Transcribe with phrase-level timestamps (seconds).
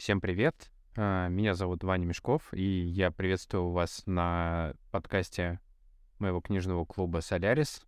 [0.00, 0.70] Всем привет.
[0.96, 5.60] А, Меня зовут Ваня Мешков, и я приветствую вас на подкасте
[6.18, 7.86] моего книжного клуба «Солярис».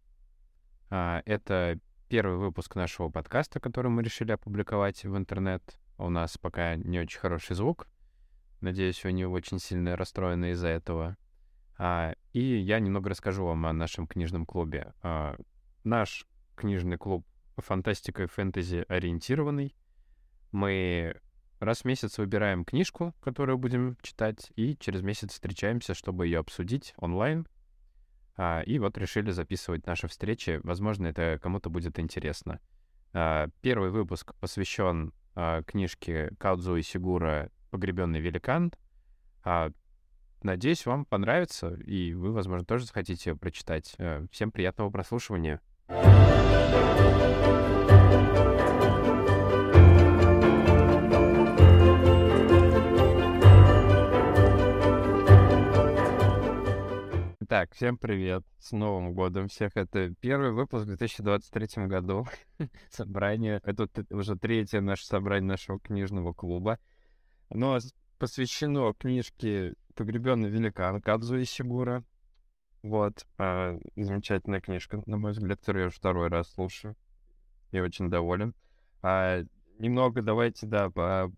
[0.91, 1.79] А, Это
[2.11, 5.63] первый выпуск нашего подкаста, который мы решили опубликовать в интернет.
[5.97, 7.89] У нас пока не очень хороший звук.
[8.61, 11.17] Надеюсь, вы не очень сильно расстроены из-за этого.
[11.79, 14.93] А, И я немного расскажу вам о нашем книжном клубе.
[15.83, 16.27] Наш
[16.57, 17.27] книжный клуб
[17.57, 19.75] фантастика и фэнтези ориентированный.
[20.51, 21.19] Мы
[21.63, 26.93] раз в месяц выбираем книжку, которую будем читать, и через месяц встречаемся, чтобы ее обсудить
[26.97, 27.47] онлайн.
[28.37, 30.61] А, и вот решили записывать наши встречи.
[30.65, 32.61] Возможно, это кому-то будет интересно.
[33.13, 38.73] А, первый выпуск посвящен а, книжке Каудзу и Сигура «Погребенный великан».
[39.45, 39.71] А,
[40.43, 43.95] надеюсь, вам понравится, и вы, возможно, тоже захотите прочитать.
[43.99, 45.61] А, всем приятного прослушивания.
[57.49, 58.45] Так, всем привет.
[58.59, 59.75] С Новым годом всех.
[59.77, 62.27] Это первый выпуск в 2023 году.
[62.91, 63.61] Собрание.
[63.65, 66.79] Это уже третье наше собрание нашего книжного клуба.
[67.49, 67.79] Оно
[68.19, 72.05] посвящено книжке «Погребенный великан» Кадзу Исигура.
[72.83, 73.27] Вот.
[73.39, 76.97] а, замечательная книжка, на мой взгляд, которую я уже второй раз слушаю.
[77.71, 78.55] Я очень доволен.
[79.01, 79.43] А,
[79.79, 81.33] немного давайте, да, по-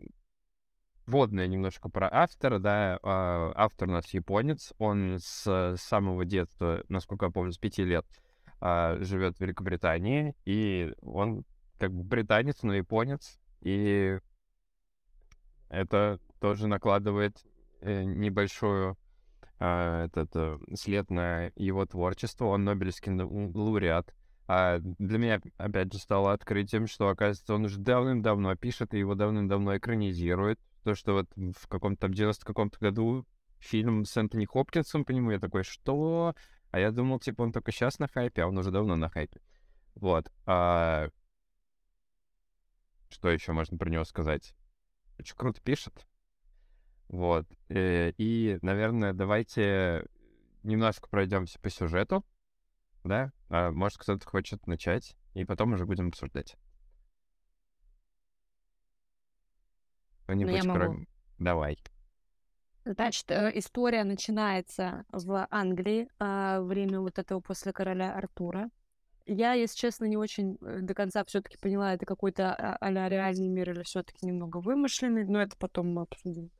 [1.06, 7.26] вводное немножко про автора, да, а, автор у нас японец, он с самого детства, насколько
[7.26, 8.06] я помню, с пяти лет
[8.60, 11.44] а, живет в Великобритании, и он
[11.78, 14.18] как бы британец, но японец, и
[15.68, 17.36] это тоже накладывает
[17.80, 18.96] э, небольшую
[19.58, 24.14] а, этот э, след на его творчество, он Нобелевский лауреат.
[24.46, 29.14] А для меня, опять же, стало открытием, что, оказывается, он уже давным-давно пишет, и его
[29.14, 30.60] давным-давно экранизирует.
[30.84, 33.26] То, что вот в каком-то там 90 каком-то году
[33.58, 36.34] фильм с Энтони Хопкинсом по нему, я такой, что?
[36.70, 39.40] А я думал, типа, он только сейчас на хайпе, а он уже давно на хайпе.
[39.94, 40.30] Вот.
[40.44, 41.08] А...
[43.08, 44.54] Что еще можно про него сказать?
[45.18, 46.06] Очень круто пишет.
[47.08, 47.46] Вот.
[47.68, 50.06] э, И, наверное, давайте
[50.64, 52.24] немножко пройдемся по сюжету.
[53.04, 53.32] Да?
[53.48, 56.56] А, может, кто-то хочет начать, и потом уже будем обсуждать.
[60.24, 61.06] Кто-нибудь, Ну, кроме-
[61.38, 61.78] Давай.
[62.84, 68.68] Значит, э, история начинается в Англии, а, время вот этого после короля Артура.
[69.26, 73.48] Я, если честно, не очень э, до конца все-таки поняла, это какой-то а- а-ля реальный
[73.48, 76.50] мир или все-таки немного вымышленный, но это потом мы обсудим.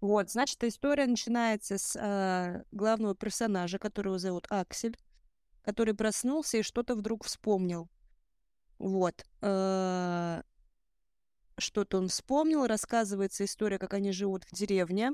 [0.00, 4.96] Вот, значит, история начинается с а, главного персонажа, которого зовут Аксель,
[5.62, 7.88] который проснулся и что-то вдруг вспомнил.
[8.78, 9.22] Вот.
[9.42, 10.42] э,
[11.58, 15.12] Что-то он вспомнил, рассказывается история, как они живут в деревне,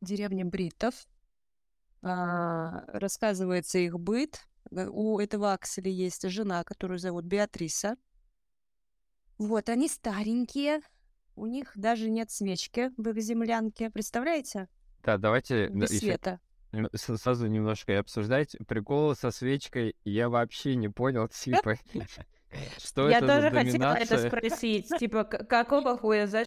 [0.00, 0.94] деревне бриттов.
[2.02, 4.40] А, рассказывается их быт.
[4.70, 7.96] Э, У этого Акселя есть жена, которую зовут Беатриса.
[9.38, 10.80] Вот, они старенькие.
[11.34, 13.90] У них даже нет свечки в их землянке.
[13.90, 14.68] Представляете?
[15.02, 16.40] Да, давайте да, Без ещё света.
[16.92, 18.56] с- сразу немножко и обсуждать.
[18.66, 21.76] Приколы со свечкой я вообще не понял, типа,
[22.78, 24.88] что Я это за тоже хотела это спросить.
[24.98, 26.44] Типа, какого хуя, за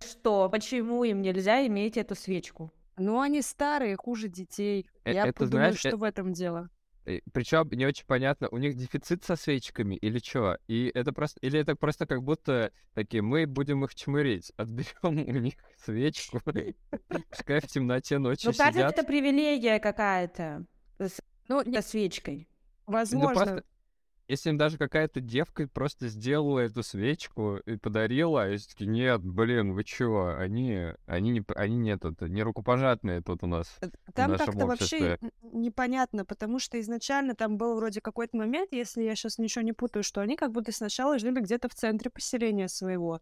[0.00, 0.48] что?
[0.48, 2.72] Почему им нельзя иметь эту свечку?
[2.96, 4.86] Ну, они старые, хуже детей.
[5.04, 6.70] Э, Я это, подумаю, знаешь, что э- в этом дело.
[7.32, 10.58] Причем не очень понятно, у них дефицит со свечками или что?
[10.68, 15.40] И это просто, или это просто как будто такие, мы будем их чмырить, отберем у
[15.40, 16.40] них свечку,
[17.30, 20.66] пускай в темноте ночью Ну, кажется, это привилегия какая-то
[20.98, 22.48] с Ну, со свечкой.
[22.86, 23.64] Ну, возможно.
[24.30, 29.22] Если им даже какая-то девка просто сделала эту свечку и подарила, и все таки нет,
[29.24, 33.76] блин, вы чё, они, они, не, они нет, это не рукопожатные тут у нас.
[33.80, 39.16] Э, Там как-то вообще непонятно, потому что изначально там был вроде какой-то момент, если я
[39.16, 43.20] сейчас ничего не путаю, что они как будто сначала жили где-то в центре поселения своего,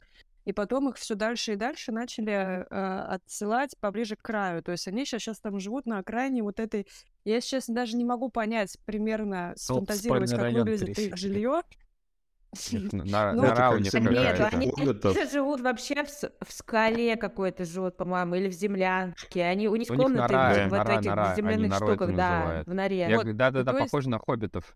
[0.49, 4.63] и потом их все дальше и дальше начали э, отсылать поближе к краю.
[4.63, 6.87] То есть они сейчас там живут на окраине вот этой.
[7.27, 11.61] Я сейчас даже не могу понять примерно, сфантазировать, спальный как выглядит их жилье.
[12.93, 14.73] На, Ну, на это рауне как Нет, они
[15.31, 19.45] живут вообще в, скале какой-то живут, по-моему, или в землянке.
[19.45, 22.69] Они, у них У них комнаты нора, в, этих нора, земляных штуках, да, называют.
[22.69, 22.99] в норе.
[23.01, 24.75] Я Вот, говорю, да-да-да, то есть- похоже на хоббитов.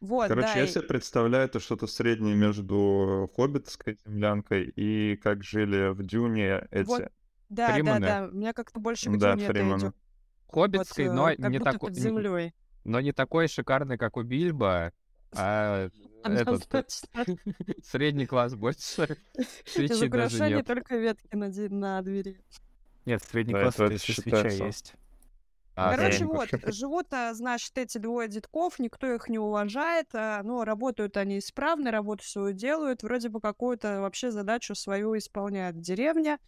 [0.00, 5.42] Вот, Короче, да, я и- себе представляю это что-то среднее между хоббитской землянкой и как
[5.44, 6.86] жили в Дюне эти.
[6.86, 7.00] Вот,
[7.50, 8.00] да, да, Фримены.
[8.00, 8.28] да.
[8.32, 9.78] Мне как-то больше к Да, Дюне это Фримены.
[9.80, 9.94] идет.
[10.46, 12.54] Хоббитской, Вот, но э, как не такой, землей.
[12.84, 14.92] но не такой шикарный, как у Бильбо.
[15.32, 15.90] а
[16.24, 16.66] этот
[17.84, 20.66] средний класс больше Из свечи даже украшений нет.
[20.66, 22.40] только ветки на, двери.
[23.04, 24.64] Нет, средний Да, класс это это если свеча считается.
[24.64, 24.94] есть.
[25.82, 30.64] А, Короче, вот, живут, а, значит, эти двое детков, никто их не уважает, а, но
[30.64, 36.38] работают они исправно, работу свою делают, вроде бы какую-то вообще задачу свою исполняют в деревне.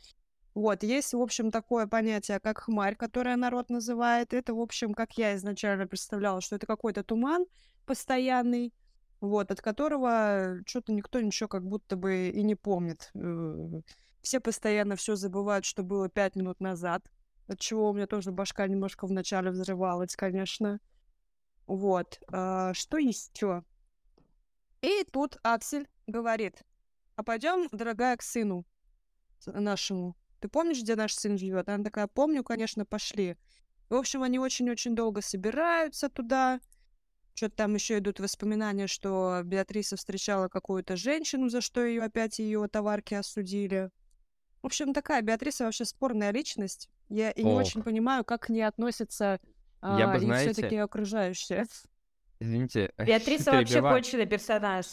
[0.55, 4.35] Вот, есть, в общем, такое понятие, как хмарь, которое народ называет.
[4.35, 7.47] Это, в общем, как я изначально представляла, что это какой-то туман
[7.87, 8.75] постоянный,
[9.21, 13.11] вот, от которого что-то никто ничего как будто бы и не помнит.
[13.15, 13.81] Э,
[14.23, 17.03] Все постоянно все забывают, что было пять минут назад,
[17.53, 20.81] от чего у меня тоже башка немножко вначале взрывалась, конечно.
[21.67, 22.21] Вот.
[22.33, 23.65] а, Что еще?
[24.81, 26.63] И тут Аксель говорит,
[27.15, 28.67] а пойдем, дорогая, к сыну
[29.47, 30.17] нашему.
[30.41, 31.69] Ты помнишь, где наш сын живет?
[31.69, 33.37] Она такая, помню, конечно, пошли.
[33.89, 36.61] В общем, они очень-очень долго собираются туда.
[37.35, 42.67] Что-то там еще идут воспоминания, что Беатриса встречала какую-то женщину, за что ее опять ее
[42.69, 43.91] товарки осудили.
[44.63, 46.91] В общем, такая Беатриса вообще спорная личность.
[47.13, 47.61] Я и не Ох.
[47.61, 49.39] очень понимаю, как к ней относятся
[49.83, 51.67] Я бы, а, и знаете, все-таки окружающие.
[52.41, 53.97] Извините, Беатриса вообще перебиваю.
[53.97, 54.87] конченый персонаж.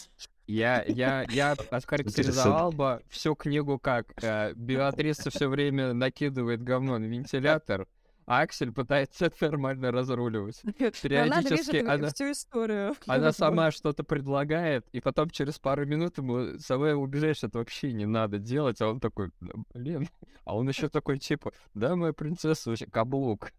[0.45, 7.05] Я, я, я охарактеризовал бы всю книгу как э, Беатриса все время накидывает говно на
[7.05, 7.87] вентилятор,
[8.29, 10.61] а Аксель пытается это нормально разруливать.
[10.63, 12.95] Она Периодически движет она, всю историю.
[13.07, 17.91] она сама что-то предлагает, и потом через пару минут ему самое убежать, что это вообще
[17.91, 20.07] не надо делать, а он такой, «Да, блин,
[20.45, 23.51] а он еще такой типа, да, моя принцесса вообще каблук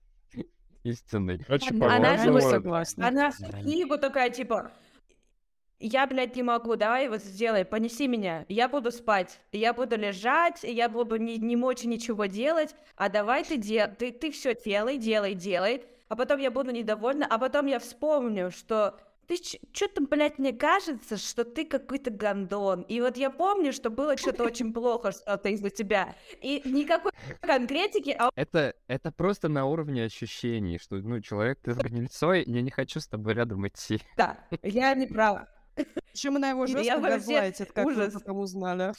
[0.85, 1.39] истинный.
[1.39, 3.09] Короче, Она вот- согласна.
[3.09, 4.71] Она в книгу такая, типа,
[5.81, 10.63] я, блядь, не могу, давай вот сделай, понеси меня, я буду спать, я буду лежать,
[10.63, 13.87] я буду не, не мочь ничего делать, а давай ты, де...
[13.87, 18.51] ты, ты все делай, делай, делай, а потом я буду недовольна, а потом я вспомню,
[18.51, 18.99] что
[19.31, 19.37] ты
[19.73, 22.83] что-то, блядь, мне кажется, что ты какой-то гандон.
[22.83, 26.17] И вот я помню, что было что-то очень плохо что-то из-за тебя.
[26.43, 31.77] И никакой конкретики, а Это, это просто на уровне ощущений, что, ну, человек, ты с
[31.77, 34.01] гнильцой, я не хочу с тобой рядом идти.
[34.17, 35.47] да, я не права.
[36.13, 38.15] Причем она его жестко газлайтит, как мы ужас.
[38.15, 38.93] потом узнали.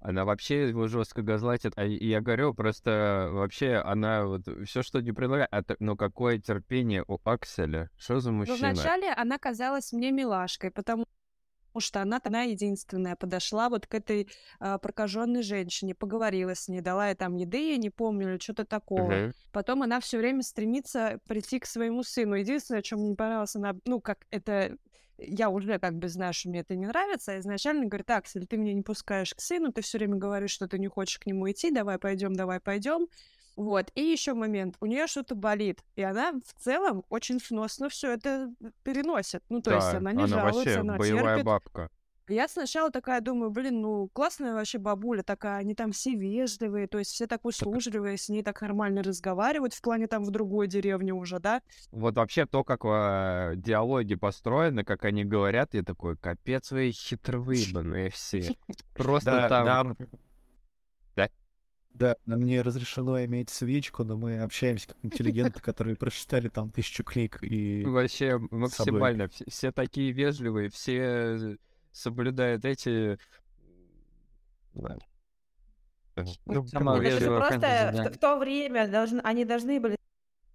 [0.00, 1.72] Она вообще его жестко газлайтит.
[1.76, 7.04] А я говорю, просто вообще она вот все, что не предлагает, а ну какое терпение
[7.08, 7.90] у Акселя.
[7.98, 8.72] Что за Но мужчина?
[8.72, 11.06] вначале она казалась мне милашкой, потому
[11.78, 14.28] что она, она единственная подошла вот к этой
[14.60, 18.64] а, прокаженной женщине, поговорила с ней, дала ей там еды, я не помню, или что-то
[18.64, 19.10] такого.
[19.10, 19.32] Мгм.
[19.52, 22.34] Потом она все время стремится прийти к своему сыну.
[22.34, 24.76] Единственное, что мне не понравилось, она, ну, как это...
[25.18, 27.32] Я уже как бы знаю, что мне это не нравится.
[27.32, 30.68] а Изначально говорит, Аксель, ты меня не пускаешь к сыну, ты все время говоришь, что
[30.68, 33.06] ты не хочешь к нему идти, давай пойдем, давай пойдем.
[33.56, 33.90] Вот.
[33.94, 34.76] И еще момент.
[34.80, 35.82] У нее что-то болит.
[35.94, 38.52] И она в целом очень сносно все это
[38.82, 39.42] переносит.
[39.48, 41.46] Ну, то есть Да, она не жалуется, вообще она боевая терпит.
[41.46, 41.90] бабка.
[42.28, 46.98] Я сначала такая думаю, блин, ну классная вообще бабуля такая, они там все вежливые, то
[46.98, 51.12] есть все так услужливые, с ней так нормально разговаривают, в плане там в другой деревне
[51.12, 51.62] уже, да?
[51.92, 58.10] Вот вообще то, как э, диалоги построены, как они говорят, я такой, капец вы хитровыебанные
[58.10, 58.56] все.
[58.94, 59.64] Просто там...
[59.64, 60.06] да.
[61.14, 61.28] Да?
[61.94, 67.04] Да, нам не разрешено иметь свечку, но мы общаемся как интеллигенты, которые прочитали там тысячу
[67.04, 67.84] книг и...
[67.86, 69.28] Вообще максимально.
[69.28, 71.56] Все, все такие вежливые, все
[71.96, 73.18] соблюдают эти...
[74.74, 74.96] Да.
[76.46, 78.10] Ну, Самая короче, Это же вежливая просто фэнтези, да.
[78.10, 79.96] в, в то время должны, они должны были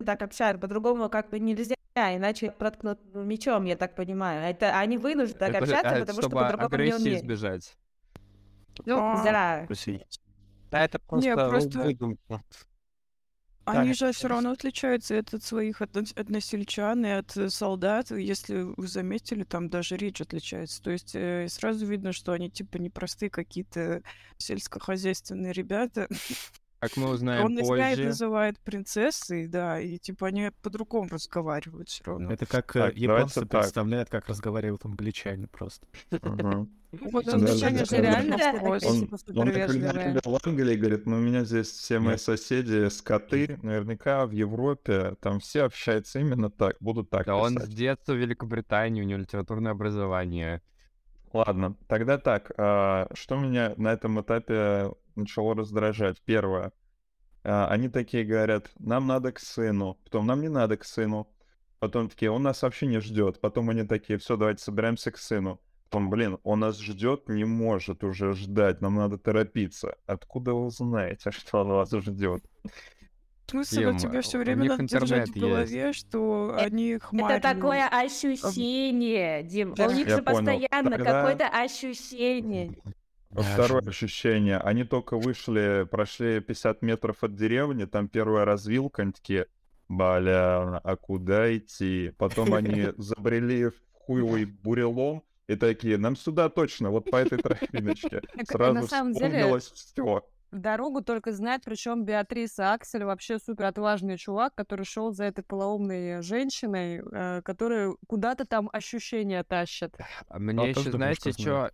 [0.04, 4.50] так общаться, по-другому как бы нельзя, иначе проткнут мечом, я так понимаю.
[4.50, 7.22] Это они вынуждены так Это общаться, а, потому что по-другому не умеют.
[7.22, 7.78] избежать.
[8.86, 9.66] Ну, Да.
[9.68, 10.06] Россия.
[10.72, 12.42] Да, это просто, просто- выдумка.
[13.64, 18.12] Они же все равно отличаются от от своих одно- односельчан и от э, солдат.
[18.12, 20.82] Если вы заметили, там даже речь отличается.
[20.82, 24.02] То есть э, сразу видно, что они типа непростые какие-то
[24.38, 26.08] сельскохозяйственные ребята.
[26.82, 28.08] Как мы узнаем Он их знает, позже.
[28.08, 32.32] называет принцессой, да, и типа они по-другому разговаривают все равно.
[32.32, 33.50] Это как э, Так, японцы давайте так.
[33.62, 35.86] представляют, как разговаривают англичане просто.
[36.92, 42.00] Вот англичане же реально Он, типа, он в Англии, говорит, ну у меня здесь все
[42.00, 47.60] мои соседи скоты, наверняка в Европе там все общаются именно так, будут так Да он
[47.60, 50.64] с детства в Великобритании, у него литературное образование.
[51.34, 56.22] Ладно, тогда так, а, что меня на этом этапе начало раздражать?
[56.24, 56.74] Первое,
[57.44, 61.30] а, они такие говорят, нам надо к сыну, потом нам не надо к сыну,
[61.80, 65.62] потом такие, он нас вообще не ждет, потом они такие, все, давайте собираемся к сыну.
[65.90, 69.98] Потом, блин, он нас ждет, не может уже ждать, нам надо торопиться.
[70.06, 72.44] Откуда вы знаете, что он вас ждет?
[73.52, 77.34] Смысл Им, у тебя все время надо держать в интернет голове, что они хмарь.
[77.38, 79.74] Это такое ощущение, Дим.
[79.74, 79.88] Да.
[79.88, 80.38] У них Я же понял.
[80.38, 82.78] постоянно Тогда- какое-то ощущение.
[83.32, 84.58] Второе ощущение.
[84.58, 89.48] Они только вышли, прошли 50 метров от деревни, там первая развилка, они такие,
[89.90, 92.14] бля, а куда идти?
[92.18, 98.22] Потом они забрели в хуевый бурелом и такие, нам сюда точно, вот по этой тропиночке.
[98.38, 100.26] Так, Сразу на самом деле, вспомнилось все.
[100.52, 106.22] Дорогу только знает, причем Беатриса Аксель вообще супер отважный чувак, который шел за этой полоумной
[106.22, 109.96] женщиной, э, которая куда-то там ощущения тащит.
[110.28, 111.72] А Мне тоже еще, знаете, что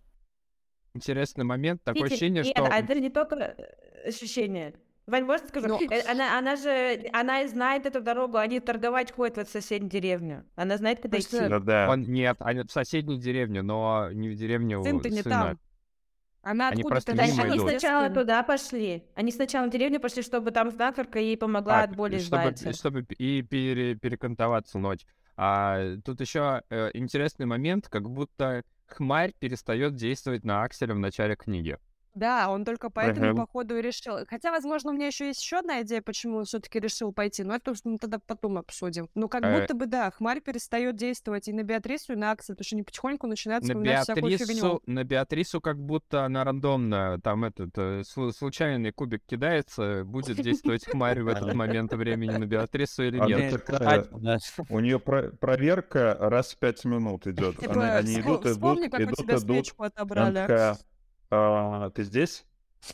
[0.94, 2.66] интересный момент, такое Видите, ощущение, нет, что...
[2.66, 4.74] а это не только э, ощущение.
[5.08, 5.68] Вань, можно скажу?
[5.68, 9.90] Ну, Э, Она, она же, она и знает эту дорогу, они торговать ходят в соседнюю
[9.90, 10.44] деревню.
[10.54, 11.48] Она знает, куда идти.
[11.48, 11.88] Да, да.
[11.90, 15.34] Он, нет, они в соседней деревне, но не в деревне у Сын-то не сына.
[15.34, 15.58] там.
[16.50, 17.68] Она Они откуда-то просто Да, мимо они идут.
[17.70, 19.04] сначала туда пошли.
[19.14, 22.72] Они сначала в деревню пошли, чтобы там знахарка ей помогла А, от боли чтобы, избавиться.
[22.72, 25.04] чтобы и пере- перекантоваться ночь.
[25.36, 26.62] А тут еще
[26.94, 31.78] интересный момент, как будто хмарь перестает действовать на Акселя в начале книги.
[32.18, 33.36] Да, он только поэтому, Мгм.
[33.36, 34.18] походу, и решил.
[34.28, 37.54] Хотя, возможно, у меня еще есть еще одна идея, почему он все-таки решил пойти, но
[37.54, 39.08] это уж мы тогда потом обсудим.
[39.14, 39.60] Ну, как Э.
[39.60, 42.82] будто бы, да, Хмарь перестает действовать и на Беатрису, и на Акселя, потому что они
[42.82, 44.46] потихоньку начинают На вспоминать всякую фигню.
[44.46, 50.36] Беатрису, на Беатрису как будто она рандомно, там этот э, слу- случайный кубик кидается, будет
[50.42, 53.64] действовать хмарь в этот момент времени на Беатрису или А нет.
[54.68, 57.58] У нее проверка раз в пять минут идет.
[57.58, 59.42] Типа, Они вспо- идут, идут, вспомни, как у идут, тебя идут.
[59.42, 60.46] свечку отобрали.
[61.30, 62.44] «А, ты здесь?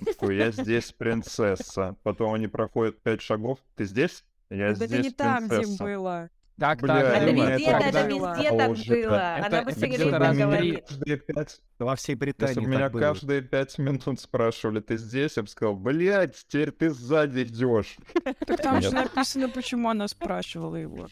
[0.05, 1.97] Такой, я здесь, принцесса.
[2.03, 3.59] Потом они проходят пять шагов.
[3.77, 4.25] Ты здесь?
[4.51, 5.85] Я Да это здесь, не там, Дим, принцесса.
[5.85, 6.31] было.
[6.57, 8.93] Так, Бля, так, Это везде, это это везде так было.
[8.95, 10.77] это- Она это бы все где-то время раз в говорила.
[10.79, 10.85] три.
[10.87, 13.01] Каждые пять- Во всей Если бы Британии меня было.
[13.01, 17.97] каждые пять минут спрашивали, ты здесь, я бы сказал, блядь, теперь ты сзади идешь.
[18.47, 21.09] Так там же написано, почему она спрашивала его.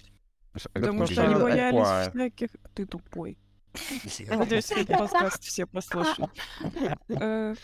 [0.72, 2.50] Потому что они она боялись всяких...
[2.74, 3.36] Ты тупой.
[4.28, 6.30] Надеюсь, этот подкаст все послушают.
[7.08, 7.54] Э,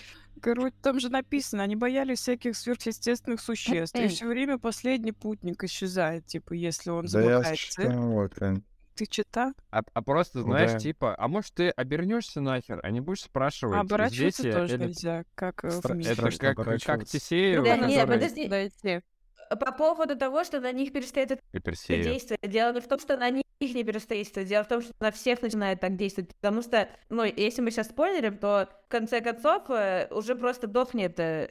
[0.40, 3.96] Короче, там же написано, они боялись всяких сверхъестественных существ.
[3.96, 8.62] И все время последний путник исчезает, типа, если он Да я замыкает цель.
[8.94, 9.52] Ты читал?
[9.70, 10.78] А, а просто, знаешь, Да.
[10.80, 14.84] типа, а может ты обернешься нахер, а не будешь спрашивать, Оборачиваться здесь я тоже или-
[14.86, 16.10] нельзя, как э, в Стра- мире.
[16.10, 17.18] Это как, как оборачиваться.
[17.18, 18.28] Тесеев, Да Другой нет, который...
[18.28, 19.02] подожди.
[19.48, 19.64] Подойти.
[19.64, 21.40] По поводу того, что на них перестает это
[21.88, 22.40] действовать.
[22.50, 24.48] Дело не в том, что на них не перестает действовать.
[24.48, 26.34] Дело в том, что на всех начинает так действовать.
[26.40, 31.18] Потому что, ну, если мы сейчас спойлерим, то в конце концов э, уже просто дохнет
[31.18, 31.50] э,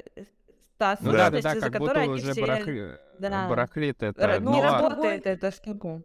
[0.77, 1.29] та Ну Да.
[1.29, 3.47] да, да, как будто уже все барахли- Да.
[3.49, 4.21] барахлит это.
[4.21, 6.01] р- не работает эта штука.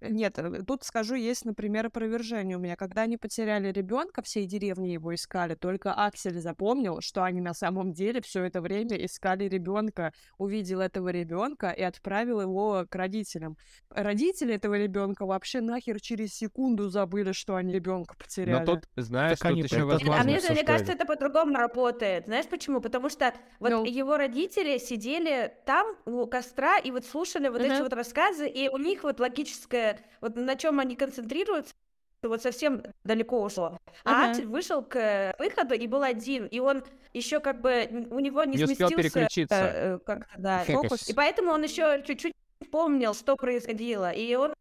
[0.00, 2.76] Нет, э, тут скажу, есть, например, опровержение у меня.
[2.76, 7.92] Когда они потеряли ребенка, всей деревни его искали, только Аксель запомнил, что они на самом
[7.92, 13.56] деле все это время искали ребенка, увидел этого ребенка и отправил его к родителям.
[13.90, 18.64] Родители этого ребенка вообще нахер через секунду забыли, что они ребенка Но потеряли.
[18.66, 20.24] тут, знаешь, Так они тут еще Нет, а возможно...
[20.24, 22.26] мне, же- мне кажется, это по-другому работает.
[22.26, 22.80] Знаешь почему?
[22.80, 23.84] Потому что вот Ну.
[23.84, 27.82] его родители сидели там у костра и вот слушали вот эти Мгм.
[27.84, 29.85] вот рассказы, и у них вот логическое,
[30.20, 31.74] вот на чем они концентрируются,
[32.22, 33.78] вот совсем далеко ушло.
[34.04, 34.30] А.
[34.30, 38.56] Аксель вышел к выходу и был один, и он еще как бы у него не,
[38.56, 39.54] Не успел сместился переключиться.
[39.54, 41.08] э, как-то, да, Фокус.
[41.08, 42.34] и поэтому он еще чуть-чуть
[42.70, 44.54] помнил, что происходило, и он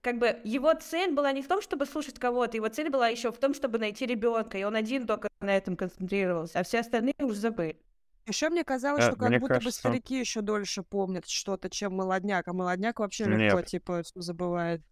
[0.00, 3.30] как бы его цель была не в том, чтобы слушать кого-то, его цель была еще
[3.30, 7.14] в том, чтобы найти ребенка, и он один только на этом концентрировался, а все остальные
[7.20, 7.76] уже забыли.
[8.26, 11.68] Еще мне казалось, Э, что как мне будто бы кажется- старики еще дольше помнят что-то,
[11.70, 13.66] чем молодняк, а молодняк вообще легко, Нет.
[13.66, 14.82] типа, всё забывает.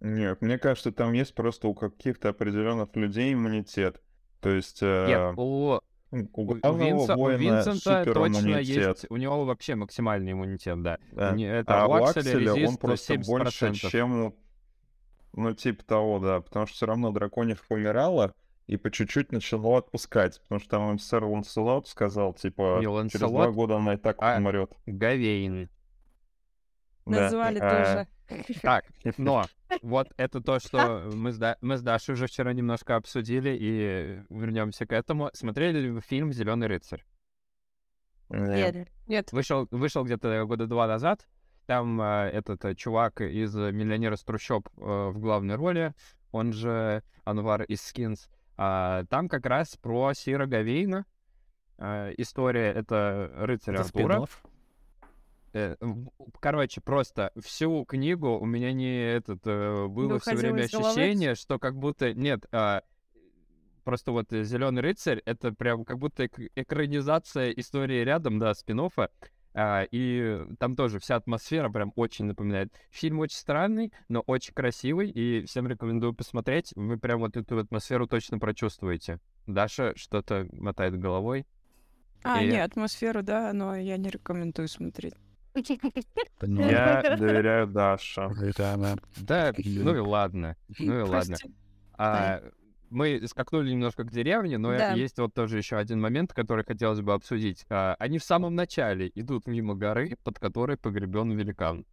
[0.00, 4.02] Нет, мне кажется, там есть просто у каких-то определенных людей иммунитет.
[4.40, 5.80] То есть э, Нет, у,
[6.10, 10.98] у у главного Винса- у воина Винсента точно есть, у него вообще максимальный иммунитет, да.
[11.12, 11.32] да.
[11.32, 13.26] Не- это А у у Акселя Акселя он резист просто 70%.
[13.26, 14.34] больше, чем...
[15.36, 16.40] Ну, типа того, да.
[16.40, 18.32] Потому что все равно драконьев умирало,
[18.66, 20.40] и по чуть-чуть начало отпускать.
[20.42, 23.96] Потому что там им сэр Ланселот сказал, типа, Не через два Ланселот, года она и
[23.96, 24.72] так а умрет.
[24.86, 25.68] Гавейн.
[27.06, 27.22] Да.
[27.22, 28.08] Назвали А, тоже.
[28.62, 28.86] Так,
[29.18, 29.44] но
[29.82, 34.22] вот это то, что мы с, Да- мы с Дашей уже вчера немножко обсудили, и
[34.30, 35.30] вернемся к этому.
[35.34, 37.04] Смотрели ли вы фильм Зеленый рыцарь?
[38.30, 38.88] Нет.
[39.06, 39.32] Нет.
[39.32, 41.28] Вышел, вышел где-то года два назад.
[41.66, 45.94] Там э, этот э, чувак из э, «Миллионера с трущоб» э, в главной роли,
[46.30, 48.28] он же Анвар из «Скинс».
[48.56, 51.06] А, там как раз про Сира Гавейна.
[51.78, 54.02] Э, история— это рыцарь Это Артура.
[54.04, 54.42] спин-офф?
[55.54, 55.76] Э,
[56.40, 61.76] Короче, просто всю книгу у меня не этот э, было все время ощущение, что как
[61.76, 62.82] будто нет, а,
[63.84, 69.08] просто вот Зеленый рыцарь это прям как будто эк- экранизация истории рядом, да, спин А,
[69.56, 72.72] и там тоже вся атмосфера прям очень напоминает.
[72.90, 76.72] Фильм очень странный, но очень красивый, и всем рекомендую посмотреть.
[76.74, 79.20] Вы прям вот эту атмосферу точно прочувствуете.
[79.46, 81.46] Даша что-то мотает головой.
[82.24, 85.14] А, И- не, атмосферу, да, но я не рекомендую смотреть.
[86.42, 88.22] Я доверяю Даше.
[89.18, 91.36] Да, ну и ладно, ну и ладно.
[91.96, 92.40] А,
[92.94, 94.92] мы скакнули немножко к деревне, но Да.
[94.92, 97.66] есть вот тоже еще один момент, который хотелось бы обсудить.
[97.68, 101.84] А, они в самом начале идут мимо горы, под которой погребен великан.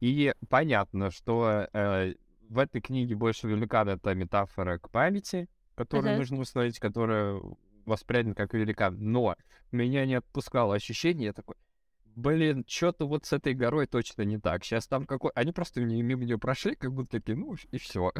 [0.00, 2.14] И понятно, что э,
[2.48, 6.18] в этой книге больше великан это метафора к памяти, которую Мгм.
[6.18, 7.40] нужно установить, которая
[7.86, 8.96] воспринята как великан.
[8.98, 9.36] Но
[9.72, 11.56] меня не отпускало ощущение, я такой,
[12.04, 14.64] блин, что-то вот с этой горой точно не так.
[14.64, 15.30] Сейчас там какой...
[15.34, 18.12] Они просто мимо нее прошли, как будто такие, ну и все.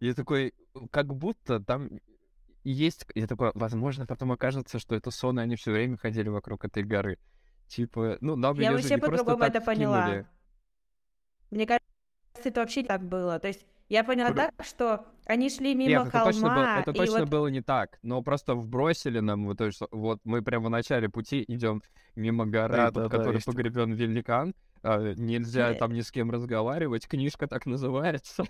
[0.00, 0.54] Я такой,
[0.90, 1.88] как будто там
[2.64, 3.06] есть...
[3.14, 6.82] Я такой, возможно, потом окажется, что это сон, и они все время ходили вокруг этой
[6.84, 7.18] горы.
[7.66, 10.02] Типа, ну, нам Я вообще по-другому это поняла.
[10.02, 10.26] вкинули.
[11.50, 11.86] Мне кажется,
[12.44, 13.38] это вообще не так было.
[13.38, 14.50] То есть я поняла Куда?
[14.50, 17.62] так, что они шли мимо Нет, это точно, было, холма, это точно вот было не
[17.62, 17.98] так.
[18.02, 21.82] Но просто вбросили нам вот, то, что вот мы прямо в начале пути идем
[22.14, 23.64] мимо горы, Да, под да, да, которой есть такое.
[23.64, 24.54] погребен великан.
[24.82, 25.74] а, нельзя Э.
[25.74, 27.08] там ни с кем разговаривать.
[27.08, 28.44] Книжка так называется.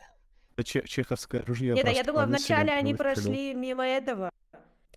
[0.62, 1.74] Че- чеховское ружье.
[1.74, 3.14] Нет, а я думала, вначале они выстрелил.
[3.14, 4.30] прошли мимо этого.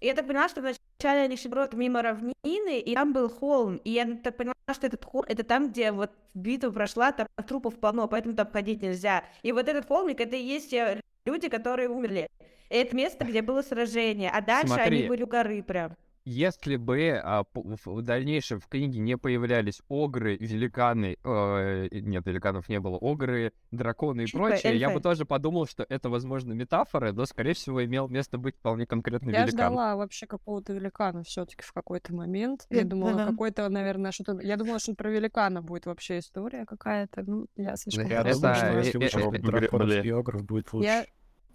[0.02, 3.78] Я так поняла, что вначале они шли мимо равнины, и там был холм.
[3.78, 7.80] И я так поняла, что этот холм, это там, где вот битва прошла, там трупов
[7.80, 9.24] полно, поэтому там ходить нельзя.
[9.44, 12.28] И вот этот холмик, это и есть те люди, которые умерли.
[12.70, 14.32] И это место, где было сражение.
[14.32, 15.00] А дальше Смотри.
[15.00, 15.96] они были у горы прям.
[16.24, 22.70] Если бы а, в в дальнейшем в книге не появлялись огры, великаны, э, нет, великанов
[22.70, 25.04] не было, огры, драконы и Эльфы, прочее, я бы эльфы.
[25.04, 29.46] тоже подумал, что это, возможно, метафора, но, скорее всего, имел место быть вполне конкретный Я
[29.46, 29.72] великан.
[29.74, 32.68] ждала вообще какого-то великана все-таки в какой-то момент.
[32.70, 34.40] Я думала, какой-то, наверное, что-то...
[34.42, 37.24] Я думала, что про великана будет вообще история какая-то.
[37.26, 40.72] Ну, я слишком Я Это- думаю, что э, если э, э, драконов и огров, будет
[40.74, 41.06] лучше.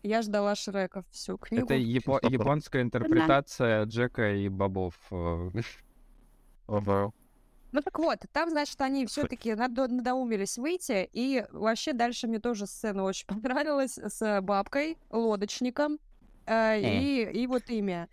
[0.02, 1.64] Я, ждала Шрека всю книгу.
[1.66, 4.94] Это япо- японская интерпретация Джека и бобов.
[5.10, 5.50] э,
[6.68, 7.12] Ага.
[7.72, 13.02] Ну так вот, там, значит, они все-таки надоумились выйти, и вообще дальше мне тоже сцена
[13.04, 15.98] очень понравилась с бабкой, лодочником,
[16.46, 18.08] э, и, и вот имя.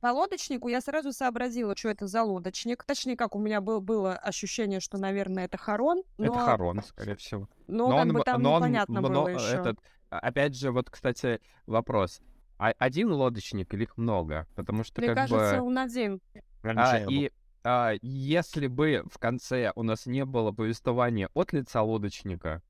[0.00, 2.84] По лодочнику я сразу сообразила, что это за лодочник.
[2.84, 6.02] Точнее, как у меня был, было ощущение, что, наверное, это Харон.
[6.18, 7.48] Но, Это Харон, скорее всего.
[7.66, 9.56] но, как бы м- там но он непонятно мно- было еще.
[9.56, 9.78] этот,
[10.10, 12.20] опять же, вот, кстати, вопрос.
[12.58, 14.46] А- один лодочник или их много?
[14.54, 15.66] Потому что, Мне как кажется, бы...
[15.66, 16.20] он один.
[16.64, 17.30] а, и
[17.64, 22.67] а, если бы в конце у нас не было повествования от лица лодочника, а,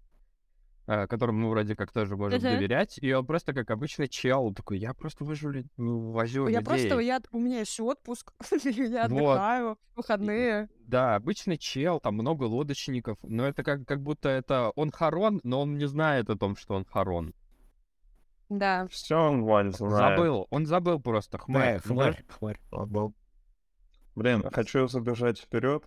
[0.88, 2.48] которому мы вроде как тоже можем Мгм.
[2.48, 6.64] доверять, и он просто как обычный чел, такой, я просто вожу, ну, возю Я людей.
[6.64, 8.33] просто, я, у меня есть отпуск,
[8.64, 9.33] я Вот.
[9.35, 10.68] отдыхаю, выходные.
[10.87, 15.61] Да, обычный чел, там много лодочников, но это как, как будто это он Харон, но
[15.61, 17.35] он не знает о том, что он Харон.
[18.48, 18.88] Да.
[18.88, 20.16] Все он, Вань, знает.
[20.16, 21.74] Забыл, он забыл просто, хмарь.
[21.74, 22.24] Да, Ну, хмарь,
[22.70, 23.12] хмарь.
[24.14, 25.85] Блин, хочу забежать вперед.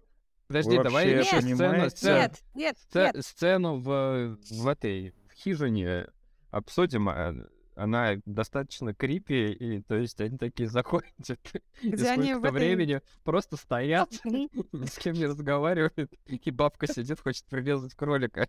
[0.52, 3.26] Подожди, давай еще сцену, сцену, Нет, нет, сце- нет.
[3.26, 6.08] сцену в, в этой в хижине
[6.50, 7.10] обсудим.
[7.10, 7.34] а,
[7.76, 11.10] Она достаточно крипи, и то есть они такие заходят,
[11.82, 16.52] и Где они в сколько этой- времени просто стоят, ни с кем не разговаривают, и
[16.52, 18.48] бабка сидит, хочет прирезать кролика.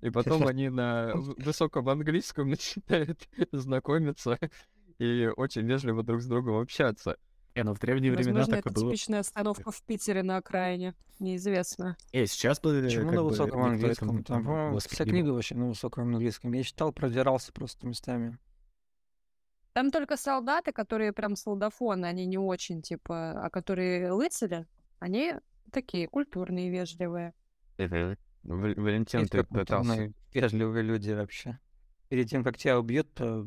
[0.00, 4.38] И потом они на высоком английском начинают знакомиться
[4.98, 7.16] и очень вежливо друг с другом общаться.
[7.56, 8.90] Не, ну в древние времена Возможно, так и это было.
[8.90, 10.94] типичная остановка в Питере на окраине.
[11.18, 11.96] Неизвестно.
[12.12, 14.24] Э, сейчас бы Почему на бы высоком никто английском?
[14.24, 16.52] Там, по-моему, вся книга вообще на высоком английском.
[16.52, 18.38] Я читал, продирался просто местами.
[19.72, 24.66] Там только солдаты, которые прям солдафоны, они не очень, типа, а которые лыцари,
[24.98, 25.34] они
[25.70, 27.34] такие культурные, вежливые.
[27.78, 29.88] Ва- Валентин, ты пытался...
[29.90, 31.58] культурные, вежливые люди вообще.
[32.08, 33.44] Перед тем, как тебя убьют, э,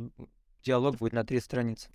[0.63, 1.89] диалог будет на три страницы.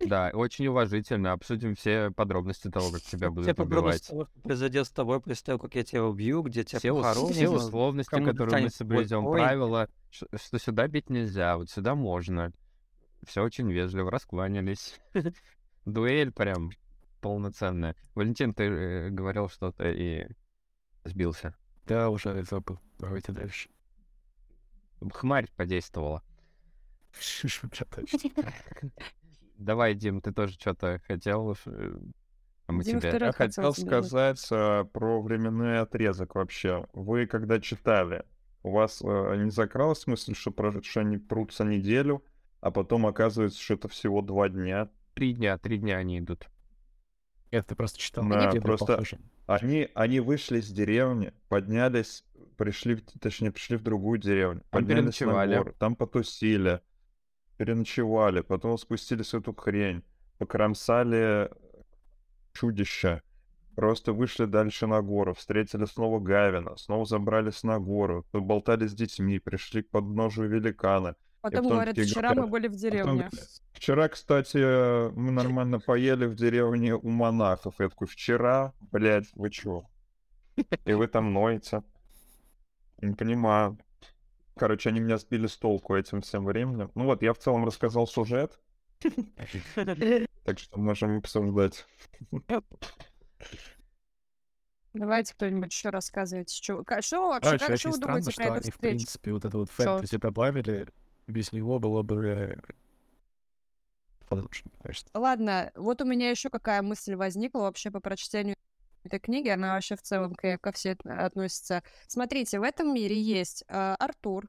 [0.00, 1.32] Да, очень уважительно.
[1.32, 4.28] Обсудим все подробности того, как тебя будут подробности убивать.
[4.28, 7.32] того, что произойдет с тобой после того, как я тебя убью, где тебя Все, похоронят.
[7.32, 12.52] все условности, которые мы соблюдем, твой- правила, ш- что сюда бить нельзя, вот сюда можно.
[13.26, 14.98] Все очень вежливо, раскланялись.
[15.84, 16.70] Дуэль прям
[17.20, 17.94] полноценная.
[18.14, 20.26] Валентин, ты э, говорил что-то и
[21.04, 21.54] сбился.
[21.86, 22.78] Да, уже забыл.
[22.98, 23.68] Давайте дальше.
[25.12, 26.22] Хмарь подействовала.
[29.60, 31.52] Давай, Дим, ты тоже что-то хотел?
[31.66, 31.92] э,
[32.66, 33.18] А мы Дима тебе...
[33.20, 36.86] Я хотел сказать э, про временной отрезок вообще.
[36.94, 38.24] Вы когда читали,
[38.62, 42.24] у вас э, не закралась мысль, что, про- что они прутся неделю,
[42.62, 44.88] а потом оказывается, что это всего два дня?
[45.14, 46.48] Три дня, три дня они идут.
[47.52, 48.26] Нет, ты просто читал.
[48.26, 49.18] Да, легенды просто- похожи.
[49.46, 52.24] Они, они вышли с деревни, поднялись,
[52.56, 56.80] пришли, точнее, пришли в другую деревню, Там поднялись на гору, там потусили,
[57.60, 60.02] переночевали, потом спустились в эту хрень,
[60.38, 61.50] покромсали
[62.54, 63.22] чудища,
[63.76, 69.38] просто вышли дальше на гору, встретили снова Гавина, снова забрались на гору, поболтали с детьми,
[69.38, 71.16] пришли к подножию великана.
[71.42, 73.12] Потом потом говорят, такие вчера мы были в Потом деревне.
[73.12, 73.34] говорят,
[73.72, 77.74] Вчера, кстати, мы нормально поели в деревне у монахов.
[77.78, 79.82] Я такой, вчера, блядь, вы чё?
[80.86, 81.82] И вы там ноете?
[83.02, 83.78] Не понимаю.
[84.56, 86.90] Короче, они меня сбили с толку этим всем временем.
[86.94, 88.58] Ну вот, я в целом рассказал сюжет,
[90.44, 91.86] так что можем обсуждать.
[94.92, 96.54] Давайте кто-нибудь еще рассказывайте.
[96.54, 96.82] Что,
[97.28, 98.80] вообще, Короче, как, что вы странно, думаете что про эту они, в встречу?
[98.80, 100.88] принципе, вот это вот фэнтези добавили.
[101.26, 102.26] Без него было бы...
[102.26, 102.56] э.
[105.14, 108.56] Ладно, вот у меня еще какая мысль возникла вообще по прочтению
[109.04, 110.58] этой книги, она вообще в целом ко,
[110.90, 111.82] от- относится.
[112.06, 114.48] Смотрите, в этом мире есть э, Артур,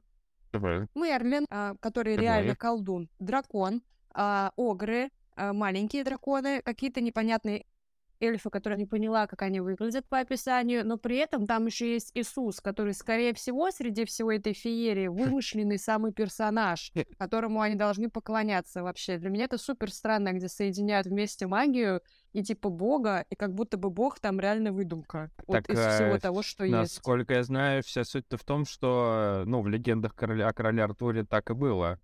[0.52, 0.86] Давай.
[0.94, 2.22] Мерлин, а, который Ага.
[2.22, 3.82] реально колдун, дракон,
[4.14, 7.64] а, огры, маленькие драконы, какие-то непонятные
[8.22, 12.12] эльфы, которые не поняла, как они выглядят по описанию, но при этом там еще есть
[12.14, 18.82] Иисус, который, скорее всего, среди всего этой феерии вымышленный самый персонаж, которому они должны поклоняться
[18.82, 19.18] вообще.
[19.18, 22.00] Для меня это супер странно, где соединяют вместе магию
[22.32, 25.30] и типа бога, и как будто бы бог там реально выдумка.
[25.46, 26.72] Вот Так, из всего э, того, что есть.
[26.72, 31.24] Насколько я знаю, вся суть-то в том, что, ну, в легендах короля, о короле Артуре
[31.24, 31.98] так и было.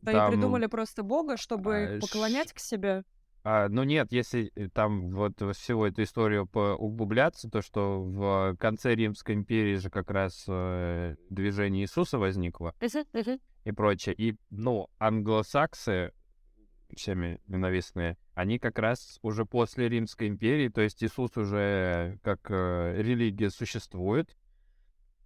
[0.00, 3.04] Да там- и придумали просто бога, чтобы а, поклонять к себе.
[3.46, 8.56] А, ну нет, если э, там вот во всю эту историю углубляться, то что в
[8.58, 12.74] конце Римской империи же как раз э, движение Иисуса возникло
[13.64, 14.14] и прочее.
[14.16, 16.12] И, ну, англосаксы,
[16.96, 22.94] всеми ненавистные, они как раз уже после Римской империи, то есть Иисус уже как э,
[22.96, 24.34] религия существует,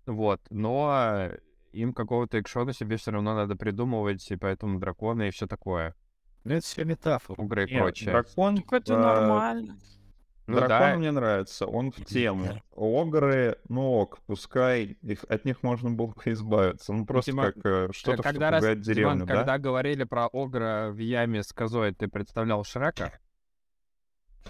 [0.07, 1.31] вот, но
[1.70, 5.94] им какого-то экшона себе все равно надо придумывать, и поэтому драконы и все такое,
[6.44, 7.40] Ну, это все метафора.
[7.40, 8.11] угры и прочее.
[8.11, 9.79] дракон, Так это э, нормально.
[10.48, 10.96] Ну дракон да.
[10.96, 12.62] мне нравится, он в тему.
[12.74, 16.94] Огры, ну ок, пускай их, от них можно было бы избавиться.
[16.94, 19.35] Ну просто Тима, как э, что-то, когда что раз, пугает Диман, деревню, да?
[19.35, 23.20] когда говорили про Огра в яме с козой, ты представлял Шрека?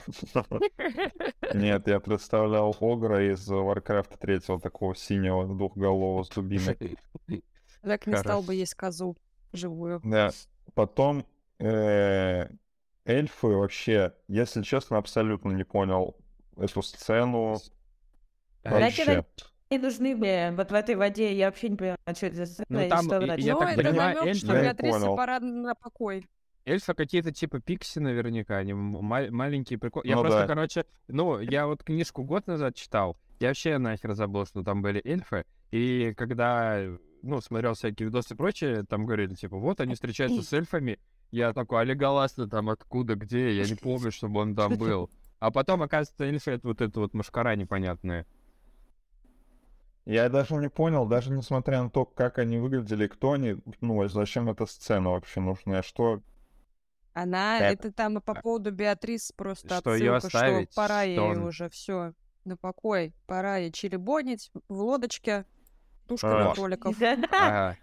[1.55, 6.97] Нет, я представлял Огра из Warcraft 3, такого синего двухголового с дубиной.
[7.83, 9.17] Так не стал бы есть козу
[9.53, 10.01] живую.
[10.05, 10.31] Да.
[10.75, 11.25] Потом э,
[11.61, 16.17] эльфы вообще, если честно, абсолютно не понял
[16.57, 17.57] эту сцену.
[18.65, 19.25] Вообще.
[19.71, 22.67] Не нужны мне вот в этой воде, я вообще не понимаю, что это за сцена
[22.71, 23.39] Ну, и там что и- врать.
[23.41, 25.17] Я ну, так это понимаю, намек, эльфы- что Я понял.
[25.17, 26.27] пора на покой.
[26.65, 30.03] Эльфы какие-то типа пикси наверняка, они ма- маленькие прикол.
[30.05, 30.47] Я Ну просто, да.
[30.47, 35.03] короче, ну, я вот книжку год назад читал, я вообще нахер забыл, что там были
[35.07, 36.83] эльфы, и когда,
[37.23, 40.99] ну, смотрел всякие видосы и прочее, там говорили, типа, вот они встречаются с эльфами,
[41.31, 45.11] я такой, а Леголас-то там откуда, где, я не помню, чтобы он там был.
[45.39, 48.27] А потом, оказывается, эльфы— это вот эта вот мушкара непонятная.
[50.05, 54.09] Я даже не понял, даже несмотря на то, как они выглядели, кто они, ну, и
[54.09, 56.23] зачем эта сцена вообще нужна, что...
[57.13, 57.73] Она, Так.
[57.75, 61.69] это там по поводу Беатрис просто Что отсылка, оставить, что пора что ей он- уже
[61.69, 62.15] все
[62.45, 65.45] на покой, пора ей черебонить в лодочке,
[66.07, 66.45] тушка А.
[66.49, 66.97] на кроликов.
[67.03, 67.77] Ага.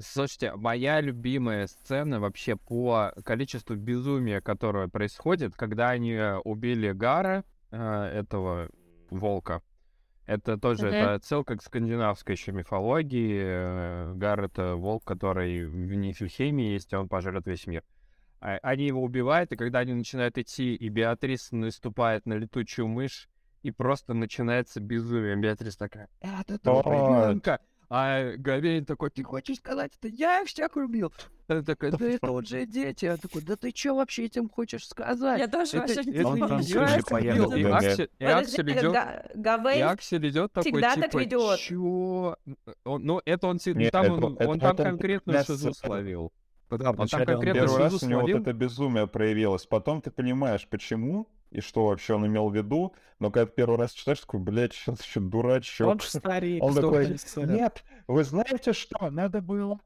[0.00, 7.44] Слушайте, моя любимая сцена вообще по количеству безумия, которое происходит, когда они э, убили Гара,
[7.70, 8.68] э, этого
[9.10, 9.62] волка.
[10.26, 10.94] Это тоже Мгм.
[10.94, 13.40] это отсылка к скандинавской еще мифологии.
[13.42, 17.82] Э, Гар— это волк, который в Нифльхейме есть, и он пожрет весь мир.
[18.40, 23.28] А- Они его убивают, и когда они начинают идти, и Беатрис наступает на летучую мышь,
[23.62, 25.36] и просто начинается безумие.
[25.36, 26.96] Беатрис такая, это труп Ой.
[26.96, 27.60] ребенка.
[27.92, 31.12] А Гавейн такой, ты хочешь сказать, это я их всех убил?
[31.48, 33.06] Она такая, да это вот же дети.
[33.06, 35.40] Я такой, да ты что вообще этим хочешь сказать?
[35.40, 36.48] Я тоже Это- вообще не понимаю.
[36.48, 37.68] там не крышей я поехал, убил».
[37.68, 42.36] И Аксель- идет, и Аксель идет такой, всегда так типа, чё?
[42.84, 46.32] Он, ну, это он, там это- он, это- он там это конкретную для шизу словил.
[46.70, 49.66] Да, Он там вначале он конкретно Первый раз у него вот это безумие проявилось.
[49.66, 52.94] Потом ты понимаешь, почему и что вообще он имел в виду.
[53.18, 55.88] Но когда ты первый раз читаешь, такой, блядь, сейчас еще дурачок.
[55.88, 56.62] Он же старик.
[56.62, 59.80] Он что такой, нет, вы знаете что, надо было...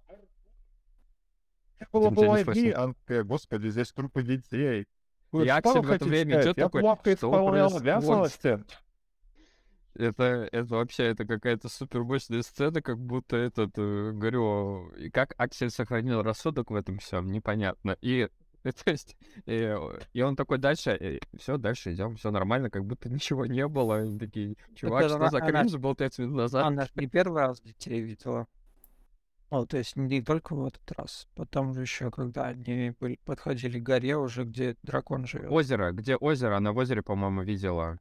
[1.93, 2.61] Было Тим, тебя не было слышно.
[2.61, 2.75] и...
[2.75, 4.87] Он такой, господи, здесь трупы детей.
[5.33, 8.65] Вы И что в это время идет Я такой, плохо «Что исполнял происходит?» обязанности.
[9.95, 15.35] Это, это вообще, это какая-то супер мощная сцена, как будто этот, э, говорю, и как
[15.37, 17.97] Аксель сохранил рассудок в этом всем, непонятно.
[18.01, 18.29] И
[18.85, 19.77] То есть, и,
[20.13, 23.99] и он такой дальше, все, дальше идем, все нормально, как будто ничего не было.
[23.99, 26.65] Они такие, чувак, это что она- за она- кринж был 5 минут назад?
[26.65, 28.47] Она не первый раз детей видела.
[29.51, 31.29] Ну, то есть не только в этот раз.
[31.35, 35.51] Потом же еще, когда они были- подходили к горе уже, где дракон живет.
[35.51, 36.57] Озеро, где озеро?
[36.57, 37.99] Она в озере, по-моему, видела.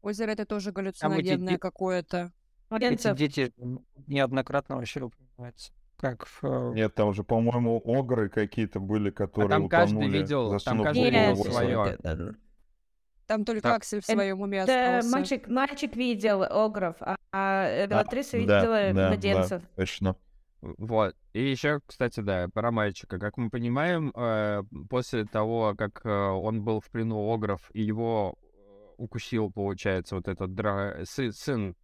[0.00, 2.32] Озеро это тоже галлюциногенное какое-то.
[2.70, 3.52] Эти дети
[4.06, 5.72] неоднократно вообще упоминаются.
[6.00, 6.44] Как в...
[6.44, 11.10] э, Нет, там же, по-моему, огры какие-то были, которые там каждый утонули, видел- там каждый
[11.10, 11.96] видел своё.
[13.26, 13.76] Там только Так.
[13.78, 15.16] Аксель в своем уме Да, остался.
[15.18, 19.62] мальчик, мальчик видел огров, а, а Белатриса да, видела да, да, младенцев.
[19.76, 20.16] точно.
[20.62, 21.14] Вот.
[21.34, 23.18] И еще, кстати, да, про мальчика.
[23.18, 28.34] Как мы понимаем, э, после того, как э, он был в плену огров, и его
[28.96, 31.76] укусил, получается, вот этот дра- сы- сын,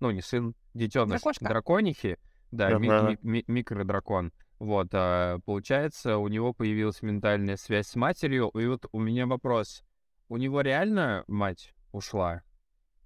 [0.00, 1.44] ну, не сын, детеныш Дракошка.
[1.44, 2.18] драконихи,
[2.54, 3.02] да, ми- Ага.
[3.10, 4.32] ми- ми- микродракон.
[4.58, 8.50] Вот, а, получается, у него появилась ментальная связь с матерью.
[8.54, 9.82] И вот у меня вопрос.
[10.28, 12.42] У него реально мать ушла?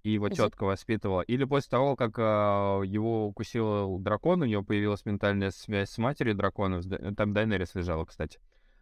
[0.03, 1.21] И его тетка воспитывала?
[1.21, 6.35] Или после того, как а, его укусил дракон, у него появилась ментальная связь с матерью
[6.35, 6.81] дракона?
[6.83, 8.39] Да- Там Дайнерис лежала, кстати.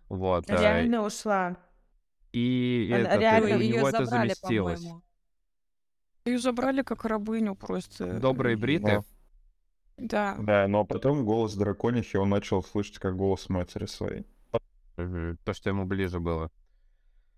[0.09, 0.49] Вот.
[0.49, 1.57] а, Реально ушла.
[2.33, 4.79] И Она этот, и реально у Ее него это забрали, заместилось.
[4.81, 5.03] по-моему.
[6.25, 8.19] Ее забрали как рабыню просто.
[8.19, 8.97] Добрые и- бриты.
[8.97, 9.03] О,
[9.97, 10.35] Да.
[10.39, 14.25] Да, но потом голос драконихи он начал слышать как голос матери своей.
[14.95, 16.51] То, что ему ближе было.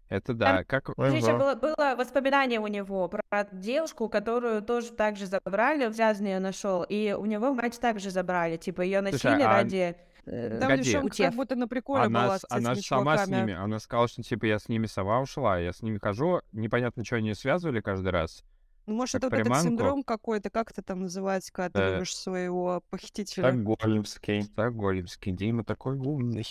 [0.09, 0.63] Это да.
[0.63, 0.89] Как...
[0.89, 6.39] Еще было, было воспоминание у него про девушку, которую тоже так же забрали, в ее
[6.39, 9.95] нашел, и у него мать также забрали, типа ее Слушай, носили а ради
[10.25, 10.83] э, Там Погоди.
[10.83, 13.53] девчонка как будто на приколе Она, была с- она же сама с ними.
[13.53, 16.41] Она сказала, что типа я с ними сама ушла, я с ними хожу.
[16.53, 18.43] Непонятно, что они связывали каждый раз.
[18.89, 19.69] Ну, может, как это вот этот приманку.
[19.69, 23.61] синдром какой-то, как это там называется, когда ты Э, любишь своего похитителя?
[23.73, 24.43] Стокгольмский.
[24.43, 25.31] Стокгольмский.
[25.31, 26.45] Дима такой умный.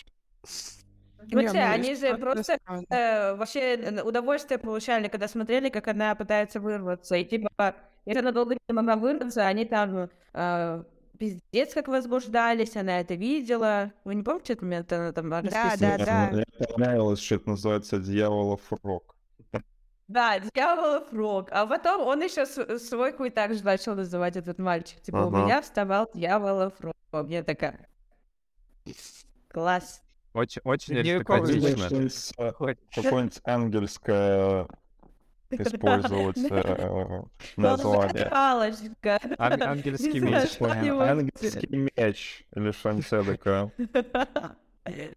[1.28, 2.58] И вот Не, все, ну, они же так, то просто
[2.90, 7.16] э, вообще удовольствие получали, когда смотрели, как она пытается вырваться.
[7.16, 10.84] И типа, если она долго не могла вырваться, они там э,
[11.18, 13.92] пиздец как возбуждались, она это видела.
[14.04, 14.92] Вы не помните этот момент?
[14.92, 15.98] Она там Да, расписывала?
[15.98, 16.30] да, да.
[16.30, 19.16] Мне понравилось, что это называется дьяволов рок.
[20.08, 21.48] Да, дьяволов рок.
[21.52, 25.00] А потом он еще свой хуй так же начал называть этот мальчик.
[25.02, 25.44] Типа, у Ага.
[25.44, 27.28] меня вставал дьяволов рок.
[27.28, 27.86] Я такая...
[29.48, 30.02] Класс.
[30.32, 32.08] Очень, очень аристократично.
[32.38, 34.66] Э, Какое-нибудь ангельское
[35.50, 37.22] использовать э,
[37.56, 38.28] название.
[39.38, 40.60] Ангельский меч.
[40.60, 43.72] Ангельский меч или что-нибудь эдакое.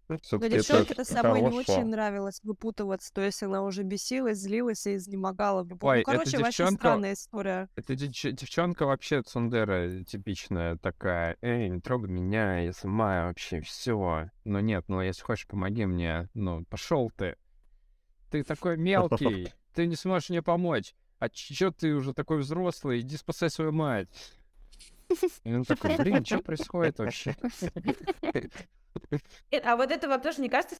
[0.08, 4.96] Но Всё-таки девчонке-то самой не очень нравилось выпутываться, то есть она уже бесилась, злилась и
[4.96, 5.62] изнемогала.
[5.64, 7.68] любом- Ой, ну, короче, вообще девчонка- странная история.
[7.76, 11.36] Девч- девчонка вообще цундера типичная такая.
[11.42, 14.30] Эй, не трогай меня, я сама вообще все.
[14.44, 16.28] Но нет, ну если хочешь, помоги мне.
[16.34, 17.36] Ну, пошел ты.
[18.30, 20.94] Ты такой мелкий, ты не сможешь мне помочь.
[21.18, 23.00] А чё ты уже такой взрослый?
[23.00, 24.08] Иди спасай свою мать.
[25.44, 27.34] И он такой, блин, что происходит вообще?
[29.50, 30.76] Э, А вот это вам тоже не кажется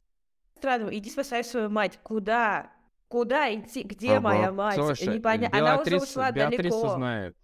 [0.57, 0.93] странным?
[0.93, 1.99] Иди спасай свою мать.
[2.03, 2.71] Куда?
[3.07, 3.83] Куда идти?
[3.83, 4.21] Где Ага.
[4.21, 4.75] моя мать?
[4.75, 6.95] Слушай, Непоня- Она уже Беатриса, ушла Беатриса далеко.
[6.95, 7.37] знает.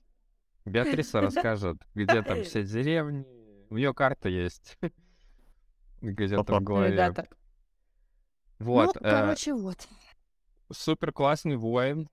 [0.65, 3.25] Беатриса расскажет, где там все деревни.
[3.69, 4.77] У нее карта есть.
[6.01, 7.13] Где-то в голове.
[8.59, 8.95] Вот.
[8.95, 9.87] ну, э, короче, вот.
[10.71, 12.09] супер классный воин,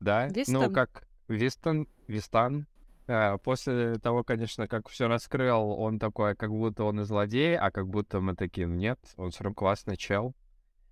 [0.00, 2.66] да, ну как Вистон, Вистан.
[3.08, 7.70] Э, После того, конечно, как все раскрыл, он такой, как будто он и злодей, а
[7.70, 10.34] как будто мы такие, «Ну нет, он все равно классный чел.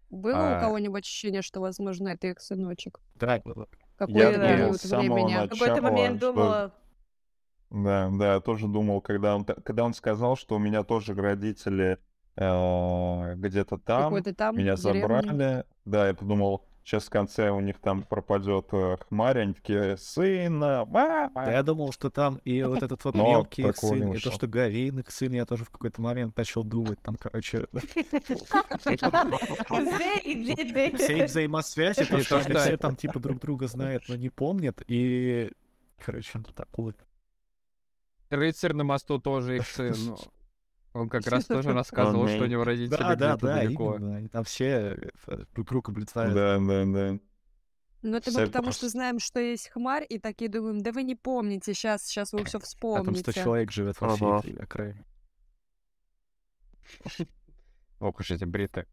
[0.08, 3.00] Было а- у кого-нибудь ощущение, что, возможно, это их сыночек?
[3.16, 3.68] Да, было.
[3.96, 5.46] Какой Я думал период с самого времени?
[5.46, 6.72] В какой-то момент что- думала,
[7.70, 11.98] Да, да, я тоже думал, когда он, когда он сказал, что у меня тоже родители
[12.36, 15.02] э, где-то там, там меня деревне.
[15.02, 15.64] забрали.
[15.84, 18.96] Да, я подумал, сейчас в конце у них там пропадет э,
[19.54, 21.44] такие, сына, мама.
[21.44, 24.46] Да я думал, что там и вот этот вот Но мелкий сын, и то, что
[25.00, 27.66] их сын, я тоже в какой-то момент начал думать, там, короче,
[30.96, 34.14] все их взаимосвязи, то, что то, они что- все там типа друг друга знают, но
[34.14, 35.50] не помнят, и,
[35.98, 36.94] короче, ну, такое.
[38.30, 40.16] Рыцарь на мосту тоже их сын.
[40.96, 43.94] ну, Он как раз тоже рассказывал, что у него родители Да, да, да, далеко.
[43.96, 46.34] именно, они там все э, друг друга блицают.
[46.34, 47.18] Да, да, да.
[48.02, 51.16] Ну, это мы потому что знаем, что есть хмарь, и такие думаем, да вы не
[51.16, 53.32] помните, сейчас, сейчас вы все А там 100 вспомните.
[53.32, 55.04] человек живет во всей этой окраине.
[58.00, 58.86] Ох уж эти бриты.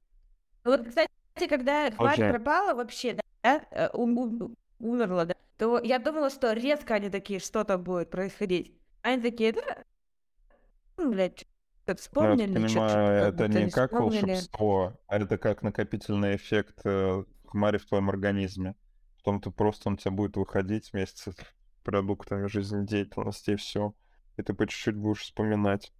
[0.64, 1.10] Вот, кстати,
[1.50, 2.30] когда Окей.
[2.30, 7.40] пропала вообще, да, э, ум- ум- умерла, да, то я думала, что резко они такие,
[7.40, 8.74] что там будет происходить.
[9.02, 9.84] Они такие, да,
[10.98, 11.46] ну, блядь,
[11.86, 11.96] Как Ну, я
[12.36, 14.22] вспомнили, чё- чё- понимаю, как это не не как вспомнили.
[14.26, 18.76] волшебство, а это как накопительный эффект э, хмари в твоем организме.
[19.18, 21.36] Потом ты просто он у тебя будет выходить вместе с
[21.84, 23.94] продуктами жизнедеятельности и все.
[24.38, 25.92] И ты по чуть-чуть будешь вспоминать.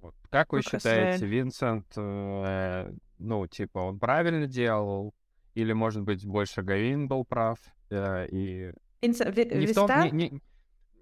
[0.00, 0.14] Вот.
[0.30, 1.30] Как вы Как считаете, Исраэль.
[1.32, 5.14] Винсент, э, ну, типа, он правильно делал?
[5.54, 7.58] Или, может быть, больше Гавин был прав?
[7.90, 10.40] э, и Винса- Ви- не в том, не, не-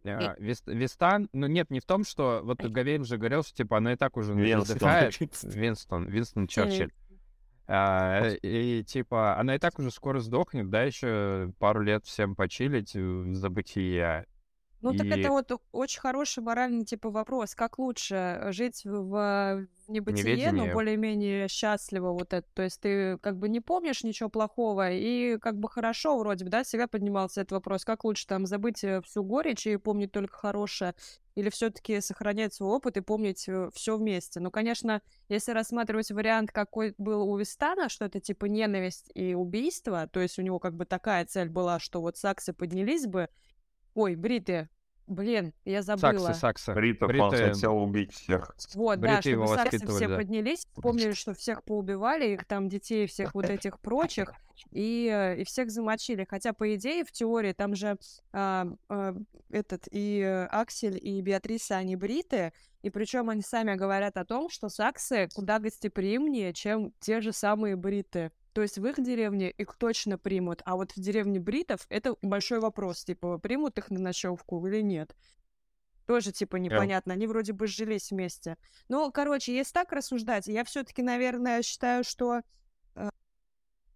[0.05, 3.93] а, Вистан, ну нет, не в том, что вот Гавейн же говорил, что типа она
[3.93, 4.63] и так уже Винстон.
[4.63, 5.19] вздыхает.
[5.43, 6.93] Винстон, Винстон Черчилль.
[7.69, 12.95] А, и типа она и так уже скоро сдохнет, да, еще пару лет всем почилить
[12.95, 14.27] в забытие.
[14.83, 17.55] Ну, так И- это вот очень хороший моральный типа вопрос.
[17.55, 20.73] Как лучше э, жить в, в небытие, но Неведении.
[20.73, 22.47] более-менее счастливо вот это?
[22.53, 26.51] То есть ты как бы не помнишь ничего плохого, и как бы хорошо вроде бы,
[26.51, 27.85] да, всегда поднимался этот вопрос.
[27.85, 30.95] Как лучше там забыть э, всю горечь и помнить только хорошее?
[31.37, 34.41] Или все-таки сохранять свой опыт и помнить все вместе?
[34.41, 40.09] Ну, конечно, если рассматривать вариант, какой был у Вистана, что это типа ненависть и убийство,
[40.09, 43.29] то есть у него как бы такая цель была, что вот саксы поднялись бы,
[43.95, 44.69] Ой, бриты.
[45.07, 46.29] Блин, я забыла.
[46.29, 46.75] Саксы, саксы.
[46.75, 48.55] Бритов он Бриты- хотел убить всех.
[48.75, 50.17] Вот, да, Бриты его чтобы саксы все да.
[50.17, 54.33] поднялись, вспомнили, что всех поубивали, их там детей, всех вот этих прочих,
[54.71, 56.25] и, э, и всех замочили.
[56.29, 57.99] Хотя, по идее, в теории, там же
[58.33, 59.15] а, а,
[59.51, 62.53] этот и э, Аксель, и Беатриса, они бриты,
[62.83, 67.77] и причем они сами говорят о том, что саксы куда гостеприимнее, чем те же самые
[67.77, 68.31] бриты.
[68.53, 72.61] То есть в их деревне их точно примут, а вот в деревне бритов это большой
[72.61, 75.17] вопрос, типа, примут их на ночевку или нет.
[76.07, 77.15] Тоже, типа, непонятно.
[77.15, 78.57] Они вроде бы сжились вместе.
[78.89, 82.43] Ну, короче, если так рассуждать, я все-таки, наверное, считаю, что
[82.97, 83.09] э,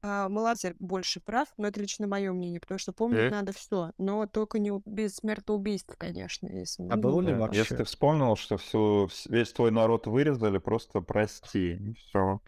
[0.02, 3.30] а, Меладзе больше прав, но это лично мое мнение, потому что помнить Э?
[3.30, 6.46] надо все, но только не без смертоубийств, конечно.
[6.46, 6.86] Если...
[6.88, 7.58] А было ли Да, вообще?
[7.58, 11.96] Если ты вспомнил, что всю, вс- весь твой народ вырезали, просто прости.
[11.98, 12.40] Все.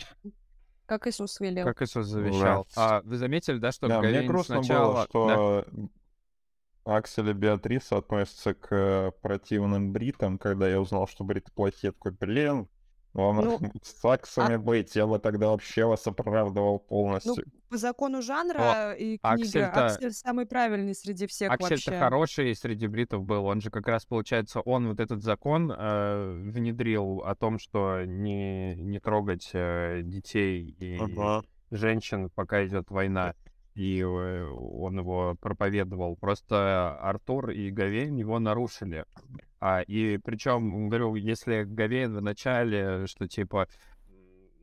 [0.88, 1.66] Как Иисус велел.
[1.66, 2.66] Как Иисус завещал.
[2.74, 4.92] А вы заметили, да, что Да, мне Гавейн грустно сначала...
[4.92, 5.66] было, что
[6.87, 12.12] Аксель и Беатриса относятся к э, противным бритам, когда я узнал, что бриты плохие, такой,
[12.12, 12.68] блин,
[13.14, 17.44] вам Ну, с саксами быть, я бы тогда вообще вас оправдывал полностью.
[17.70, 21.98] По закону жанра и книги Аксель-то- Аксель самый правильный среди всех Аксель-то вообще.
[21.98, 23.44] хороший среди бритов был.
[23.44, 28.74] Он же как раз, получается, он вот этот закон э, внедрил о том, что не,
[28.76, 31.42] не трогать э, детей и Ага.
[31.70, 33.34] женщин, пока идет война.
[33.78, 36.16] И э, он его проповедовал.
[36.16, 39.04] Просто Артур и Гавейн его нарушили.
[39.60, 43.68] А, и причем, говорю, если Гавейн в начале, что типа,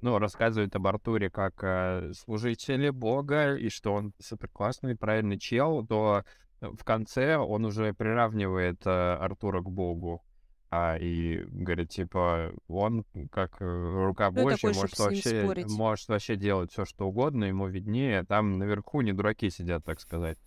[0.01, 5.88] ну, рассказывает об Артуре как э, служителе Бога, и что он супер классный, правильный чел,
[5.88, 6.25] то
[6.60, 10.25] в конце он уже приравнивает э, Артура к Богу.
[10.71, 13.65] А, и говорит, типа, он как э,
[14.06, 18.23] рука такой, может вообще, может вообще делать все, что угодно, ему виднее.
[18.23, 20.38] Там наверху не дураки сидят, так сказать.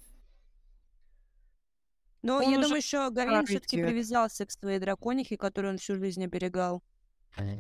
[2.23, 5.97] Но Он я уже думаю, еще Гавин все-таки привязался к своей драконихе, которую он всю
[5.97, 6.83] жизнь оберегал.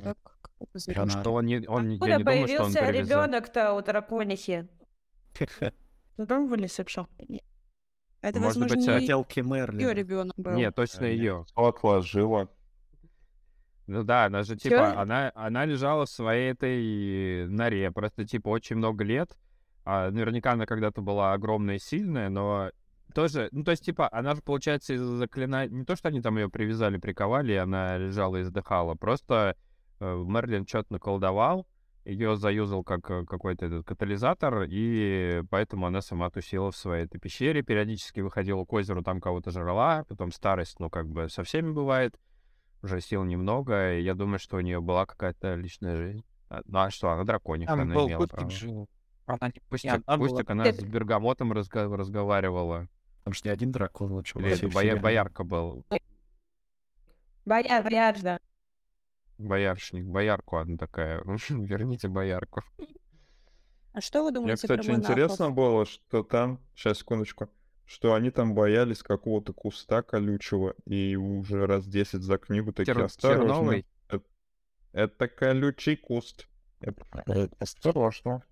[0.02, 3.72] Как, как Что он не, он, не- я Откуда не думаю, что он появился ребенок-то
[3.74, 4.68] у драконихи?
[6.16, 7.08] Пробовали сообщал?
[8.20, 9.90] Это, Может возможно, быть, не Хотелки ее Мерлина.
[9.90, 10.52] ребенок был.
[10.52, 11.46] Нет, точно ее.
[11.54, 12.48] Отложила?
[13.86, 14.68] Ну да, она же, Чё?
[14.68, 19.36] типа, она, она лежала в своей этой норе, просто, типа, очень много лет.
[19.84, 22.70] А, наверняка она когда-то была огромная и сильная, но
[23.14, 25.74] тоже, ну, то есть, типа, она же, получается, из-за заклинания...
[25.74, 29.56] Не то, что они там ее привязали, приковали, и она лежала и издыхала, просто
[30.00, 31.66] э, Мерлин что-то наколдовал,
[32.04, 37.18] ее заюзал как э, какой-то этот катализатор, и поэтому она сама тусила в своей этой
[37.20, 41.70] пещере, периодически выходила к озеру, там кого-то жрала, потом старость, ну, как бы со всеми
[41.72, 42.18] бывает,
[42.82, 46.24] уже сил немного, и я думаю, что у нее была какая-то личная жизнь.
[46.48, 48.50] А, Ну а что, она дракониха, Там она был имела право.
[48.50, 48.88] жил.
[49.26, 50.40] Она не Пусть, не одна пусть была.
[50.40, 52.88] так она с Бергамотом разга- разговаривала.
[53.24, 54.38] Там же не один дракон лучше.
[54.38, 55.84] Или это боя- боярка был.
[57.44, 58.38] Бояр, бояр, да.
[59.38, 61.22] Бояршник, боярку одна такая.
[61.48, 62.62] Верните боярку.
[63.92, 65.10] А что вы Мне, думаете кстати, про монахов?
[65.10, 67.48] интересно было, что там, сейчас, секундочку,
[67.84, 73.04] что они там боялись какого-то куста колючего, и уже раз 10 за книгу такие Тер-
[73.04, 73.42] осторожно.
[73.46, 73.86] терновый?
[74.08, 74.22] Это,
[74.92, 76.48] это колючий куст.
[76.80, 78.42] Это- э, Осторожно.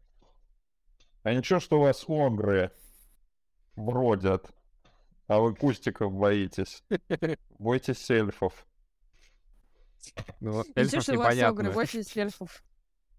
[1.23, 2.71] А ничего, что у вас огры
[3.75, 4.51] бродят,
[5.27, 6.83] а вы кустиков боитесь.
[7.59, 8.67] Бойтесь эльфов.
[10.41, 11.73] Ну, Ничего, эльфов что у вас огры, непонятно.
[11.73, 12.63] 80 эльфов.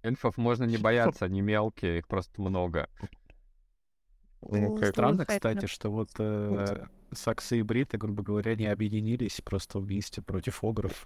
[0.03, 2.89] Эльфов можно не бояться, они мелкие, их просто много.
[4.41, 9.79] Ну, как- Странно, кстати, что вот э, саксы и бриты, грубо говоря, не объединились просто
[9.79, 11.05] вместе против огров.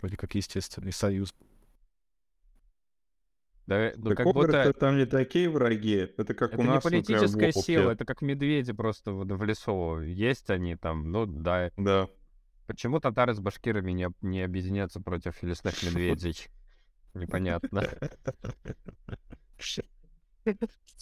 [0.00, 1.34] вроде как естественный союз.
[3.66, 6.10] Да, ну, Так как будто там не такие враги.
[6.18, 9.30] Это как это у не нас, например, политическая в сила, это как медведи просто вот
[9.30, 10.00] в лесу.
[10.00, 11.70] Есть они там, ну да.
[11.78, 12.08] Да.
[12.66, 16.48] Почему татары с башкирами не, не объединятся против лесных медведей?
[17.14, 17.86] Непонятно.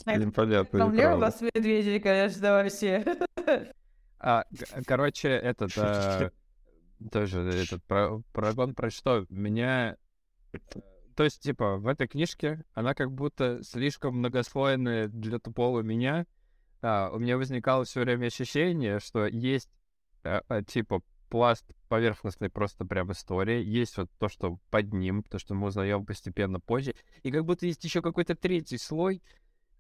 [0.07, 0.79] Непонятно.
[0.79, 3.05] Проблема у вас медведи, конечно, вообще.
[4.25, 4.45] А,
[4.87, 6.31] короче, этот а,
[7.11, 9.27] тоже этот про, прогон про что?
[9.31, 9.97] Меня,
[11.17, 16.27] то есть типа в этой книжке она как будто слишком многослойная для тупого меня.
[16.83, 19.69] А, у меня возникало все время ощущение, что есть
[20.23, 21.03] а, а, типа
[21.33, 26.05] пласт поверхностной просто прям истории, есть вот то, что под ним, то, что мы узнаем
[26.05, 29.23] постепенно позже, и как будто есть еще какой-то третий слой,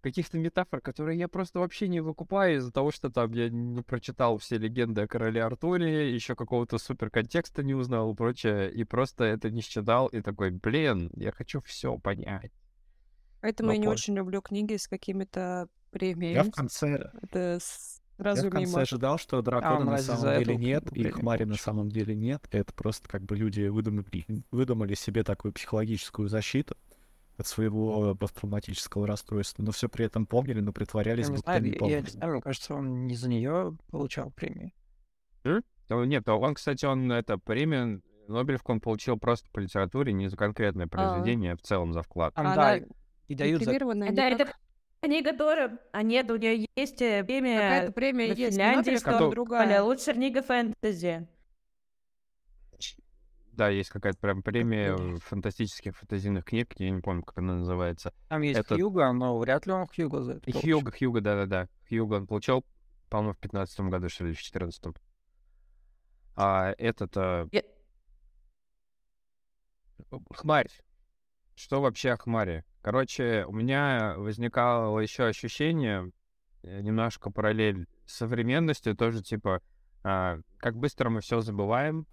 [0.00, 4.38] каких-то метафор, которые я просто вообще не выкупаю из-за того, что там я не прочитал
[4.38, 9.24] все легенды о короле Артуре, еще какого-то супер контекста не узнал и прочее, и просто
[9.24, 12.50] это не считал, и такой, блин, я хочу все понять.
[13.42, 13.94] Поэтому Но я не позже.
[14.04, 16.48] очень люблю книги с какими-то Я премиями.
[16.50, 18.00] в конце, Это с-
[18.30, 18.80] я сразу в конце мимо.
[18.82, 22.14] ожидал, что дракона он на разве самом деле эту нет, и хмари на самом деле
[22.14, 22.46] нет.
[22.50, 24.06] Это просто как бы люди выдумали,
[24.50, 26.76] выдумали себе такую психологическую защиту
[27.36, 31.62] от своего посттравматического расстройства, но все при этом помнили, но притворялись, Я не будто знаю,
[31.62, 32.00] не я, я помнили.
[32.00, 34.72] не знаю, мне кажется, он не за нее получал премию.
[35.44, 35.60] Э,
[35.90, 40.36] Нет, а он, кстати, он это премию Нобелевку он получил просто по литературе, не за
[40.36, 42.32] конкретное произведение, а в целом за вклад.
[42.36, 42.86] А да, она
[43.28, 43.72] и дают за...
[43.72, 44.40] Это, никак.
[44.40, 44.52] это
[45.02, 45.78] книга тоже...
[45.92, 49.66] А нет, у нее есть э, премия Какая-то премия в есть, Финляндии, что- другая.
[49.66, 51.28] Оля, лучшая книга фэнтези.
[53.52, 58.14] Да, есть какая-то прям премия фантастических фантазийных книг, я не помню, как она называется.
[58.28, 60.60] Там есть этот- Хьюго, но вряд ли он Хьюго за это получил.
[60.80, 61.68] Хьюго, Хьюго, да-да-да.
[61.88, 62.64] Хьюго он получил,
[63.10, 64.96] по-моему, в 15 году, что ли, в 14
[66.34, 67.14] А этот...
[67.18, 67.62] а, Я-
[70.34, 70.70] Хмарь.
[71.54, 72.64] Что вообще о хмаре?
[72.82, 76.10] Короче, у меня возникало еще ощущение,
[76.62, 79.62] э, немножко параллель с современностью, тоже типа,
[80.02, 82.06] а, как быстро мы все забываем,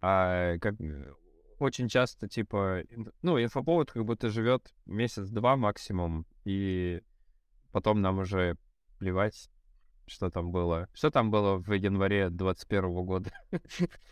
[0.00, 1.12] а, как э,
[1.58, 2.82] очень часто, типа,
[3.22, 7.02] ну, инфоповод как будто живет месяц-два максимум, и
[7.72, 8.56] потом нам уже
[8.98, 9.50] плевать,
[10.08, 10.88] что там было.
[10.92, 13.30] Что там было в январе 21 года?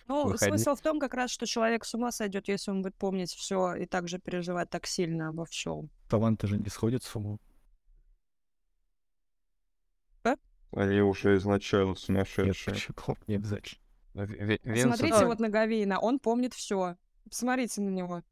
[0.09, 0.51] Ну, Выходи.
[0.51, 3.75] смысл в том как раз, что человек с ума сойдет, если он будет помнить все
[3.75, 5.91] и также переживать так сильно обо всем.
[6.09, 7.39] Таланты же не сходят с ума.
[10.73, 12.75] Они уже изначально Нет, сумасшедшие.
[12.75, 13.17] почему?
[13.27, 13.81] Не обязательно.
[14.15, 16.97] В- Ви- Смотрите вот на Гавина, он помнит все.
[17.29, 18.23] Посмотрите на него.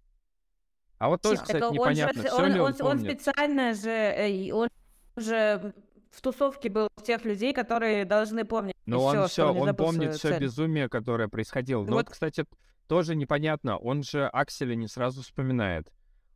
[0.98, 3.88] А вот тоже, кстати, он же- непонятно, все он, ли он он- он специально же,
[3.90, 4.68] э, он
[5.16, 5.74] же
[6.14, 9.86] в тусовке был тех людей, которые должны помнить Но всё, он все, не он забыл
[9.86, 10.40] помнит все цель.
[10.40, 11.80] безумие, которое происходило.
[11.84, 12.06] Но Вот.
[12.06, 12.44] вот, кстати,
[12.88, 13.76] тоже непонятно.
[13.76, 15.90] Он же Акселя не сразу вспоминает.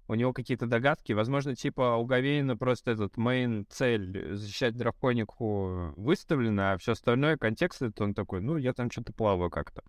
[0.09, 1.12] У него какие-то догадки.
[1.12, 7.83] Возможно, типа у Гавейна просто этот мейн цель защищать драконику выставлена, а все остальное контекст
[7.83, 9.83] это он такой, ну я там что-то плаваю как-то.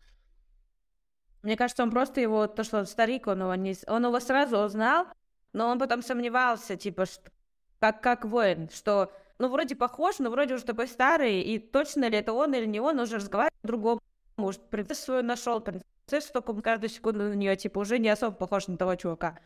[1.41, 4.57] Мне кажется, он просто его, то, что он старик, он его, не, он его сразу
[4.57, 5.05] узнал,
[5.53, 7.31] но он потом сомневался, типа, что,
[7.79, 9.09] как, как воин, что,
[9.39, 12.81] ну, вроде похож, но вроде уже такой старый, и точно ли это он или не
[12.81, 14.01] он, он уже разговаривает по-другому.
[14.35, 18.35] Может, принцессу свою нашел, принцессу только он каждую секунду на нее, типа, уже не особо
[18.35, 19.39] похож на того чувака.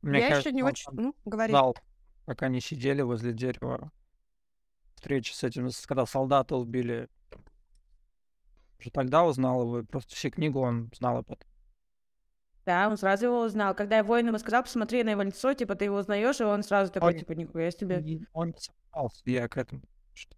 [0.00, 0.90] Мне я кажется, еще не очень...
[0.92, 1.50] Ну, говори.
[1.50, 1.76] знал,
[2.24, 3.92] пока они сидели возле дерева.
[4.94, 7.08] Встреча с этим, когда солдата убили.
[8.80, 11.46] Уже тогда узнал его, просто всю книгу он знал об этом.
[12.64, 13.74] Да, он сразу его узнал.
[13.74, 16.62] Когда я воин ему сказал, посмотри на его лицо, типа, ты его узнаешь, и он
[16.62, 17.96] сразу такой, Он- типа, нихуя себе.
[18.32, 19.82] Он не сомневался, я к этому
[20.14, 20.36] что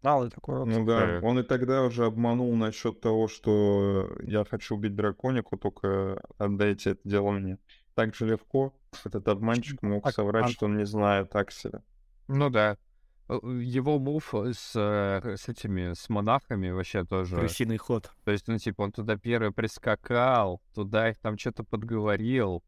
[0.00, 0.66] знал и такой вот.
[0.66, 1.20] Ну да, Э.
[1.22, 7.00] он и тогда уже обманул насчет того, что я хочу убить драконику, только отдайте это
[7.04, 7.58] дело мне.
[7.94, 8.72] Так же легко
[9.04, 11.82] этот обманщик мог соврать, а- что он не знает Акселя.
[12.28, 12.76] Ну да.
[13.28, 17.36] Э, Его мув с, э, с этими, с монахами вообще тоже.
[17.36, 18.10] Крысиный ход.
[18.24, 22.62] То есть, ну, типа, он туда первый прискакал, туда их там что-то подговорил,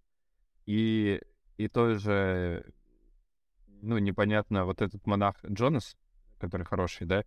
[0.67, 1.21] и,
[1.57, 2.73] и тоже,
[3.83, 5.97] ну, непонятно, вот этот монах Джонас,
[6.39, 7.25] который хороший, да?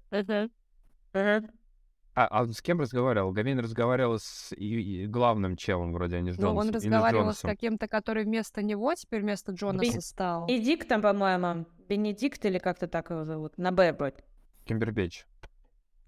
[2.14, 3.32] А, а он с кем разговаривал?
[3.32, 7.42] Гавин разговаривал с и- и главным челом вроде, а не с Ну, он разговаривал с
[7.42, 10.46] каким-то, который вместо него теперь вместо Джонаса стал.
[10.48, 14.18] Бенедикт там, по-моему, Бенедикт или как-то так его зовут, на Б вроде.
[14.66, 15.26] Кимбербеч.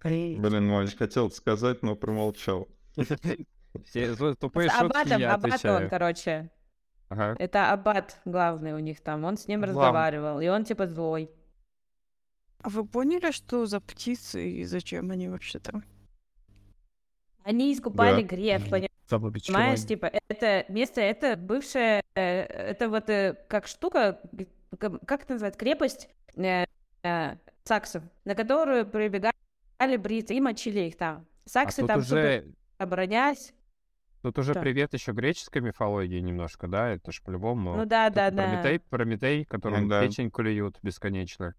[0.03, 2.67] Блин, ну, я хотел сказать, но промолчал.
[3.85, 5.35] Все злые тупые шутки Аббатом, я
[5.77, 6.51] он, короче.
[7.09, 7.35] Ага.
[7.39, 11.31] Это Аббат главный у них там, он с ним разговаривал, и он типа злой.
[12.61, 15.83] А вы поняли, что за птицы и зачем они вообще там?
[17.43, 18.27] Они искупали Да.
[18.27, 19.85] грех, понимаешь?
[19.85, 24.19] Типа, это место, это бывшая, э, это вот э, как штука,
[24.79, 26.65] как это называется, крепость э,
[27.03, 29.33] э, саксов, на которую прибегали
[29.97, 31.25] бриты и мочили их там.
[31.45, 32.45] А Саксы тут там супер уже,
[32.77, 33.53] оборонялись.
[34.21, 34.61] тут уже Что?
[34.61, 36.89] привет еще греческой мифологии немножко, да?
[36.91, 37.75] Это ж по-любому.
[37.75, 38.47] Ну да, да, да.
[38.47, 40.01] Прометей, Прометей, которому да.
[40.01, 41.53] печень клюют бесконечно.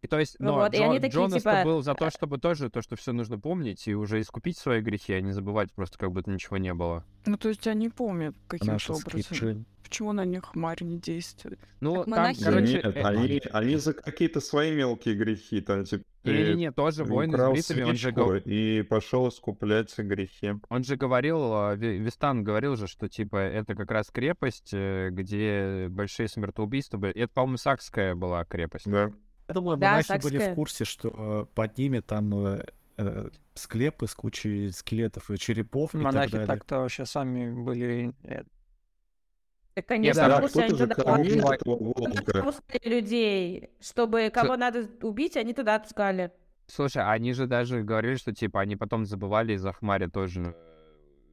[0.00, 2.10] И то есть, Ну но вот, и они Джо- такие, Джонас-то типа, был за то,
[2.10, 5.72] чтобы тоже то, что все нужно помнить и уже искупить свои грехи, а не забывать
[5.72, 7.04] просто, как будто ничего не было.
[7.26, 8.96] Ну, то есть они помнят каким-то образом.
[8.96, 9.64] скрипши.
[9.82, 11.58] Почему на них хмарь не действует?
[11.80, 15.84] Ну, Так там, монахи- короче, Нет, э, они, они за какие-то свои мелкие грехи, там,
[15.84, 20.52] типа, ты не-не-не, тоже войны с бритами, он же, гов- и пошел искуплять грехи.
[20.68, 25.86] он же говорил, а, Вистан говорил же, что, типа, это как раз крепость, э, где
[25.88, 27.14] большие смертоубийства были.
[27.14, 28.88] Это, по-моему, Сакская была крепость.
[28.90, 29.10] Да.
[29.48, 30.52] Я думаю, Да, монахи были Сакская.
[30.52, 32.64] в курсе, что э, под ними там э,
[32.98, 36.46] э, склепы с кучей скелетов и черепов и Монахи так далее.
[36.46, 38.12] так-то вообще сами были...
[39.74, 40.94] Так, конечно, да, курсе, они туда
[42.82, 46.32] людей, чтобы кого надо убить, они туда отпускали.
[46.66, 50.54] Слушай, они же даже говорили, что, типа, они потом забывали из-за хмари тоже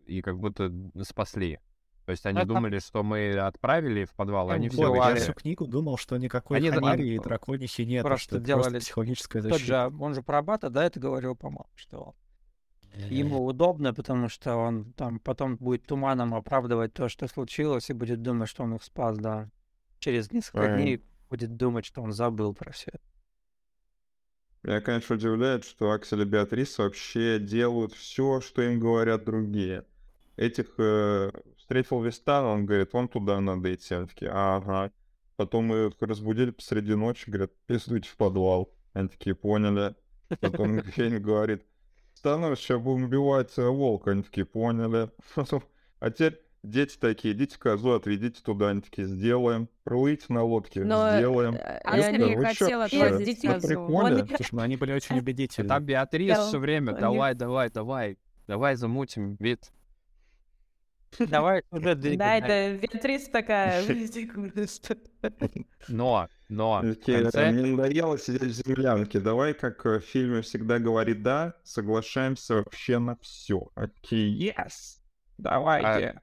[0.05, 1.59] и как будто спасли.
[2.05, 5.33] То есть они Это- думали, что мы отправили в подвал, а они все я всю
[5.33, 8.79] книгу думал, что никакой Они- хмари они и драконихи нет, просто что это делали просто
[8.79, 9.89] психологическая Тот защита.
[9.89, 12.13] же, он же про Аббата, да, это говорил, по-моему, что
[13.09, 18.21] ему удобно, потому что он там потом будет туманом оправдывать то, что случилось, и будет
[18.21, 19.49] думать, что он их спас, да.
[19.99, 22.91] Через несколько дней будет думать, что он забыл про все.
[24.61, 29.85] Меня, конечно, удивляет, что Аксель и Беатрис вообще делают все, что им говорят другие.
[30.37, 31.31] Этих э,
[31.65, 33.95] встретил Вистан, он говорит, вон туда надо идти.
[33.95, 34.91] Они такие, ага.
[35.35, 38.71] Потом их разбудили посреди ночи, говорят, пиздуйте в подвал.
[38.93, 39.95] Они такие, поняли.
[40.39, 41.65] Потом Гейн говорит,
[42.13, 44.11] стану, сейчас будем убивать э, волка.
[44.11, 45.09] Они такие, поняли.
[46.01, 48.69] А теперь дети такие, идите козу, отведите туда.
[48.69, 49.67] Они такие, сделаем.
[49.85, 51.57] Плыть на лодке, Но, э, сделаем.
[51.83, 53.03] А я не хотела вообще?
[53.03, 53.67] отводить козу.
[53.67, 55.67] Слушай, ну они были очень убедительны.
[55.67, 59.71] Там Беатрис все время, давай, давай, давай, давай замутим вид.
[61.19, 62.17] Давай уже двигай.
[62.17, 63.83] Да, это Беатрис такая.
[65.87, 69.19] Но, но, Мне надоело сидеть в землянке.
[69.19, 73.69] Давай, как э, в фильме всегда говорит да, соглашаемся вообще на все.
[73.75, 74.99] Окей, yes!
[75.37, 76.21] Давайте.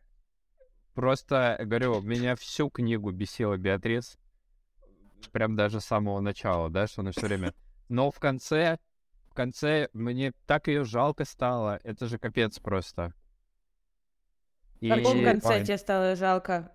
[0.95, 4.19] просто, говорю, меня всю книгу бесила Беатрис.
[5.33, 7.55] Прям даже с самого начала, да, что она все время.
[7.89, 8.79] Но в конце,
[9.29, 11.79] в конце мне так ее жалко стало.
[11.85, 13.15] Это же капец просто.
[14.83, 16.73] В каком И, конце тебе стало жалко?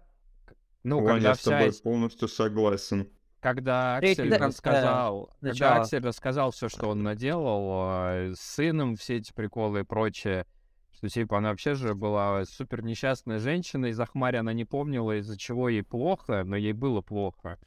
[0.83, 3.09] ну, Ваня, когда я с тобой вся полностью согласен.
[3.41, 5.75] когда Аксель конце рассказал, когда начала.
[5.81, 10.45] Аксель рассказал все, что он наделал, э, с сыном все эти приколы и прочее,
[10.91, 15.37] что типа она вообще же была супер несчастная женщина, из-за хмари она не помнила, из-за
[15.37, 17.59] чего ей плохо, но ей было плохо.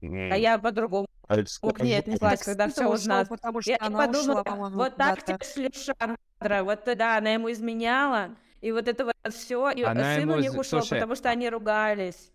[0.00, 1.36] А я по-другому А
[1.72, 3.26] к ней отнеслась, когда все ушел, узнал.
[3.26, 5.44] потому что Я она подумала, ушла, вот так куда-то.
[5.46, 10.28] тебе шлюшандра, вот тогда она ему изменяла, и вот это вот все, и Она сын
[10.28, 12.32] у ему них из- ушел, слушай, потому что они ругались.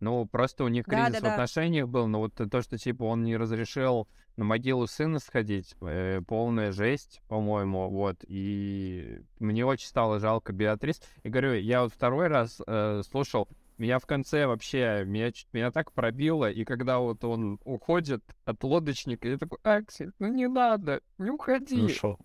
[0.00, 1.34] Ну, просто у них Да, кризис в да, да.
[1.34, 6.20] отношениях был, но вот то, что типа он не разрешил на могилу сына сходить, э,
[6.26, 11.00] полная жесть, по-моему, вот, и мне очень стало жалко Беатрис.
[11.24, 15.90] И говорю, я вот второй раз э, слушал, меня в конце вообще, меня, меня так
[15.90, 21.30] пробило, и когда вот он уходит от лодочника, я такой, Аксель, ну не надо, не
[21.30, 22.18] уходи, Ну шо,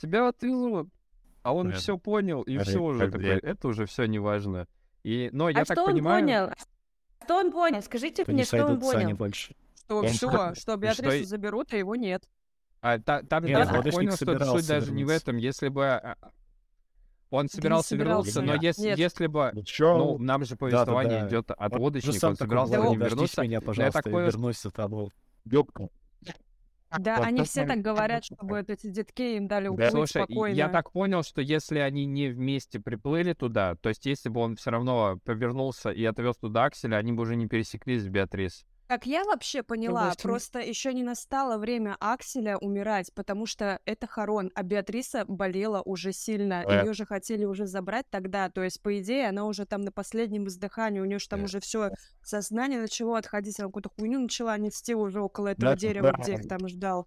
[0.00, 0.88] тебя отвезут.
[1.48, 4.66] А он все понял, и все уже такой, бы- это уже все не важно.
[5.02, 6.22] И, но я а так что он понимаю...
[6.22, 6.52] понял?
[7.24, 7.80] Что он понял?
[7.80, 9.16] Скажите то мне, не что он понял?
[9.16, 9.56] больше.
[9.74, 12.28] Что Он все, что что Беатрису и- заберут, а его нет.
[12.82, 15.38] А, та- там Нет, я так понял, что суть собирался даже не в этом.
[15.38, 16.16] Если бы а,
[17.30, 18.98] он собирался собирался, вернуться, но если, Нет.
[18.98, 19.50] если бы...
[19.54, 19.96] Ну чё?
[19.96, 21.28] Ну, нам же повествование да.
[21.28, 23.42] идет от же лодочника, он такой собирался «Дождись вернуться.
[23.42, 25.10] меня, пожалуйста, так и понял, вернусь за тобой.
[26.98, 29.72] Да, Вот они все так говорят, чтобы вот эти детки им дали Да.
[29.72, 30.54] уплыть Слушай, и спокойно.
[30.54, 34.56] я так понял, что если они не вместе приплыли туда, то есть если бы он
[34.56, 38.64] все равно повернулся и отвез туда Акселя, они бы уже не пересеклись с Беатрис.
[38.88, 43.80] Как я вообще поняла, есть, м- просто еще не настало время Акселя умирать, потому что
[43.84, 46.64] это Харон, а Беатриса болела уже сильно.
[46.66, 46.84] Э.
[46.86, 48.48] Ее же хотели уже забрать тогда.
[48.48, 51.44] То есть, по идее, она уже там на последнем издыхании, у нее же там Э.
[51.44, 51.90] уже все
[52.22, 56.22] сознание начало отходить, она какую-то хуйню начала нести уже около этого Да, дерева, да.
[56.22, 57.06] где их там ждал.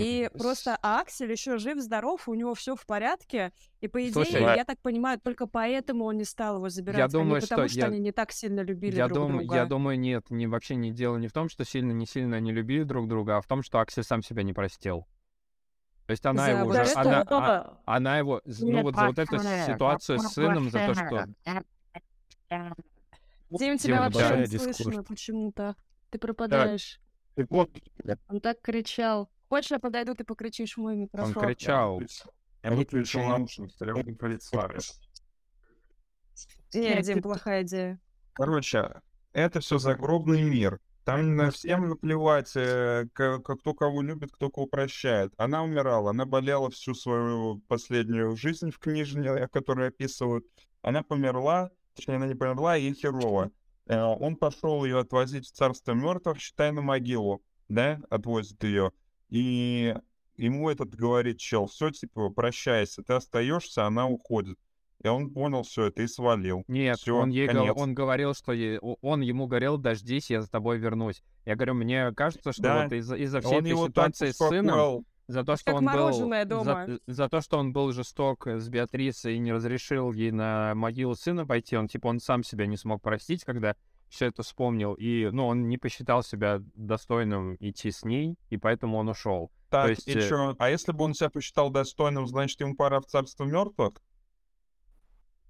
[0.00, 3.52] И просто а Аксель еще жив-здоров, у него все в порядке.
[3.80, 7.08] И по идее, Слушай, я так понимаю, только поэтому он не стал его забирать, а
[7.08, 9.56] думаю, не потому что что, я- они не так сильно любили Я друг думаю, друга.
[9.56, 12.52] я думаю, нет, не, вообще не дело не в том, что сильно не сильно они
[12.52, 15.06] любили друг друга, а в том, что Аксель сам себя не простил.
[16.06, 17.38] То есть она За его уже, она, что?
[17.38, 21.26] а- она его, ну вот за вот эту ситуацию с сыном, за то, что...
[23.50, 25.76] Дим, тебя вообще не слышно почему-то.
[26.10, 27.00] Ты пропадаешь.
[28.28, 29.30] Он так кричал.
[29.50, 31.44] Хочешь, я подойду, ты покричишь в мой Он микрофон?
[31.44, 32.00] кричал.
[32.62, 34.16] я выключил наушники, стрелок не
[36.72, 38.00] Нет, Дим, плохая идея.
[38.32, 40.78] Короче, это все загробный мир.
[41.04, 45.32] Там на всем наплевать, э, кто кого любит, кто кого прощает.
[45.36, 50.46] Она умирала, она болела всю свою последнюю жизнь в книжне, которую описывают.
[50.80, 53.50] Она померла, точнее, она не померла, ей херово.
[53.86, 58.92] Э, Он пошел ее отвозить в царство мертвых, считай, на могилу, да, отвозит ее.
[59.30, 59.94] И
[60.36, 64.58] ему этот говорит чел, все, типа, прощайся, ты остаешься, она уходит.
[65.02, 66.62] И он понял все это и свалил.
[66.68, 67.72] Нет, Всё, он, ей конец.
[67.74, 71.22] он говорил, что е- он ему говорил, дождись, я за тобой вернусь.
[71.46, 72.82] Я говорю, мне кажется, что Да.
[72.82, 75.92] вот из-за из-за всей Он этой ситуации с сыном, за то, что Как он был
[75.92, 76.86] мороженое за, дома.
[77.06, 81.46] за то, что он был жесток с Беатрисой и не разрешил ей на могилу сына
[81.46, 83.76] пойти, он типа он сам себя не смог простить, когда
[84.10, 88.98] все это вспомнил, и ну он не посчитал себя достойным идти с ней, и поэтому
[88.98, 89.50] он ушел.
[89.70, 90.54] Так, есть, и э, чё?
[90.58, 93.94] А если бы он себя посчитал достойным, значит, ему пора в царство мертвых?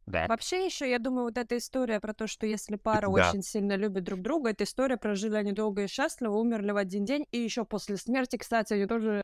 [0.06, 0.26] Да.
[0.28, 3.30] Вообще еще, я думаю, вот эта история про то, что если пара Да.
[3.30, 7.04] очень сильно любит друг друга, эта история прожили они долго и счастливо, умерли в один
[7.04, 9.22] день, и еще после смерти, кстати, они тоже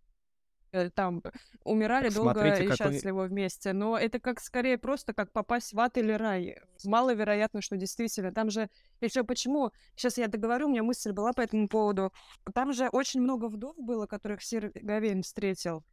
[0.95, 1.22] там
[1.64, 3.72] умирали долго Смотрите, и какой- счастливо вместе.
[3.72, 6.59] Но это как скорее просто как попасть в ад или рай.
[6.85, 8.33] Маловероятно, что действительно.
[8.33, 8.68] Там же
[9.01, 9.72] еще почему?
[9.97, 12.12] Сейчас я договорю, у меня мысль была по этому поводу.
[12.55, 15.85] Там же очень много вдов было, которых Сир Гавейн встретил.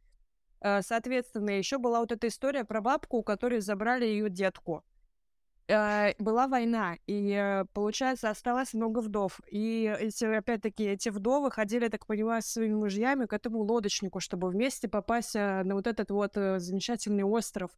[0.60, 4.82] Э, Соответственно, еще была вот эта история про бабку, у которой забрали ее детку.
[5.66, 9.40] Э, Была война, и, э, получается, осталось много вдов.
[9.50, 14.48] И эти, опять-таки, эти вдовы ходили, так понимаю, с своими мужьями к этому лодочнику, чтобы
[14.50, 17.70] вместе попасть э, на вот этот вот замечательный остров,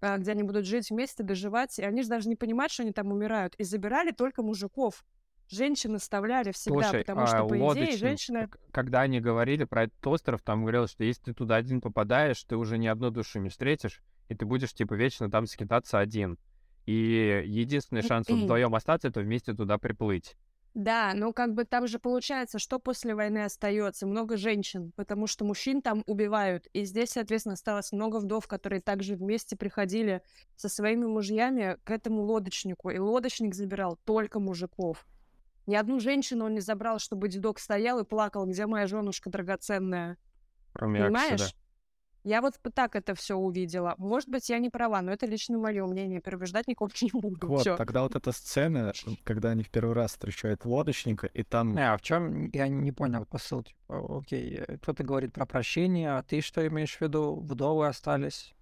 [0.00, 1.78] где они будут жить вместе, доживать.
[1.78, 3.54] И они же даже не понимают, что они там умирают.
[3.56, 5.04] И забирали только мужиков.
[5.48, 8.46] Женщин оставляли всегда, Слушай, потому что, а по идее, лодочник, женщина...
[8.48, 12.42] к- когда они говорили про этот остров, там говорилось, что если ты туда один попадаешь,
[12.44, 16.38] ты уже ни одной души не встретишь, и ты будешь, типа, вечно там скитаться один.
[16.90, 20.36] И единственный шанс вдвоем остаться, это вместе туда приплыть.
[20.74, 24.08] Да, ну как бы там же получается, что после войны остается?
[24.08, 26.66] Много женщин, потому что мужчин там убивают.
[26.72, 30.22] И здесь, соответственно, осталось много вдов, которые также вместе приходили
[30.56, 32.90] со своими мужьями к этому лодочнику.
[32.90, 35.06] И лодочник забирал только мужиков.
[35.66, 40.18] Ни одну женщину он не забрал, чтобы дедок стоял и плакал, где моя женушка драгоценная.
[40.72, 41.04] Кроме.
[41.04, 41.54] Понимаешь?
[42.24, 43.94] Я вот так это все увидела.
[43.98, 46.20] Может быть, я не права, но это лично мое мнение.
[46.20, 47.46] Переубеждать никого не буду.
[47.46, 47.76] Вот, Всё.
[47.76, 48.92] тогда вот эта сцена,
[49.24, 51.74] когда они в первый раз встречают лодочника, и там...
[51.74, 53.62] Не, а в чем я не понял посыл?
[53.62, 57.40] Типа, окей, э, кто-то говорит про прощение, а ты что имеешь в виду?
[57.40, 58.54] Вдовы остались.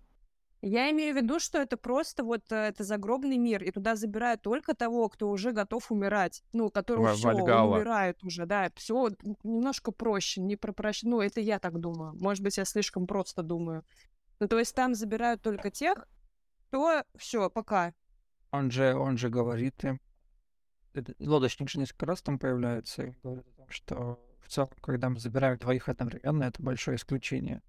[0.61, 4.43] Я имею в виду, что это просто вот э, это загробный мир, и туда забирают
[4.43, 9.11] только того, кто уже готов умирать, ну, которого Ва- все, умирает уже, да, все
[9.45, 13.43] немножко проще, не про прощ- ну, это я так думаю, может быть, я слишком просто
[13.43, 13.85] думаю.
[14.41, 16.09] Ну, то есть там забирают только тех,
[16.69, 17.95] кто все, пока.
[18.51, 20.01] Он же, он же говорит им,
[21.21, 25.21] лодочник же несколько раз там появляется и говорит о том, что в целом, когда мы
[25.21, 27.63] забираем двоих одновременно, это большое исключение.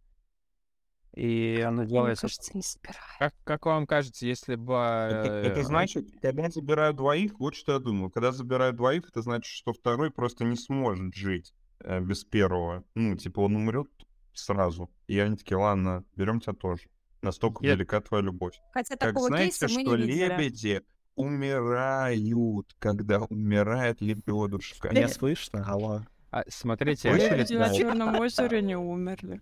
[1.15, 2.21] И оно Мне делается...
[2.23, 3.01] кажется, не собирают.
[3.17, 4.73] Как, как вам кажется, если бы...
[4.73, 8.11] Это, это э, значит, когда забирают двоих, вот что я думаю.
[8.11, 12.83] Когда забирают двоих, это значит, что второй просто не сможет жить э, без первого.
[12.95, 13.89] Ну, типа, он умрет
[14.33, 14.89] сразу.
[15.07, 16.89] И они такие, ладно, берем тебя тоже.
[17.21, 18.59] Настолько Я- велика твоя любовь.
[18.71, 20.25] Хотя Как такого знаете, кейса мы что не видели.
[20.27, 20.81] лебеди
[21.15, 24.89] умирают, когда умирает лебедушка.
[24.93, 25.65] Не слышно?
[25.67, 26.01] Алло.
[26.31, 27.11] а, смотрите?
[27.11, 27.73] Люди на.
[27.73, 29.41] Черном озере не умерли.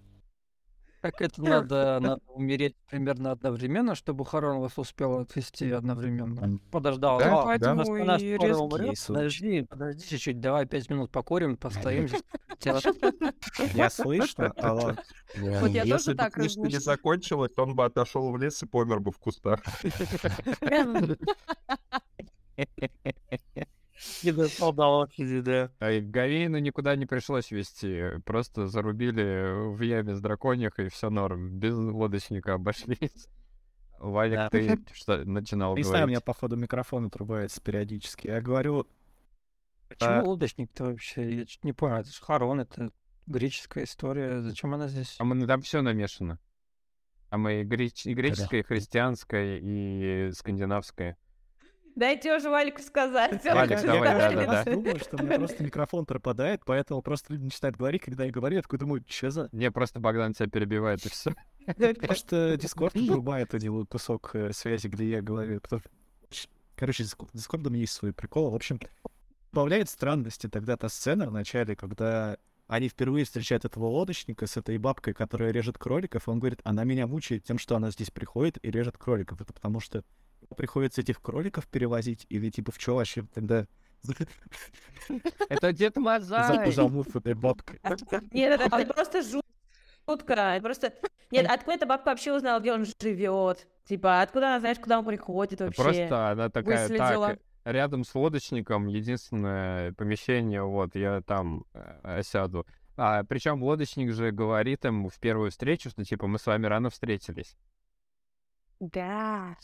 [1.12, 6.60] Как это надо, надо умереть примерно одновременно, чтобы Харон вас успел отвезти одновременно?
[6.72, 7.20] Подождал.
[7.20, 9.08] Да, «А, Поэтому у нас и резкий.
[9.08, 12.08] Подожди, подожди чуть-чуть, давай пять минут покурим, постоим
[13.74, 14.53] Не слышно?
[14.58, 16.82] Вот я Если тоже бы так книжка не размышляю.
[16.82, 19.62] закончилась, он бы отошел в лес и помер бы в кустах.
[24.24, 25.72] Не достал до лошади, да.
[25.80, 28.20] А Гавейну никуда не пришлось везти.
[28.26, 31.50] Просто зарубили в яме с драконьих, и все норм.
[31.58, 33.28] Без лодочника обошлись.
[34.00, 34.50] Валик, Да.
[34.50, 36.26] ты что начинал Не знаю, у меня, говорить?
[36.26, 38.28] походу, микрофон отрубается периодически.
[38.28, 38.88] Я говорю,
[39.89, 41.34] Почему А- лодочник-то вообще?
[41.34, 41.95] Я чё-то не понял.
[41.95, 42.91] Это же Харон, это
[43.26, 44.41] греческая история.
[44.41, 45.16] Зачем она здесь?
[45.18, 46.39] А мы, там все намешано.
[47.30, 51.18] А мы и, греч- и греческое, и христианское, и скандинавское.
[51.98, 53.43] Дайте уже Вальку сказать.
[53.43, 54.64] Валик, Я давай, каждый да-да-да.
[54.64, 58.32] раз думаю, что у меня просто микрофон пропадает, поэтому просто люди начинают говорить, когда я
[58.32, 59.50] говорю, я такой думаю, что за...
[59.52, 61.34] Не, просто Богдан тебя перебивает, и все.
[62.00, 65.60] Просто Дискорд врубает один кусок э, связи, где я говорю.
[66.76, 68.52] Короче, с Диск- с Дискордом есть свои приколы.
[68.52, 68.80] В общем,
[69.52, 72.38] добавляет странности тогда та сцена в начале, когда
[72.68, 76.84] они впервые встречают этого лодочника с этой бабкой, которая режет кроликов, и он говорит, она
[76.84, 79.41] меня мучает тем, что она здесь приходит и режет кроликов.
[79.41, 80.04] Это потому что
[80.56, 83.68] приходится этих кроликов перевозить, или типа в чё вообще тогда
[85.50, 86.72] Это Дед за Мазай.
[86.72, 87.80] замув этой бабкой?
[88.32, 90.60] Нет, это, просто жутко.
[90.62, 90.94] Просто...
[91.32, 93.68] Нет, откуда эта бабка вообще узнала, где он живет?
[93.86, 95.82] Типа, откуда она знает, куда он приходит вообще?
[95.82, 102.66] Просто она такая, так, рядом с лодочником единственное помещение, вот, я там э, сяду.
[102.96, 106.90] А, причем лодочник же говорит ему в первую встречу, что типа мы с вами рано
[106.90, 107.58] встретились.
[108.80, 109.56] Да.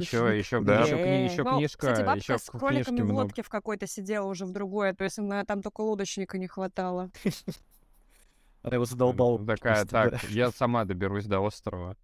[0.00, 0.80] Еще, еще, Да.
[0.82, 4.26] еще, кни- еще Ну, книжка, Кстати, бабка еще с кроликами в лодке в какой-то сидела
[4.26, 7.10] уже в другой, то есть она, там только лодочника не хватало.
[8.62, 9.44] Она его задолбала.
[9.46, 11.96] Такая, так, я сама доберусь до острова.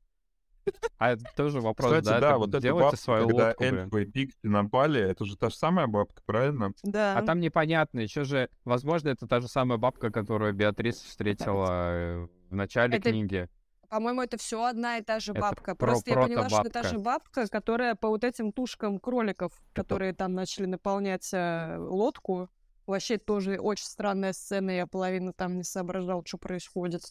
[0.99, 4.07] А это тоже вопрос, Кстати, да, да, вот делайте бабка, свою когда лодку, эльфы и
[4.07, 6.73] пикси напали, это же та же самая бабка, правильно?
[6.83, 7.19] Да.
[7.19, 12.29] А там непонятно, еще же, возможно, это та же самая бабка, которую Беатрис встретила э,
[12.49, 13.49] в начале Это книги.
[13.95, 15.75] По-моему, это все одна и та же Это бабка.
[15.77, 19.53] про- Просто я поняла, что это та же бабка, которая по вот этим тушкам кроликов,
[19.73, 22.49] которые там начали наполнять э, лодку.
[22.89, 27.03] Вообще тоже очень странная сцена, я половину там не соображал, что происходит.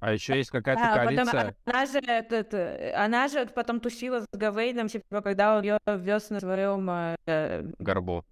[0.00, 1.56] А еще есть какая-то А, потом коалиция.
[1.66, 6.30] она же, этот, э, она же потом тусила с Гавейном, типа, когда он ее вез
[6.30, 6.88] на своем...
[7.26, 8.24] э, Горбу.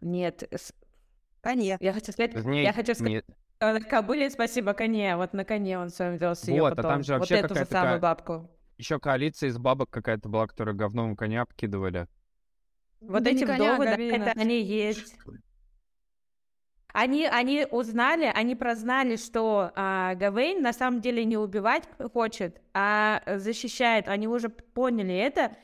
[0.00, 0.72] нет, с-
[1.40, 1.76] Коне.
[1.80, 3.22] я хочу сказать, Не- я хочу сказать, не- э,
[3.60, 6.90] на кобыле, спасибо, коне, вот на коне он своем вез ее Вот, а потом.
[6.92, 8.50] там же вот вообще эту же какая-то самую бабку.
[8.76, 12.06] Еще коалиция из бабок какая-то была, которая говном коня обкидывали.
[13.00, 15.16] Вот Да эти а вдовы, да, это они есть.
[16.92, 23.22] Они, они узнали, они прознали, что а, Гавейн на самом деле не убивать хочет, а
[23.26, 24.08] защищает.
[24.08, 25.56] Они уже поняли это.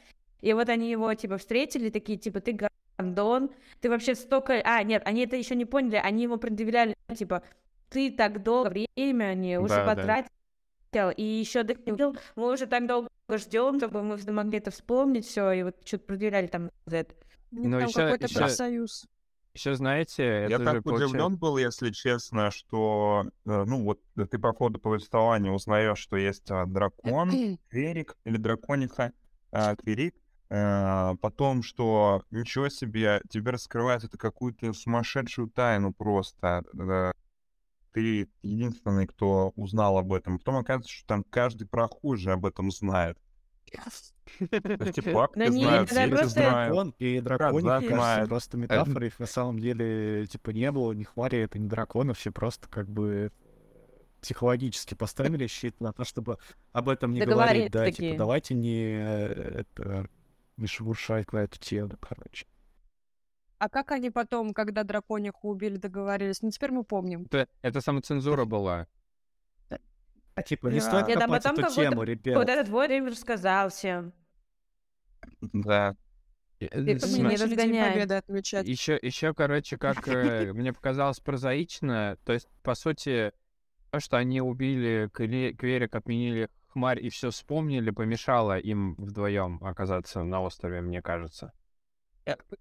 [0.42, 2.58] И вот они его, типа, встретили, такие, типа, ты
[2.98, 4.60] гандон, ты вообще столько...
[4.64, 7.42] А, нет, они это еще не поняли, они ему предъявляли, типа,
[7.90, 9.94] ты так долго времени уже Да, да.
[9.94, 15.26] потратил, и еще не убил, мы уже так долго ждем, чтобы мы могли это вспомнить
[15.26, 17.14] все, и вот что-то предъявляли там за это.
[17.50, 19.06] Ну, там ещё- какой-то ещё- профсоюз.
[19.54, 24.00] Еще знаете, Я это так же получается- удивлен был, если честно, что, э, ну вот,
[24.30, 27.28] ты по ходу повествования узнаешь, что есть а, дракон,
[27.70, 29.12] Кверик или дракониха,
[29.52, 30.16] а, Кверик,
[30.50, 36.64] э, потом, что ничего себе, тебе раскрывают это какую-то сумасшедшую тайну просто.
[37.94, 40.38] Ты единственный, кто узнал об этом.
[40.38, 43.16] Потом оказывается, что там каждый прохожий об этом знает.
[45.48, 46.72] Нет, знают, это дети знают.
[46.72, 51.38] Дракон и драконик, кажется, просто метафоры, их на самом деле, типа, не было, ни хвари,
[51.38, 53.30] это не драконов, все просто как бы
[54.20, 56.38] психологически поставили щит на то, чтобы
[56.72, 60.08] об этом не говорить, да, типа, давайте не, э, это,
[60.56, 62.46] не шебуршать на эту тему, короче.
[63.64, 66.42] А как они потом, когда дракониху убили, договорились?
[66.42, 67.22] Ну, теперь мы помним.
[67.30, 68.86] Это, это самоцензура была.
[70.34, 70.84] А типа, не Да.
[70.84, 72.46] стоит Нет, а потом эту тему, Вот ребят.
[72.46, 74.12] этот вот время рассказал всем.
[75.40, 75.96] Да.
[78.18, 78.68] Отмечать.
[78.68, 83.32] Еще, еще, короче, как э, мне показалось прозаично, то есть, по сути,
[83.90, 90.42] то, что они убили Кверик, отменили хмарь и все вспомнили, помешало им вдвоем оказаться на
[90.42, 91.54] острове, мне кажется.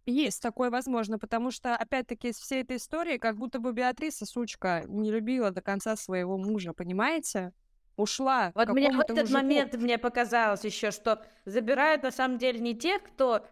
[0.06, 4.84] Есть такое возможно, потому что, опять-таки, из всей этой истории, как будто бы Беатриса, сучка,
[4.88, 7.54] не любила до конца своего мужа, понимаете?
[7.96, 8.52] Ушла.
[8.56, 9.34] Вот мне в этот мужику.
[9.34, 13.46] момент мне показалось еще, что забирают на самом деле не тех, кто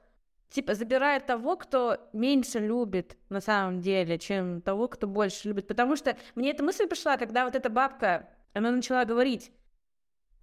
[0.49, 5.67] типа забирают того, кто меньше любит на самом деле, чем того, кто больше любит.
[5.67, 9.51] Потому что мне эта мысль пришла, когда вот эта бабка, она начала говорить,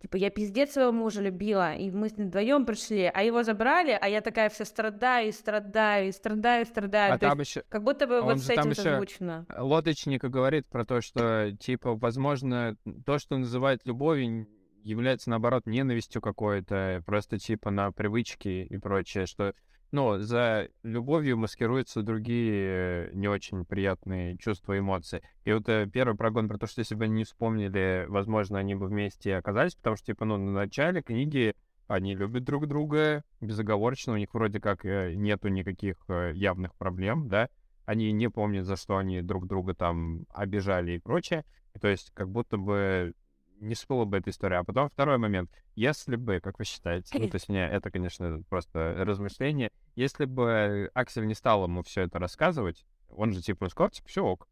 [0.01, 3.99] типа, я пиздец своего мужа любила, и мы с ним вдвоем пришли, а его забрали,
[4.01, 7.15] а я такая вся страдаю, и страдаю, и страдаю, и страдаю.
[7.15, 9.47] А То там есть еще как будто бы он вот с этим созвучно.
[9.57, 14.49] лодочник говорит про то, что, типа, возможно, то, что называют любовью,
[14.83, 19.55] является, наоборот, ненавистью какой-то, просто, типа, на привычки и прочее, что,
[19.91, 25.23] ну, за любовью маскируются другие э, не очень приятные чувства и эмоции.
[25.45, 28.75] И вот э, первый прогон про то, что если бы они не вспомнили, возможно, они
[28.75, 31.55] бы вместе оказались, потому что, типа, ну, на начале книги
[31.87, 35.97] они любят друг друга безоговорочно, у них вроде как э, нету никаких
[36.35, 37.49] явных проблем, да,
[37.87, 41.47] они не помнят, за что они друг друга там обижали и прочее.
[41.81, 43.15] То есть как будто бы
[43.61, 44.59] не всплыла бы эта история.
[44.59, 45.51] А потом второй момент.
[45.75, 49.71] Если бы, как вы считаете, ну, то есть, не, это, конечно, просто размышление.
[49.95, 54.25] Если бы Аксель не стал ему все это рассказывать, он же типа сказал, типа, все
[54.25, 54.49] ок.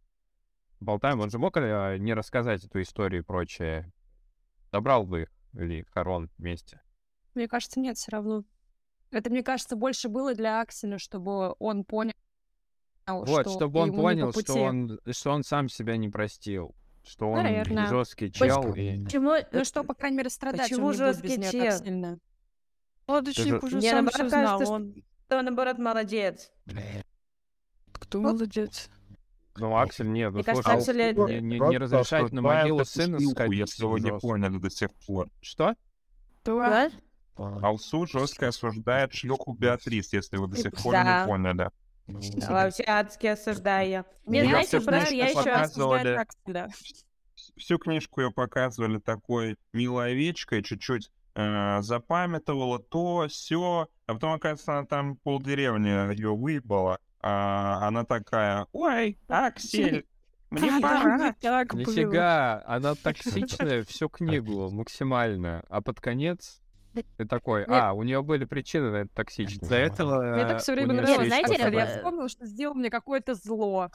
[0.81, 3.93] Болтаем, он же мог э, не рассказать эту историю и прочее.
[4.73, 6.83] Добрал бы их или Харон вместе.
[7.35, 8.45] Мне кажется, нет, все равно.
[9.11, 12.13] Это, мне кажется, больше было для Акселя, чтобы он понял,
[13.07, 16.75] Вот, что чтобы он понял, что он, что он сам себя не простил.
[17.07, 17.87] Что он Наверное.
[17.87, 18.75] жесткий чел.
[18.75, 19.05] И...
[19.05, 19.35] Почему?
[19.53, 21.85] Ну что, по крайней мере, страдать Почему он не будет без жесткий неё чел?
[21.85, 22.19] сильно.
[23.07, 24.59] Лодочник же- уже Мне сам наоборот все знал.
[24.59, 24.95] кажется, что- Он...
[25.27, 26.53] Кто, наоборот, молодец.
[27.93, 28.91] Кто молодец?
[29.57, 30.31] Ну, Аксель нет.
[30.31, 33.59] Ну, Мне кажется, слушай, Аксель, не, э, не- не разрешает на могилу сына сходить.
[33.61, 35.29] если вы не поняли до сих пор.
[35.41, 35.75] Что?
[36.45, 36.91] Да?
[37.37, 41.71] Алсу жестко осуждает шлюху Беатрис, если вы до сих пор не поняли.
[42.07, 44.05] Вообще адски осуждаю я.
[44.25, 45.43] Мне, Я знаете, брат, я еще...
[45.43, 46.27] показывали.
[46.47, 46.69] Да.
[47.57, 54.73] Всю книжку ее показывали такой милой овечкой, чуть-чуть э, запамятовала то, все, а потом, оказывается,
[54.79, 60.07] она там полдеревни ее выебала, а она такая, ой, Аксель,
[60.51, 61.35] мне пора.
[61.73, 65.65] Нифига, она токсичная всю книгу максимально.
[65.69, 66.61] А под конец
[67.17, 69.63] ты такой, а, у нее были причины на это токсичность.
[69.63, 73.91] Из-за этого Мне так все время нравилось, знаете, я вспомнила, что сделал мне какое-то зло.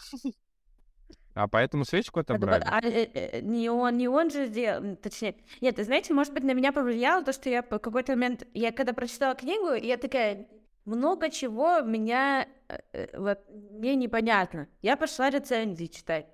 [1.34, 2.64] А поэтому свечку отобрали?
[2.66, 5.36] А, э, э, не он, не он же сделал, точнее.
[5.62, 8.92] Нет, знаете, может быть, на меня повлияло то, что я по какой-то момент, я когда
[8.92, 10.48] прочитала книгу, я такая,
[10.84, 14.68] много чего меня, э, вот, мне непонятно.
[14.82, 16.26] Я пошла рецензии читать.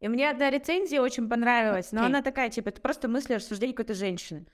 [0.00, 3.94] И мне одна рецензия очень понравилась, но она такая, типа, это просто мысли рассуждения какой-то
[3.94, 4.46] женщины.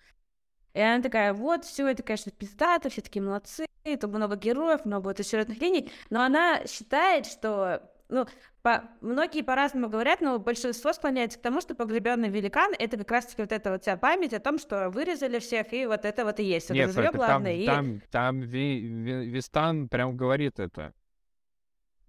[0.77, 5.05] И она такая, вот, все это, конечно, пиздато, все такие молодцы, это много героев, много
[5.05, 8.27] вот сюжетных линий, но она считает, что, ну,
[8.61, 13.41] по- многие по-разному говорят, но большинство склоняется к тому, что погребенный великан это как раз-таки
[13.41, 16.45] вот эта вот вся память о том, что вырезали всех, и вот это вот и
[16.45, 16.68] есть.
[16.68, 17.55] Вот Нет, это это там, главное.
[17.55, 20.93] и- там, там Ви- Ви- Вистан прям говорит это.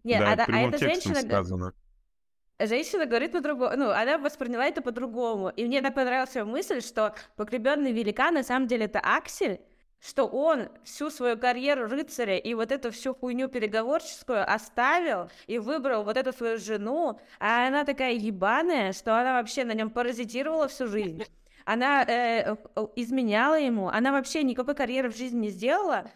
[0.04, 1.74] Нет, да, а, а эта женщина, сказано.
[2.60, 5.50] Женщина говорит по-другому, ну, она восприняла это по-другому.
[5.50, 9.60] И мне так понравилась её мысль, что погребенный великан на самом деле это Аксель,
[10.00, 16.04] что он всю свою карьеру рыцаря и вот эту всю хуйню переговорческую оставил и выбрал
[16.04, 20.88] вот эту свою жену, а она такая ебаная, что она вообще на нем паразитировала всю
[20.88, 21.24] жизнь.
[21.66, 26.10] Она э, э, изменяла ему, она вообще никакой карьеры в жизни не сделала,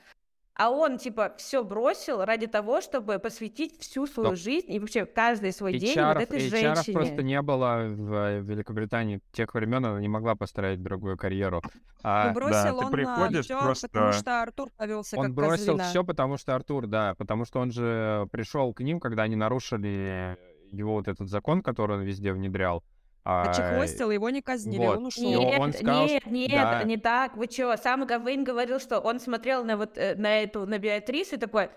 [0.56, 5.06] а он, типа, все бросил ради того, чтобы посвятить всю свою Но жизнь и вообще
[5.06, 6.93] каждый свой день вот HR, этой HR женщине.
[6.93, 11.62] просто не было в э, Великобритании тех времен, она не могла построить другую карьеру.
[12.04, 15.66] А Ну, бросил ты он приходишь все, просто- потому что Артур повелся он как бросил
[15.78, 15.84] козлина.
[15.89, 20.38] все, потому что Артур, да, потому что он же пришел к ним, когда они нарушили
[20.72, 22.84] его вот этот закон, который он везде внедрял.
[23.24, 24.97] А, Почехвостил, его не казнили, вот.
[24.97, 25.24] он ушел.
[25.24, 26.84] Нет, он сказал, нет, нет, да.
[26.84, 27.38] не так.
[27.38, 27.78] Вы чё?
[27.78, 31.69] Сам Гавейн говорил, что он смотрел на вот э, на эту, на Беатрис и такой,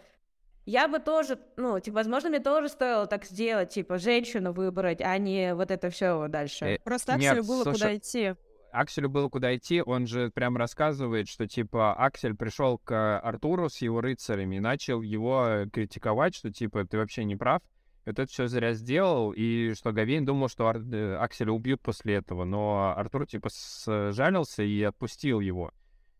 [0.64, 5.18] я бы тоже, ну, типа, возможно, мне тоже стоило так сделать, типа, женщину выбрать, а
[5.18, 6.64] не вот это все дальше.
[6.64, 8.34] Э, Просто Нет, Акселю было слушай, куда идти.
[8.72, 13.78] Акселю было куда идти, он же прям рассказывает, что типа Аксель пришел к Артуру с
[13.78, 17.62] его рыцарями и начал его критиковать, что типа ты вообще не прав,
[18.05, 22.44] это все зря сделал, и что Гавейн думал, что Ар- э, Акселя убьют после этого,
[22.44, 25.72] но Артур типа сжалился и отпустил его.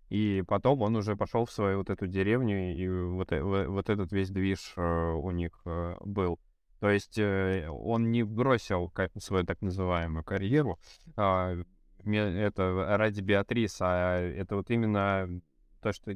[0.09, 4.13] И потом он уже пошел в свою вот эту деревню, и вот, э- вот этот
[4.13, 5.53] весь движ э, у них
[6.01, 6.39] был.
[6.81, 10.79] То есть он не бросил свою так называемую карьеру,
[11.17, 11.57] а,
[12.05, 15.41] это ради Беатрис, а это вот именно
[15.81, 16.15] то, что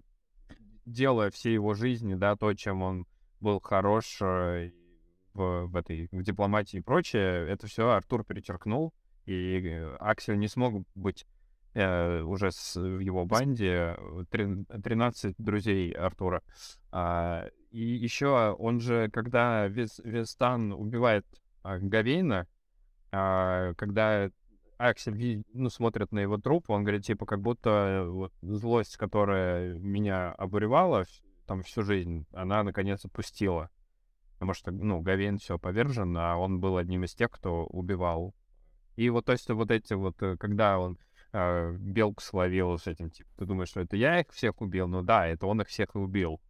[0.85, 3.07] делая всей его жизни, да, то, чем он
[3.41, 4.21] был хорош
[5.35, 8.93] в, в этой в дипломатии и прочее, это все Артур перечеркнул,
[9.27, 11.27] и э, Аксель не смог быть
[11.75, 16.43] э, уже с, в его банде э, трин- 13 друзей Артура.
[16.91, 21.27] А, и еще он же, когда Вес- Вестан убивает
[21.63, 22.47] а, Гавейна,
[23.13, 24.31] а, когда
[24.79, 29.75] Аксель ну, смотрит на его труп, он говорит, типа, как будто э, вот, злость, которая
[29.75, 31.05] меня обуревала
[31.47, 33.71] там всю жизнь, она наконец отпустила.
[34.39, 38.35] Потому что, ну, Гавейн все повержен, а он был одним из тех, кто убивал.
[38.95, 40.97] И вот, то есть, вот эти вот, э, когда он
[41.33, 44.87] э, белку словил с этим, типа, ты думаешь, что это я их всех убил?
[44.87, 46.41] Ну да, это он их всех и убил.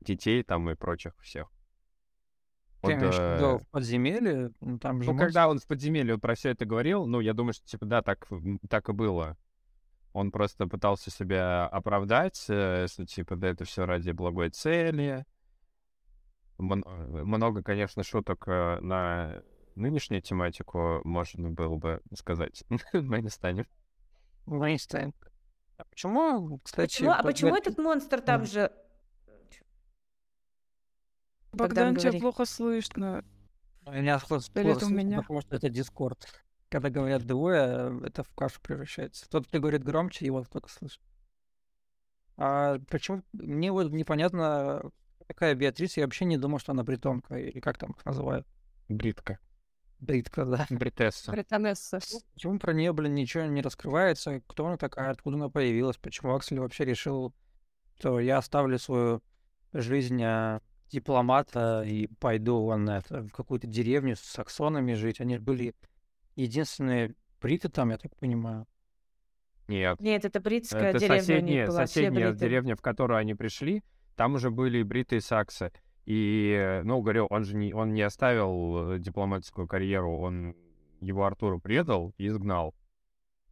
[0.00, 1.50] Детей там и прочих всех.
[2.82, 4.50] Вот, в э, виду в подземелье?
[4.60, 7.32] Ну, Там же ну, монстр- когда он в подземелье про все это говорил, ну, я
[7.32, 8.28] думаю, что, типа, да, так,
[8.68, 9.38] так и было.
[10.12, 15.24] Он просто пытался себя оправдать, э, что, типа, да, это все ради благой цели.
[16.58, 19.42] Э, Много, конечно, шуток э, на
[19.74, 22.64] нынешнюю тематику можно было бы сказать.
[22.92, 23.66] Мы не станем.
[24.44, 25.14] Мы не станем.
[25.78, 26.90] А почему, кстати...
[26.92, 28.70] Почему, а почему этот монстр там же...
[31.52, 32.20] Богдан, тебя говори.
[32.20, 33.24] плохо слышно.
[33.84, 35.20] У меня плохо слышно?
[35.22, 36.26] Потому что это Дискорд.
[36.72, 39.28] Когда говорят двое, это в кашу превращается.
[39.28, 41.04] Тот, кто говорит громче, его только слышно.
[42.38, 43.22] А почему...
[43.34, 44.80] Мне вот непонятно,
[45.16, 48.46] кто такая Беатрис, я вообще не думал, что она бритонка, или как там их называют.
[48.88, 49.38] Бритка.
[50.00, 50.66] Бритка, да.
[50.70, 51.30] Бритесса.
[51.30, 52.00] Британесса.
[52.32, 54.40] Почему про нее, блин, ничего не раскрывается?
[54.46, 55.98] Кто она такая, откуда она появилась?
[55.98, 57.34] Почему Аксель вообще решил,
[57.98, 59.22] что я оставлю свою
[59.74, 65.20] жизнь а, дипломата и пойду вон это, в какую-то деревню с саксонами жить?
[65.20, 65.74] Они были
[66.36, 68.66] единственные бриты там, я так понимаю.
[69.68, 70.00] Нет.
[70.00, 71.86] Нет, это бритская Это деревня у них соседняя, была.
[71.86, 72.40] соседняя бриты.
[72.40, 73.82] деревня, в которую они пришли,
[74.16, 75.72] там уже были бритые саксы.
[76.04, 80.56] И, ну, говорю, он же не, он не оставил э, дипломатическую карьеру, он
[81.00, 82.74] его Артуру предал и изгнал,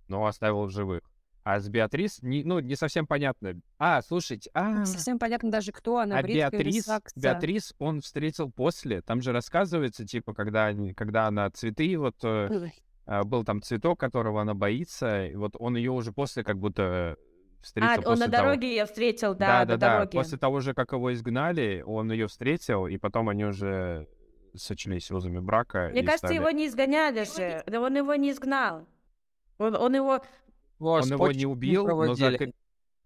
[0.08, 1.02] но оставил в живых.
[1.50, 3.60] А с Беатрис, не, ну, не совсем понятно.
[3.76, 6.88] А, слушайте, а, Совсем понятно даже, кто она, а Беатрис.
[7.16, 9.02] Беатрис он встретил после.
[9.02, 12.74] Там же рассказывается, типа, когда, они, когда она цветы, вот э, Ой.
[13.04, 17.16] а, был там цветок, которого она боится, и вот он ее уже после как будто
[17.60, 18.44] встретил А, он на того.
[18.44, 19.92] дороге ее встретил, да, да, на да, да.
[19.94, 20.10] дороге.
[20.12, 24.06] После того же, как его изгнали, он ее встретил, и потом они уже
[24.54, 25.88] сочлись узами брака.
[25.90, 27.64] Мне кажется, стали- его не изгоняли же.
[27.66, 28.86] Да он его не изгнал.
[29.58, 30.22] Он, он его...
[30.80, 32.52] Вот, Он его не убил, но, зак-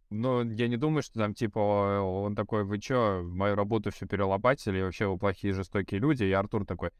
[0.08, 4.80] но я не думаю, что там, типа, он такой, вы чё, мою работу все перелопатили,
[4.80, 6.90] вообще вы плохие жестокие люди, и Артур такой,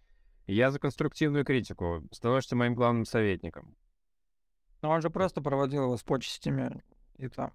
[0.47, 3.77] я за конструктивную критику, становишься моим главным советником.
[4.83, 6.83] Но он же просто проводил его с почестями.
[7.17, 7.53] И там.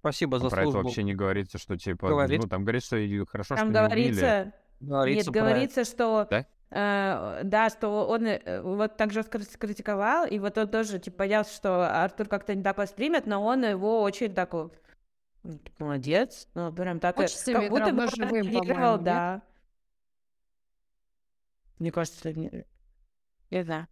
[0.00, 0.82] Спасибо за Про это службу.
[0.82, 2.42] вообще не говорится, что, типа, Говорит.
[2.42, 4.10] ну, там говорится, и хорошо, Там что не убили.
[4.20, 4.52] говорится...
[4.80, 6.26] Говорится Нет, про- говорится, что...
[6.30, 6.46] Да?
[6.74, 11.54] Э, да, что он э, вот так жестко критиковал, и вот он тоже, типа, боялся,
[11.54, 14.52] что Артур как-то не так воспримет, но он его очень так...
[14.52, 14.76] вот,
[15.44, 16.48] м, Молодец.
[16.54, 17.16] Ну, прям так...
[17.18, 19.42] э, Почестями Как будто бы живым, да.
[21.78, 22.64] Мне кажется, не...
[23.50, 23.86] Не знаю.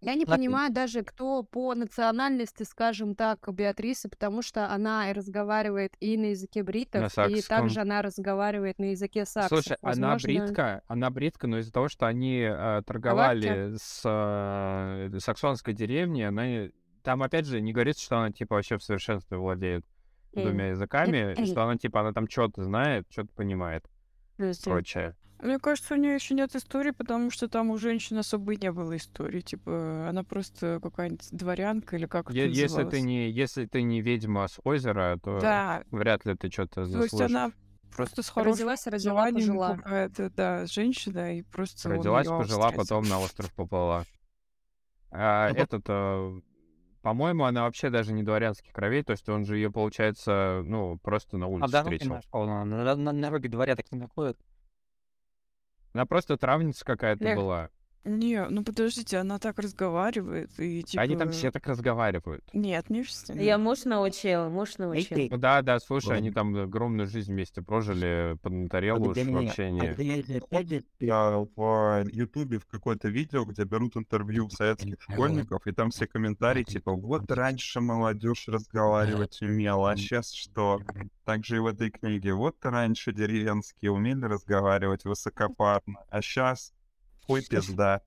[0.00, 5.94] Я не понимаю даже, кто по национальности, скажем так, Беатриса, потому что она и разговаривает
[5.98, 7.58] и на языке бритов, и саксском.
[7.62, 9.64] также она разговаривает на языке саксов.
[9.64, 15.18] Слушай, она Возможно, бритка, она бритка, но из-за того, что они э, торговали с э,
[15.18, 16.70] саксонской деревней, она и-
[17.02, 19.84] там опять же не говорится, что она типа вообще в совершенстве владеет
[20.32, 23.84] двумя языками, и что она типа она там что-то знает, что-то понимает,
[24.70, 25.16] прочее.
[25.40, 28.96] Мне кажется, у нее еще нет истории, потому что там у женщин особо не было
[28.96, 29.40] истории.
[29.40, 34.00] Типа, она просто какая-нибудь дворянка или как это Е- если ты не если ты не
[34.00, 37.30] ведьма с озера, то Да, вряд ли ты что-то то есть заслужишь.
[37.36, 37.52] она
[37.94, 39.76] просто с хорошим родилась, родила, пожила.
[39.76, 42.96] какая-то, да, женщина, и просто Родилась, пожила, встретил.
[42.96, 44.04] потом на остров поплыла.
[45.10, 46.40] А Ну, этот, э,
[47.02, 51.38] по-моему, она вообще даже не дворянских кровей, то есть он же ее, получается, ну, просто
[51.38, 52.04] на А улице да, ну, встретил.
[52.06, 52.64] понимаешь, полно.
[52.64, 54.36] На, на, на дороге дворя так не находят.
[55.98, 57.70] Она просто травница какая-то Лех, была.
[58.04, 61.02] Не, ну подождите, она так разговаривает, и типа...
[61.02, 62.44] Они там все так разговаривают.
[62.52, 63.34] Нет, не все.
[63.34, 65.28] Я муж научил, муж научил.
[65.38, 69.94] Да, да, слушай, они там огромную жизнь вместе прожили, поднаторел уж вообще не...
[71.00, 76.64] Я в Ютубе в какое-то видео, где берут интервью советских школьников, и там все комментарии
[76.64, 80.80] типа «Вот раньше молодежь разговаривать умела, а сейчас что?»
[81.24, 86.72] Также и в этой книге «Вот раньше деревенские умели разговаривать высокопарно, а сейчас
[87.28, 88.02] хуй пизда».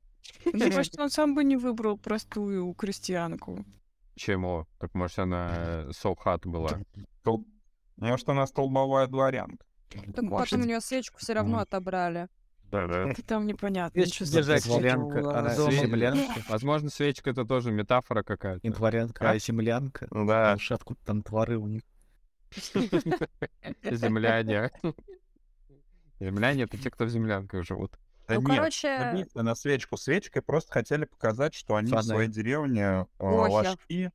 [0.46, 3.66] Мне кажется, он сам бы не выбрал простую крестьянку.
[4.16, 4.68] Чему?
[4.80, 6.80] Так может она солхат была?
[7.98, 9.66] Может, она столбовая дворянка?
[9.90, 12.28] Так потом у нее свечку все равно отобрали.
[12.72, 13.10] Да-да.
[13.10, 14.00] Это там непонятно.
[14.00, 14.64] Ничего держать.
[14.64, 18.66] Землянка, она землянка, Возможно, свечка это тоже метафора какая-то.
[18.66, 19.38] не дворянка, А?
[19.38, 20.08] землянка.
[20.10, 20.54] Да.
[20.56, 21.82] Уж откуда там дворы у них.
[23.84, 24.72] Земляне.
[26.20, 27.98] Земляне— это те, кто в землянках живут.
[28.36, 29.98] Да Ну, нет, короче, набито на свечку.
[29.98, 32.06] Свечкой просто хотели показать, что они в Фонарь.
[32.06, 34.12] своей деревне э, ложки.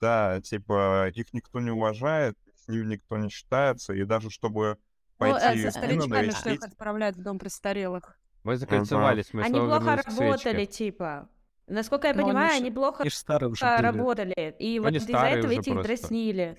[0.00, 4.78] Да, типа, их никто не уважает, с ними никто не считается, и даже чтобы
[5.18, 8.18] ну, э, пойти со сына старичками, что их отправляют в дом престарелых.
[8.42, 11.28] Мы закольцевались, мы Они плохо работали, типа.
[11.66, 13.82] Насколько я понимаю, они плохо были.
[13.82, 14.56] работали.
[14.58, 16.58] И вот из-за этого эти дразнили.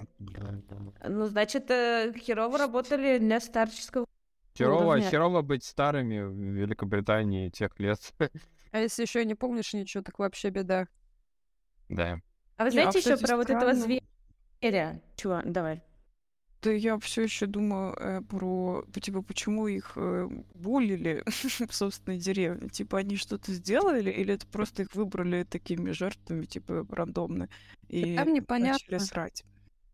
[1.05, 4.05] Ну, значит, э, херово работали для старческого
[4.66, 5.09] Херово, уровня.
[5.09, 8.14] херово быть старыми в Великобритании тех лет.
[8.72, 10.88] А если еще и не помнишь ничего, так вообще беда.
[11.89, 12.20] Да.
[12.55, 14.01] А вы а, знаете еще кстати, про вот этого странно.
[14.62, 15.01] зверя?
[15.16, 15.41] Чего?
[15.43, 15.84] Давай.
[16.62, 21.24] Да я все еще думаю э, про, типа, почему их э, булили
[21.68, 22.70] в собственной деревне.
[22.70, 27.49] Типа, они что-то сделали, или это просто их выбрали такими жертвами, типа, рандомно,
[27.89, 28.99] и Там начали непонятно.
[28.99, 29.43] срать.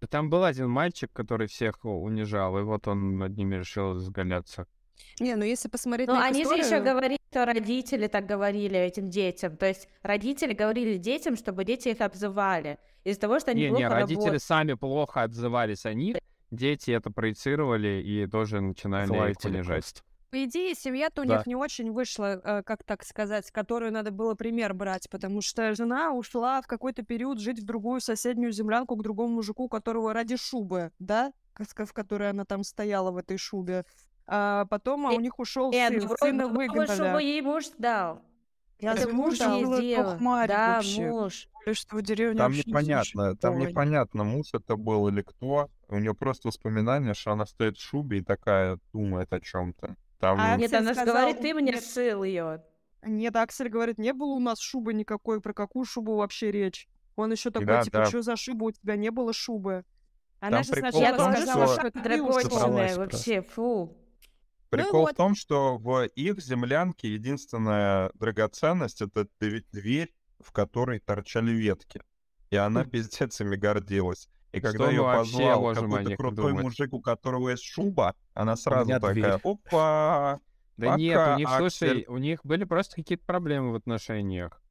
[0.02, 4.68] Да Там был один мальчик, который всех унижал, и вот он над ними решил изгаляться.
[5.20, 8.78] Не, ну если посмотреть Ну, на они же еще историю- говорили, что родители так говорили
[8.80, 9.58] этим детям.
[9.58, 12.78] То есть родители говорили детям, чтобы дети их обзывали.
[13.04, 14.43] Из-за того, что они Не, плохо не, родители работают.
[14.43, 16.18] сами плохо отзывались о них,
[16.52, 20.04] дети это проецировали и тоже начинали их унижать.
[20.34, 21.38] По идее, семья-то у Да.
[21.38, 25.73] них не очень вышла, э, как так сказать, которую надо было пример брать, потому что
[25.73, 30.36] жена ушла в какой-то период жить в другую соседнюю землянку к другому мужику, которого ради
[30.36, 33.86] шубы, да, в которой она там стояла в этой шубе.
[34.28, 37.21] А потом а у них ушел Нет, сын, вроде сына бы чтобы выгнали.
[37.23, 38.21] ей муж дал.
[38.82, 39.82] Разве Это муж было
[40.41, 40.84] Да, вообще.
[40.84, 41.47] муж.
[41.65, 45.69] Или что в деревне Там вообще не непонятно, там непонятно, муж это был или кто.
[45.88, 49.95] У нее просто воспоминания, что она стоит в шубе и такая думает о чем-то.
[50.20, 52.63] Там А Нет, Аксель она же сказал, говорит, ты мне ссыл ее.
[53.03, 56.88] Нет, Аксель говорит, не было у нас шубы никакой, про какую шубу вообще речь?
[57.15, 58.05] Он еще такой, Да, типа, да.
[58.05, 59.86] что за шуба, у тебя не было шубы.
[60.39, 63.97] Она Там же сначала том, сказала, что- что это Собралась вообще, фу.
[64.70, 65.13] Прикол вот.
[65.13, 72.01] в том, что в их землянке единственная драгоценность— это дв- дверь, в которой торчали ветки.
[72.49, 74.28] И она пиздец ими гордилась.
[74.58, 76.64] И когда Что ее позвал какой-то крутой думать?
[76.64, 79.32] мужик, у которого есть шуба, она сразу такая, дверь.
[79.43, 80.39] опа!
[80.78, 82.05] Да нет, Пока, у них, слушай, Аксель.
[82.08, 84.62] у них были просто какие-то проблемы в отношениях.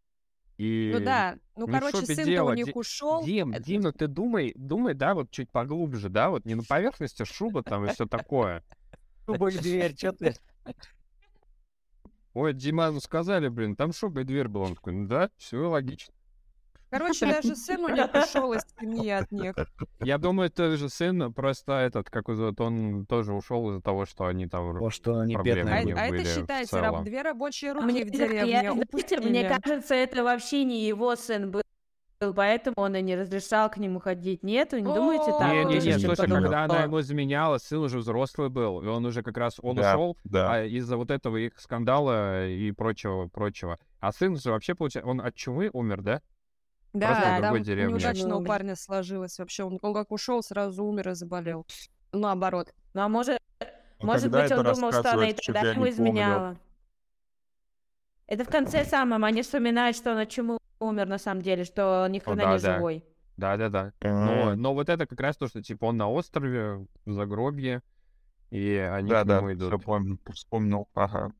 [0.56, 0.90] И...
[0.94, 3.24] Ну да, ну, в короче, сын-то у них Ди- ушел.
[3.24, 7.24] Дим, Дим, ну ты думай, думай, да, вот чуть поглубже, да, вот не на поверхности
[7.24, 8.62] шуба там и все такое.
[9.26, 10.34] Шуба и дверь, что ты?
[12.32, 14.66] Ой, Диману сказали, блин, там шуба и дверь была.
[14.66, 16.14] Он такой, ну да, все логично.
[16.90, 19.54] Короче, даже сын у них ушел из семьи от них.
[20.00, 24.06] Я думаю, тот же сын, просто этот, как его зовут, он тоже ушел из-за того,
[24.06, 24.68] что они там...
[24.72, 25.94] Потому что они А, бедные были.
[25.98, 29.28] а это считайте, раб- две рабочие руки Мне, в я- деревне знаете, упустили.
[29.28, 31.62] мне кажется, это вообще не его сын был,
[32.34, 34.42] поэтому он и не разрешал к нему ходить.
[34.42, 35.52] Нет, вы не думаете О, так?
[35.52, 38.86] Не, не, Тоже не, что-то слушай, когда она ему изменяла, сын уже взрослый был, и
[38.86, 40.52] он уже как раз, он Да, ушел, да.
[40.52, 43.78] а из-за вот этого их скандала и прочего, прочего.
[44.00, 46.22] А сын же вообще, получается, он от чумы умер, да?
[46.98, 47.92] Да, Просто там другой деревне.
[47.92, 49.64] неудачно у парня сложилось вообще.
[49.64, 51.66] Он, он как ушел, сразу умер и заболел.
[52.12, 52.72] Наоборот.
[52.94, 53.66] Ну, а может, А
[54.06, 55.90] может быть, он думал, что она и тогда ему не помню?
[55.90, 56.56] изменяла.
[58.26, 62.04] Это в конце самом, они вспоминают, что он от чумы умер на самом деле, что
[62.04, 62.74] он ни хрена да, не да.
[62.76, 63.04] живой.
[63.36, 63.92] Да-да-да.
[64.00, 67.82] А, Но, но вот это как раз то, что, типа, он на острове, в загробье,
[68.50, 69.84] и они Да, к да, нему все идут.
[69.84, 70.88] помню, вспомнил.
[70.94, 71.32] Ага.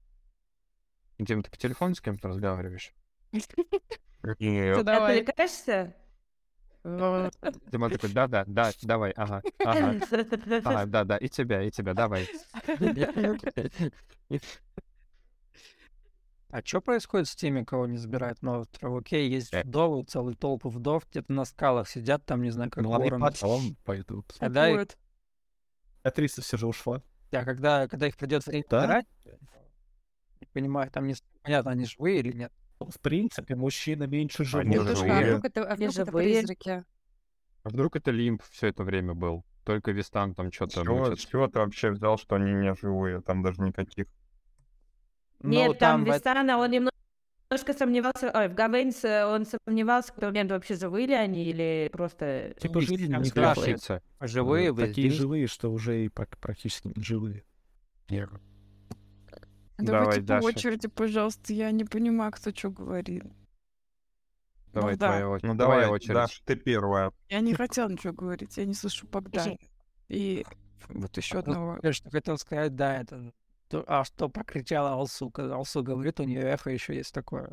[1.18, 2.92] Дим, ты по телефону с кем-то разговариваешь?
[4.38, 4.84] Нет.
[4.84, 5.20] давай.
[5.20, 5.94] Отвлекаешься?
[6.84, 9.96] Дима такой, да-да, да, давай, ага, ага.
[10.64, 12.28] Ага, да-да, и тебя, и тебя, давай.
[16.48, 18.94] А что происходит с теми, кого не забирают на остров?
[19.00, 19.62] Окей, есть Э.
[19.64, 23.30] вдовы, целые толпы вдов, где-то на скалах сидят, там, не знаю, как Ну, они вороны.
[23.32, 24.32] потом пойдут.
[24.38, 24.88] Когда их-.
[26.04, 27.02] Актриса все же ушла.
[27.32, 29.02] А когда, когда их придет время Да?
[30.40, 32.52] не понимаю, там не понятно, они живые или нет.
[32.78, 34.66] В принципе, мужчина меньше живут.
[34.66, 35.12] Они Слушай, живые.
[35.12, 36.40] а вдруг это, а вдруг это живые.
[36.40, 36.84] призраки?
[37.62, 39.44] А вдруг это лимб все это время был?
[39.64, 40.80] Только Вистан там что-то
[41.16, 43.20] С чего ты вообще взял, что они не живые?
[43.22, 44.06] Там даже никаких.
[45.40, 50.12] Ну, Нет, там в эт- Вистана, он немножко сомневался, ой, в Гавейнс э, он сомневался,
[50.12, 52.54] какой момент вообще живые ли они или просто...
[52.60, 54.02] Типа жизнь Там не спрашивает.
[54.20, 55.20] живые, вы Такие здесь?
[55.20, 57.44] живые, что уже и прак- практически не живые.
[59.78, 60.46] Давайте по Даша.
[60.46, 61.52] очереди, пожалуйста.
[61.52, 63.24] Я не понимаю, кто что говорит.
[64.72, 65.06] Давай, Ну да.
[65.08, 65.48] твоя очередь.
[65.52, 66.14] Ну Твоя давай, очередь.
[66.14, 67.12] Даша, ты первая.
[67.28, 69.56] Я не хотела ничего говорить, я не слышу Богдана.
[70.08, 70.44] И
[70.88, 71.78] вот еще одного.
[71.82, 73.32] Я что хотел сказать, да, это...
[73.68, 75.30] то- А что прокричала Алсу?
[75.30, 77.52] Когда Алсу говорит, у нее эхо еще есть такое.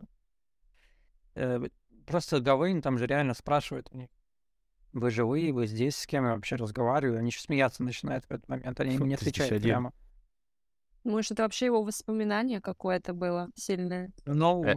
[1.35, 1.59] Э,
[2.05, 4.09] Просто Гавейн там же реально спрашивает у них.
[4.91, 7.17] Вы живые, вы здесь, с кем я вообще разговариваю?
[7.19, 9.63] Они еще смеяться начинают в этот момент, они им не Ты здесь отвечают один.
[9.69, 9.93] прямо.
[11.03, 14.11] Может, это вообще его воспоминание какое-то было сильное?
[14.25, 14.75] Ну, Э.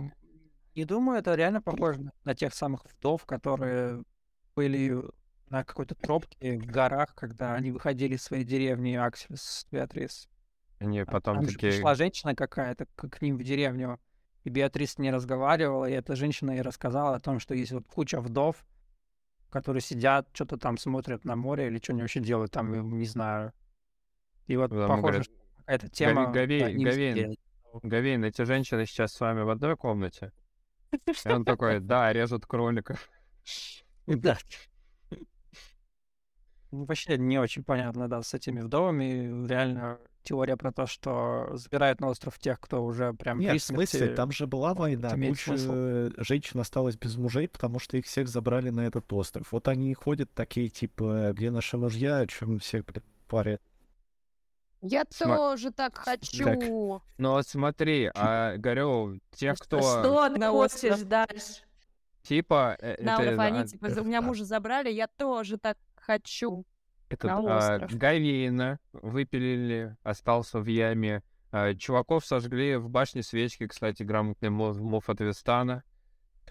[0.74, 4.02] не думаю, это реально похоже на- тех самых вдов, которые
[4.56, 5.02] были
[5.50, 10.28] на какой-то тропке в горах, когда они выходили из своей деревни Аксель с Беатрис.
[10.80, 11.72] Они потом Там такие...
[11.72, 14.00] пришла женщина какая-то к, к ним в деревню,
[14.44, 18.20] и Беатрис не разговаривала, и эта женщина ей рассказала о том, что есть вот куча
[18.20, 18.66] вдов,
[19.50, 23.52] которые сидят, что-то там смотрят на море или что они вообще делают там, не знаю.
[24.48, 25.34] И вот Там похоже, говорят, что
[25.66, 26.32] какая-то тема...
[26.32, 27.36] Гавейн.
[27.82, 30.32] Гавейн, эти женщины сейчас с вами в одной комнате?
[30.92, 33.08] И он такой, да, режут кроликов.
[34.06, 34.38] Да.
[36.70, 39.48] Ну, Вообще не очень понятно, да, с этими вдовами.
[39.48, 44.14] Реально теория про то, что забирают на остров тех, кто уже прям Нет, в смысле,
[44.14, 45.56] там же была война, куча
[46.18, 49.50] женщин осталось без мужей, потому что их всех забрали на этот остров.
[49.50, 52.84] Вот они и ходят такие, типа, где наши мужья, о чем все
[53.26, 53.60] парят.
[54.82, 57.02] Я Сма- тоже так хочу.
[57.18, 61.62] Но вот смотри, а, говорю, тех, кто Что ты на хочешь дальше?
[62.22, 62.76] типа...
[62.80, 66.64] э, Науров, это, они а, типа, у меня мужа забрали, я тоже так хочу.
[67.08, 67.88] этот, на а.
[67.90, 71.22] Гавейна выпилили, остался в яме.
[71.52, 75.84] А, чуваков сожгли в башне свечки, кстати, грамотный мов, мов от Вестана.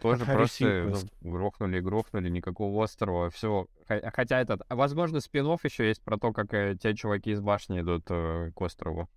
[0.01, 3.67] Тоже просто ну, грохнули, грохнули, никакого острова, все.
[3.87, 7.79] Хотя этот, а, возможно, спин еще есть про то, как э, те чуваки из башни
[7.81, 9.09] идут э, к острову.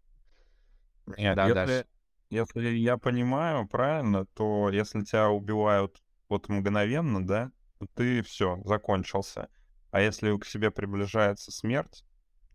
[1.17, 1.87] Нет, Да, если,
[2.31, 9.49] если я понимаю правильно, то если тебя убивают вот мгновенно, да, то ты все, закончился.
[9.91, 12.05] А если к себе приближается смерть,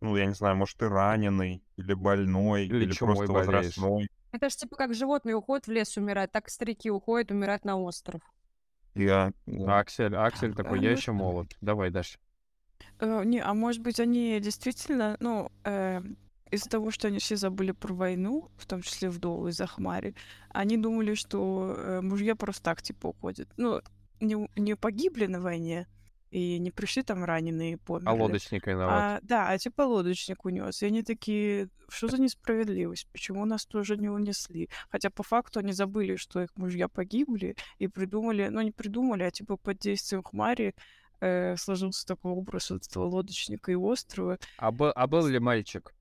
[0.01, 3.77] ну, я не знаю, может, ты раненый, или больной, Или или, просто болеешь.
[3.77, 4.09] возрастной.
[4.33, 8.21] Это же типа как животные уходят в лес умирать, так старики уходят умирать на остров.
[8.95, 9.79] Я, да.
[9.79, 11.55] Аксель, Аксель такой, я ну- еще молод.
[11.61, 12.19] Давай, Даш.
[12.99, 16.01] Э, не, а может быть, они действительно, ну, э,
[16.49, 20.15] из-за того, что они все забыли про войну, в том числе вдовы из Ахмари,
[20.49, 23.49] они думали, что э, мужья просто так, типа, уходят.
[23.57, 23.81] Ну,
[24.19, 25.87] не, не погибли на войне,
[26.33, 28.09] и не пришли там раненые и померли.
[28.09, 28.91] А лодочник виноват.
[28.91, 30.81] А, да, а типа лодочник унес.
[30.81, 33.07] И они такие, что за несправедливость?
[33.11, 34.67] Почему нас тоже не унесли?
[34.89, 39.29] Хотя по факту они забыли, что их мужья погибли, и придумали, ну не придумали, а
[39.29, 40.73] типа под действием Хмари
[41.21, 44.39] э, сложился такой образ вот этого лодочника и острова.
[44.57, 45.93] А, был, а был ли мальчик?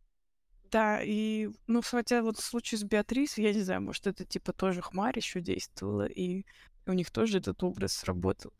[0.70, 4.54] Да, и, ну, хотя вот в случае с Беатрис, я не знаю, может, это типа
[4.54, 6.46] тоже Хмарь еще действовала, и
[6.86, 8.54] у них тоже этот образ сработал.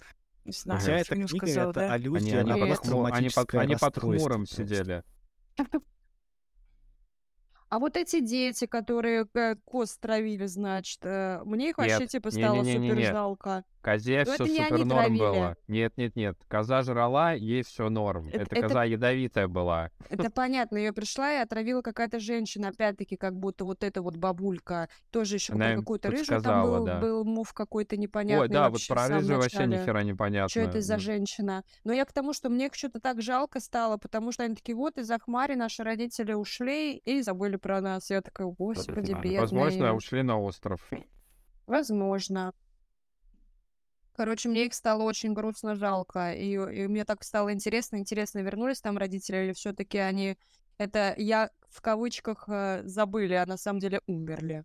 [0.44, 1.86] Не знаю, Хотя что эта не книга сказала, это да?
[1.86, 2.90] Они, аллюзия они, на под, Интересно.
[2.90, 5.04] хму- они, под, посттравматическое они под хмуром сидели.
[7.68, 12.30] А вот эти дети, которые э, кост травили, значит, э, мне их вообще Нет, типа
[12.30, 13.64] стало супер жалко.
[13.82, 15.56] Козе Но все это не супер норм было.
[15.66, 16.38] Нет, нет, нет.
[16.46, 18.28] Коза жрала, ей все норм.
[18.28, 19.90] Это- Это, это- коза ядовитая была.
[20.08, 24.88] Это понятно, ее пришла и отравила какая-то женщина, опять-таки, как будто вот эта вот бабулька,
[25.10, 27.00] тоже еще какой-то рыжий там был, да.
[27.00, 30.48] был мув какой-то непонятный Ой, да, вот про рыжую вообще ни хера непонятно.
[30.48, 31.64] Что это за Ну, женщина?
[31.82, 34.76] Но я к тому, что мне их что-то так жалко стало, потому что они такие,
[34.76, 38.10] вот из-за хмари наши родители ушли и забыли про нас.
[38.10, 39.40] Я такая, господи, бедные.
[39.40, 40.88] Возможно, ушли на остров.
[41.66, 42.52] Возможно.
[44.14, 46.32] Короче, мне их стало очень грустно жалко.
[46.32, 50.36] И, и мне так стало интересно, интересно, вернулись там родители или все-таки они
[50.78, 54.64] это я в кавычках э, забыли, а на самом деле умерли.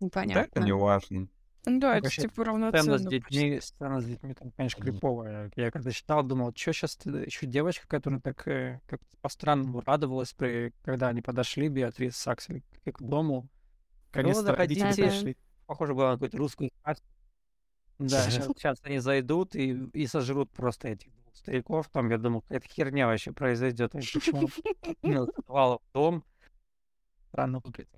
[0.00, 0.48] Да, Непонятно.
[0.50, 1.28] это не важно.
[1.66, 2.98] Ну Да, это Вообще, типа Сцена равноценно.
[2.98, 5.50] с детьми, сцена с детьми там, конечно, криповая.
[5.56, 10.72] Я когда читал, думал, что сейчас еще девочка, которая так э, как по-странному радовалась, при,
[10.82, 13.48] когда они подошли, Беатрис с Аксель, к дому.
[14.14, 15.36] Ну, родители пришли.
[15.66, 17.06] Похоже было на какую-то русскую сказку.
[17.98, 21.88] Да, сейчас, они зайдут и, и сожрут просто этих двух стариков.
[21.88, 23.94] Там, я думал, какая-то херня вообще произойдет.
[23.94, 24.48] Они Почему
[25.02, 26.24] ну, в дом?
[27.28, 27.90] Странно выглядит.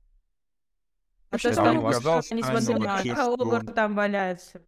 [1.30, 4.62] А то, что показалось не смотрели, а там валяется.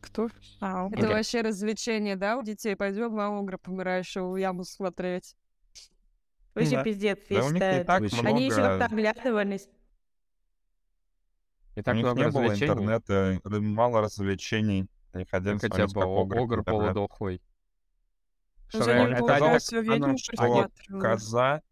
[0.00, 0.28] Кто?
[0.60, 2.76] А, Это вообще развлечение, да, у детей?
[2.76, 5.34] Пойдем на огра помирающего яму смотреть.
[6.54, 6.84] Вообще Да.
[6.84, 8.34] пиздец, Да я у них не считаю.
[8.34, 9.68] Они еще как-то оглядывались.
[11.78, 14.88] И У так них много не было интернета, мало развлечений.
[15.12, 16.64] Они ходили, хотя бы огр передавали.
[16.64, 17.42] полудохлый.
[18.72, 20.70] Ну, это что.
[21.00, 21.62] Коза...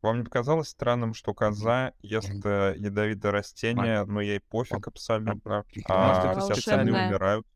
[0.00, 6.32] Вам не показалось странным, что коза ест э, ядовитое растение, но ей пофиг абсолютно, а
[6.32, 7.46] это все остальные умирают?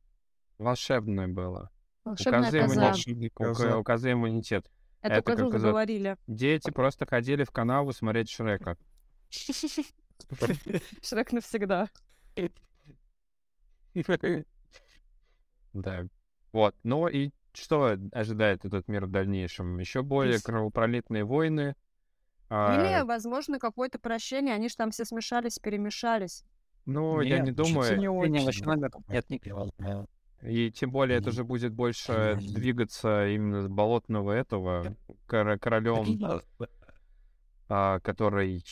[0.59, 1.71] Волшебное было.
[2.05, 2.75] У Волшебная козы, коза.
[2.75, 3.33] иммунитет.
[3.37, 3.79] У Коза.
[3.79, 4.71] у козы иммунитет.
[5.01, 6.19] Эту это козу заговорили.
[6.27, 8.77] Дети просто ходили в канаву смотреть Шрека.
[11.03, 11.89] Шрек навсегда.
[15.73, 16.05] Да.
[16.53, 16.75] Вот.
[16.83, 19.79] Ну и что ожидает этот мир в дальнейшем?
[19.79, 21.75] Еще более кровопролитные войны.
[22.51, 24.55] Или, А, возможно, какое-то прощение.
[24.55, 26.45] Они же там все смешались, перемешались.
[26.85, 27.99] ну, я не думаю.
[27.99, 28.65] не очень.
[29.09, 29.57] нет никаких.
[30.43, 34.97] И тем более это же будет больше двигаться именно с болотного этого
[35.27, 36.21] кор- королем,
[37.69, 38.63] а, который...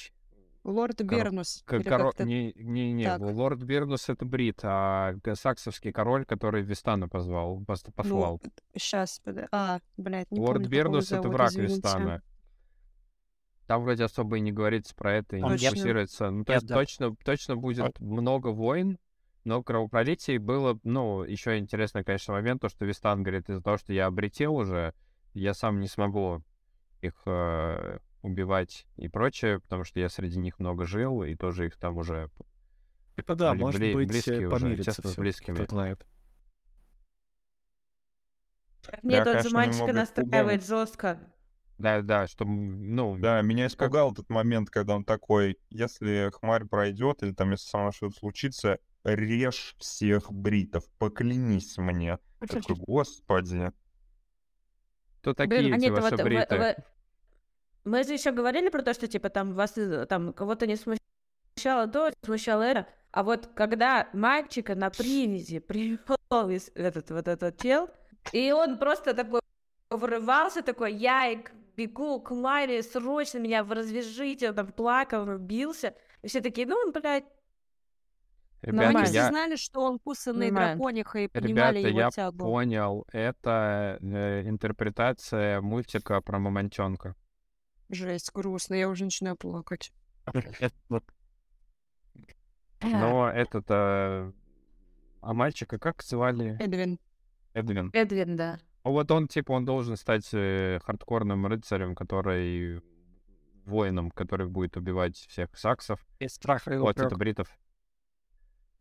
[0.63, 1.63] Лорд Коро- Бернус.
[1.65, 3.21] к- или коро- Не, не, не, так.
[3.21, 8.41] лорд Бернус это Брит, а саксовский король, который Вистана позвал, пос- послал.
[8.77, 9.23] Сейчас,
[9.53, 11.75] а, блядь, не лорд помню, Бернус это враг извините.
[11.77, 12.23] Вистана.
[13.67, 15.69] Там вроде особо и не говорится про это, и не Точно.
[15.71, 16.31] фокусируется.
[16.31, 16.75] Ну, то Нет, есть да.
[16.75, 18.99] точно, точно будет много войн,
[19.45, 23.79] Но в кровопролитии было, ну, еще интересный, конечно, момент, то, что Вистан говорит, из-за того,
[23.79, 24.93] что я обретел уже,
[25.33, 26.43] я сам не смогу
[27.01, 31.77] их э, убивать и прочее, потому что я среди них много жил, и тоже их
[31.77, 32.31] там уже
[33.17, 35.55] Это да, были может бли- быть, близкие уже, тесно с близкими.
[35.57, 36.07] кто знает.
[39.03, 41.19] Нет, Да, он же мальчика настраивает жестко.
[41.79, 47.23] Да, да, что, ну, Да, меня испугал тот момент, когда он такой, если хмарь пройдет,
[47.23, 52.19] или там если со мной что-то случится, режь всех бритов, поклянись мне.
[52.41, 53.73] Такой, господи.
[55.21, 56.85] кто Блин, такие а эти нет, ваши вот в- бриты?
[57.85, 61.89] Мы же еще говорили про то, что типа там вас э, там кого-то не смущало
[61.89, 62.87] то, смущало это.
[63.11, 67.91] А вот когда мальчика на привязи привел этот вот этот тел,
[68.33, 69.41] и он просто такой
[69.91, 71.43] врывался, такой, я
[71.77, 75.95] бегу к Маре, срочно меня развяжите, он там плакал, он бился.
[76.23, 77.25] И все такие, ну, блядь,
[78.63, 82.11] Но Ребята, они все я, знали, что он кусанный дракониха и понимали ребята, его я
[82.11, 82.39] тягу.
[82.39, 87.17] понял, это э, интерпретация мультика про мамонтенка.
[87.91, 89.93] Жесть, грустно, я уже начинаю плакать.
[92.83, 93.67] Но этот...
[93.69, 94.33] э,
[95.21, 96.57] А мальчика как звали?
[96.61, 96.99] Эдвин.
[97.53, 97.91] Эдвин.
[97.93, 98.59] Эдвин, да.
[98.85, 102.81] Ну, Вот он, типа, он должен стать э, хардкорным рыцарем, который...
[103.67, 106.01] воином, который будет убивать всех саксов.
[106.19, 107.49] Без страха и Вот, это бритов.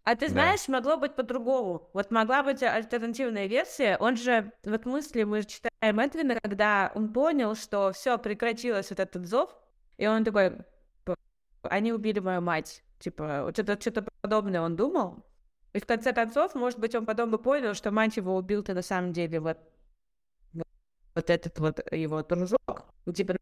[0.04, 0.32] А ты Да.
[0.34, 1.90] знаешь, могло быть по-другому.
[1.94, 3.98] Вот могла быть альтернативная версия.
[4.00, 9.26] Он же, вот мысли мы читаем Эдвина, когда он понял, что все прекратилось вот этот
[9.28, 9.56] зов,
[9.98, 10.52] и он такой,
[11.04, 11.16] «П-
[11.64, 12.84] они убили мою мать.
[13.00, 15.24] Типа, вот что-то что подобное он думал.
[15.74, 18.82] И в конце концов, может быть, он потом бы понял, что мать его убил-то на
[18.82, 19.58] самом деле вот,
[21.16, 22.86] вот, этот вот его дружок.
[23.14, 23.36] Типа,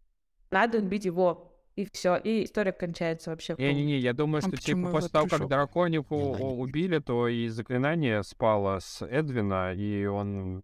[0.51, 1.56] надо убить его.
[1.77, 3.53] И все, и история кончается вообще.
[3.55, 5.49] Не-не-не, я думаю, А что, типа, после того, как дружок?
[5.49, 10.63] дракониху убили, то и заклинание спало с Эдвина, и он...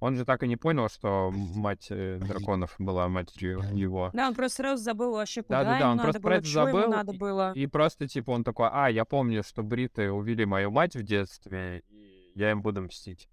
[0.00, 4.10] Он же так и не понял, что мать э, драконов была матерью его.
[4.12, 6.46] Да, он просто сразу забыл вообще, куда Да-да-да, ему он надо просто про было, это
[6.46, 7.52] что ему забыл, надо и- было.
[7.54, 11.84] И просто, типа, он такой, а, я помню, что бриты убили мою мать в детстве,
[11.88, 13.30] и я им буду мстить.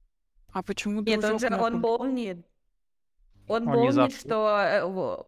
[0.54, 2.46] А почему Нет, он же, он помнит.
[3.52, 4.84] Он Он помнит, зап- что э,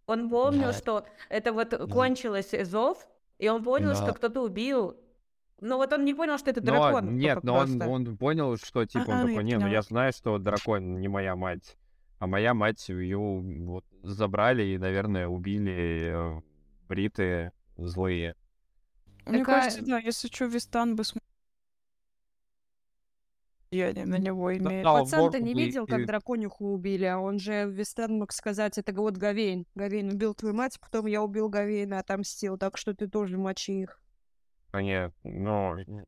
[0.06, 0.74] он помнил, Да.
[0.74, 3.06] что это вот кончилось э, зов,
[3.40, 4.14] и он понял, что Да.
[4.14, 4.96] кто-то убил.
[5.62, 7.16] Ну вот он не понял, что это Но дракон.
[7.18, 7.88] нет, п- но он, просто.
[7.90, 11.08] он понял, что, типа, он А, такой, я не, ну я знаю, что дракон не
[11.08, 11.78] моя мать.
[12.20, 16.42] А моя мать ее вот забрали и, наверное, убили э,
[16.88, 18.36] бриты злые.
[19.26, 21.24] Мне Такая- кажется, да, если что, Вистан бы смог
[23.74, 24.84] влияние на него имеет.
[24.84, 28.94] да, Пацан-то Ворк не видел, как дракониху убили, а он же Вестен мог сказать, это
[28.94, 29.66] вот Гавейн.
[29.76, 34.00] Гавейн убил твою мать, потом я убил Гавейна, отомстил, так что ты тоже мочи их.
[34.72, 35.78] А Нет, ну...
[35.78, 36.06] н-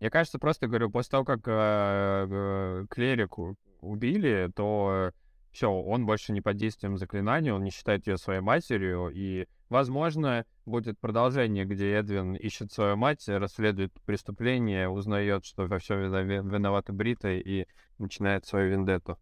[0.00, 5.12] Мне кажется, просто говорю, после того, как э, э, клерику убили, то
[5.50, 10.44] все, он больше не под действием заклинания, он не считает ее своей матерью, и, возможно,
[10.66, 17.30] будет продолжение, где Эдвин ищет свою мать, расследует преступление, узнает, что во всем виноваты Брита,
[17.30, 17.66] и
[17.98, 19.18] начинает свою вендетту.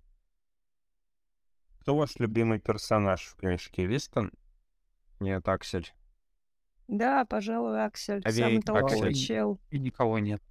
[1.80, 3.86] Кто ваш любимый персонаж в книжке?
[3.86, 4.30] Вистон?
[5.18, 5.92] Нет, Аксель.
[6.86, 9.60] Да, пожалуй, Аксель, А ведь толковый Аксель- чел.
[9.70, 10.42] И никого нет.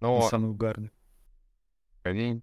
[0.00, 0.92] Но самый угарный.
[2.02, 2.42] Ковень.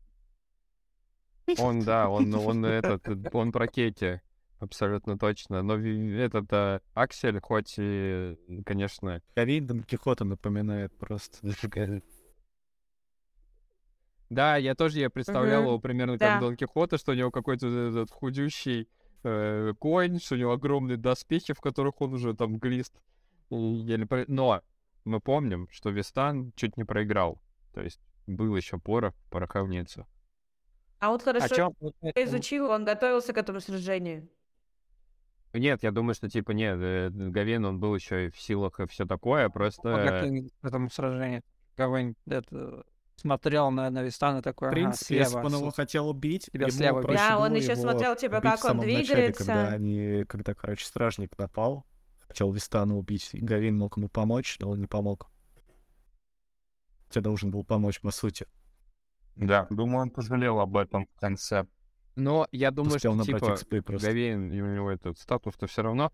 [1.59, 4.19] Он, да, он, он этот, он про Кети,
[4.65, 5.61] абсолютно точно.
[5.61, 11.37] Но этот а, Аксель, хоть и, конечно, Ковейн Дон Кихота напоминает просто.
[14.29, 16.33] да, я тоже я представлял его примерно Да.
[16.33, 18.89] как Дон Кихота, что у него какой-то этот худющий
[19.23, 23.01] э, конь, что у него огромные доспехи, в которых он уже там глист.
[23.49, 24.61] еле Но
[25.05, 27.41] мы помним, что Вистан чуть не проиграл.
[27.73, 30.07] То есть был еще порох в пороховницу.
[30.99, 31.71] А вот А хорошо чё,
[32.15, 34.27] изучил, он готовился к этому сражению.
[35.59, 38.87] Нет, я думаю, что типа нет, э, Гавин, он был еще и в силах и
[38.87, 39.81] все такое, просто...
[39.81, 41.43] подготовили к этому сражению?
[41.77, 42.83] Гавань это,
[43.15, 45.41] смотрел на, на Вистана такой, В ага, принципе, если слева.
[45.41, 48.41] бы он его хотел убить, тебя ему слева проще Да, он еще его смотрел, типа,
[48.41, 49.45] как в он начале, двигается.
[49.45, 51.85] когда они, когда, короче, стражник напал,
[52.27, 55.29] хотел Вистана убить, и Гавин мог ему помочь, но он не помог.
[57.07, 58.47] Хотя должен был помочь, по сути.
[59.35, 61.67] Да, думаю, он пожалел об этом в конце.
[62.15, 63.57] Но я думаю, Успел что типа.
[63.97, 66.11] Гавейн, у него этот статус-то все равно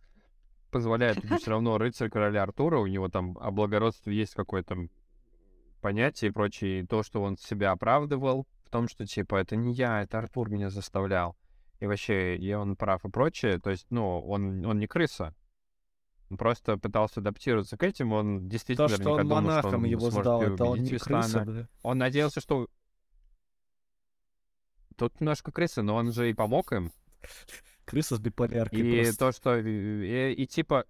[0.71, 4.87] позволяет все равно рыцарь короля Артура, у него там о благородстве есть какое-то
[5.81, 9.73] понятие и прочее, и то, что он себя оправдывал в том, что типа это не
[9.73, 11.35] я, это Артур меня заставлял.
[11.81, 13.59] И вообще, и он прав и прочее.
[13.59, 15.35] То есть, ну, он, он не крыса.
[16.29, 19.85] Он просто пытался адаптироваться к этим, он действительно То, что он думал, что монахом он
[19.85, 21.67] его сдал, это он не крыса, да?
[21.81, 22.67] Он надеялся, что...
[25.01, 26.91] Тут немножко крысы, но он же и помог им.
[27.85, 29.17] Крыса с биполяркой И просто.
[29.17, 29.57] то, что...
[29.57, 30.85] И, и типа...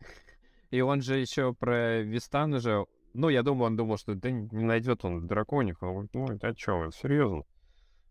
[0.70, 2.86] И он же еще про Вистана же...
[3.12, 5.82] Ну, я думаю, он думал, что да не найдет он драконих.
[5.82, 7.42] Он говорит, ну, это что, серьезно?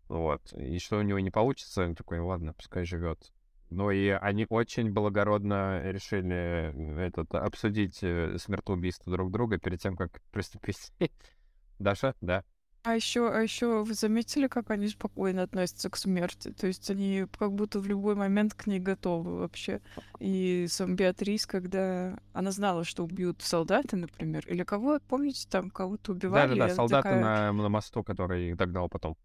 [0.06, 0.52] Вот.
[0.52, 3.32] И что у него не получится, он такой, ладно, пускай живет.
[3.70, 9.96] Ну и они очень благородно решили э, этот, обсудить э, смертоубийство друг друга перед тем,
[9.96, 10.92] как приступить.
[11.80, 12.14] Даша?
[12.20, 12.44] Да.
[12.88, 16.52] А еще, а еще вы заметили, как они спокойно относятся к смерти?
[16.52, 19.82] То есть они как будто в любой момент к ней готовы вообще.
[20.20, 26.12] И сам Беатрис, когда она знала, что убьют солдаты, например, или кого, помните, там кого-то
[26.12, 26.58] убивали?
[26.58, 29.18] Да-да-да, солдаты такая, на, на мосту, который их догнал потом.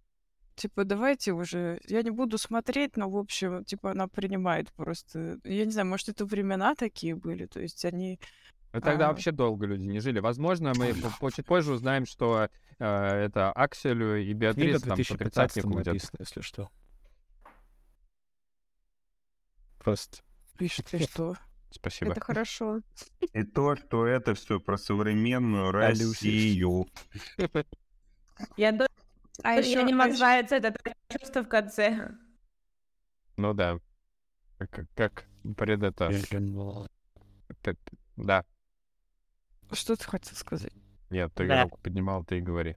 [0.55, 5.39] Типа, давайте уже, я не буду смотреть, но, в общем, типа, она принимает просто...
[5.45, 8.19] Я не знаю, может, это времена такие были, то есть они...
[8.73, 9.09] Ну, тогда А.
[9.09, 10.19] вообще долго люди не жили.
[10.19, 10.93] Возможно, мы
[11.31, 16.69] чуть позже узнаем, что это Акселю и Беатрис там по 2015 тридцатнику написана, если что.
[19.79, 20.23] Просто.
[20.57, 21.35] Пишет, и что?
[21.71, 22.11] Спасибо.
[22.11, 22.81] Это хорошо.
[23.33, 25.71] И то, что это все про современную.
[25.71, 26.87] Россию.
[28.57, 28.87] Я до...
[29.41, 30.75] А еще не называется это
[31.09, 32.11] чувство в конце.
[33.37, 33.79] Ну да.
[34.57, 35.25] Как, как-
[35.57, 36.11] пред это...
[38.15, 38.45] Да.
[39.71, 40.73] Что ты хотел сказать?
[41.13, 41.63] Нет, ты Да.
[41.63, 42.75] руку поднимал, ты и говори.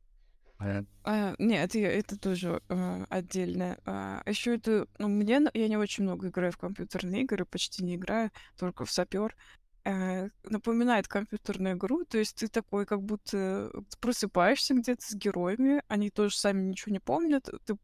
[0.58, 3.78] А, нет, я- это тоже а, отдельно.
[3.84, 7.96] А, еще это, ну, мне, я не очень много играю в компьютерные игры, почти не
[7.96, 9.36] играю, только в сапер.
[9.84, 16.10] Э, напоминает компьютерную игру, то есть ты такой, как будто просыпаешься где-то с героями, они
[16.10, 17.76] тоже сами ничего не помнят, ты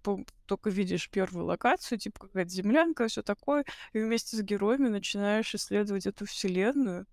[0.46, 6.06] только видишь первую локацию, типа какая-то землянка, все такое, и вместе с героями начинаешь исследовать
[6.06, 7.06] эту вселенную.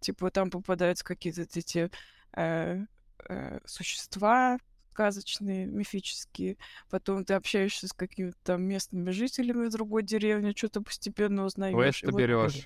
[0.00, 1.88] Типа там попадаются какие-то эти
[2.36, 2.84] э,
[3.28, 4.58] э, существа
[4.92, 6.58] сказочные, мифические.
[6.90, 12.02] Потом ты общаешься с какими-то там местными жителями другой деревне, что-то постепенно узнаешь.
[12.04, 12.64] Вот- берешь.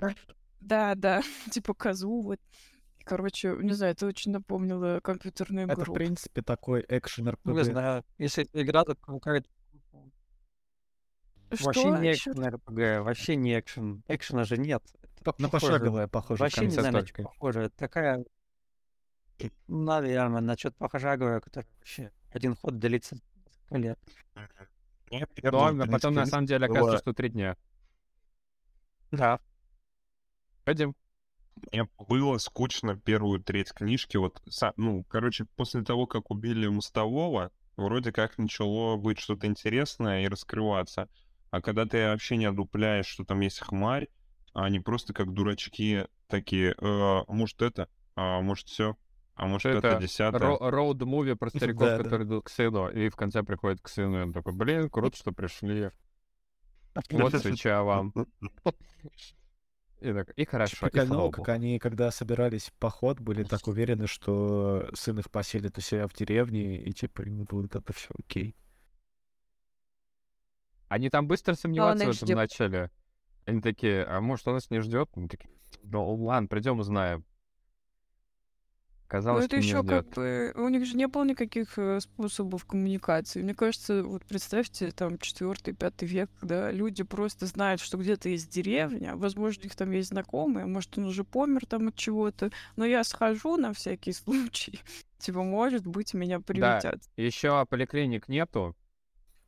[0.60, 1.22] Да, да,
[1.52, 2.40] типа козу, вот.
[3.04, 5.94] Короче, не знаю, это очень напомнило компьютерную Это, в игру.
[5.94, 7.64] принципе, такой экшен Ну, не РПГ.
[7.70, 9.48] знаю, если это игра, то какая-то
[11.50, 14.02] вообще не экшен РПГ, вообще не экшен.
[14.08, 14.82] Экшена же нет.
[15.20, 17.60] Это На похоже- пошаговая, похоже, Вообще не знаю, похоже.
[17.62, 18.24] Это Такая,
[19.68, 23.98] наверное, на что-то похожаговая, которая вообще один ход длится несколько лет.
[25.10, 27.56] Мне Но первую, в а потом на самом деле было- оказывается, что три дня.
[29.12, 29.40] Да.
[30.64, 30.94] Пойдем.
[31.72, 34.16] Мне было скучно первую треть книжки.
[34.16, 34.42] Вот,
[34.76, 41.08] ну, короче, после того, как убили Мостового, вроде как начало быть что-то интересное и раскрываться.
[41.50, 44.08] А когда ты вообще не одупляешь, что там есть хмарь,
[44.52, 48.96] а они просто как дурачки такие, «Э, может это, а может все,
[49.36, 50.56] а может это, Это десятое.
[50.58, 52.04] Роуд-муви про стариков, Да, да.
[52.04, 55.16] которые идут к сыну, и в конце приходит к сыну, и он такой, блин, круто,
[55.16, 55.90] что пришли.
[57.10, 58.14] Вот свеча вам.
[60.00, 63.66] И, так, и хорошо, и Прикольно, слава как они, когда собирались в поход, были так
[63.66, 68.08] уверены, что сын их поселит у себя в деревне, и типа им будет это все
[68.18, 68.54] окей.
[70.88, 72.36] Они там быстро сомневаться их в этом ждёт.
[72.36, 72.90] начали.
[73.46, 75.08] Они такие, а может, он нас не ждет?
[75.16, 75.50] Мы такие,
[75.82, 77.24] ну ладно, придем узнаем.
[79.06, 80.06] Ну, Казалось, это что не еще ждет.
[80.06, 80.52] как бы...
[80.56, 83.40] У них же не было никаких э, способов коммуникации.
[83.40, 88.50] Мне кажется, вот представьте, там, четвертый, пятый век, когда люди просто знают, что где-то есть
[88.50, 92.84] деревня, возможно, у них там есть знакомые, может, он уже помер там от чего-то, но
[92.84, 94.80] я схожу на всякий случай.
[95.18, 97.00] Типа, может быть, меня приютят.
[97.16, 98.74] Еще поликлиник нету,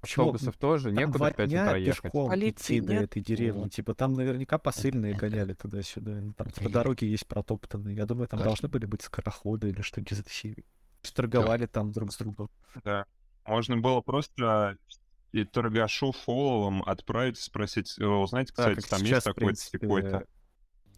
[0.01, 0.27] Почему?
[0.27, 2.03] автобусов тоже, Там некуда два в пять дня утра ехать.
[2.03, 3.69] пешком Полиции идти до этой деревни.
[3.69, 6.13] Типа там наверняка посыльные гоняли туда-сюда.
[6.21, 7.97] Ну, Там по дороге есть протоптанные.
[7.97, 10.65] Я думаю, там должны были быть скороходы или что-нибудь из этой серии.
[11.15, 12.51] Торговали там друг с другом.
[12.85, 13.07] Да.
[13.45, 14.77] Можно было просто
[15.33, 20.27] и торгашу фолловым отправить, спросить, «Э, узнайте, Да, кстати, как там сейчас, есть такой-то, такой-то.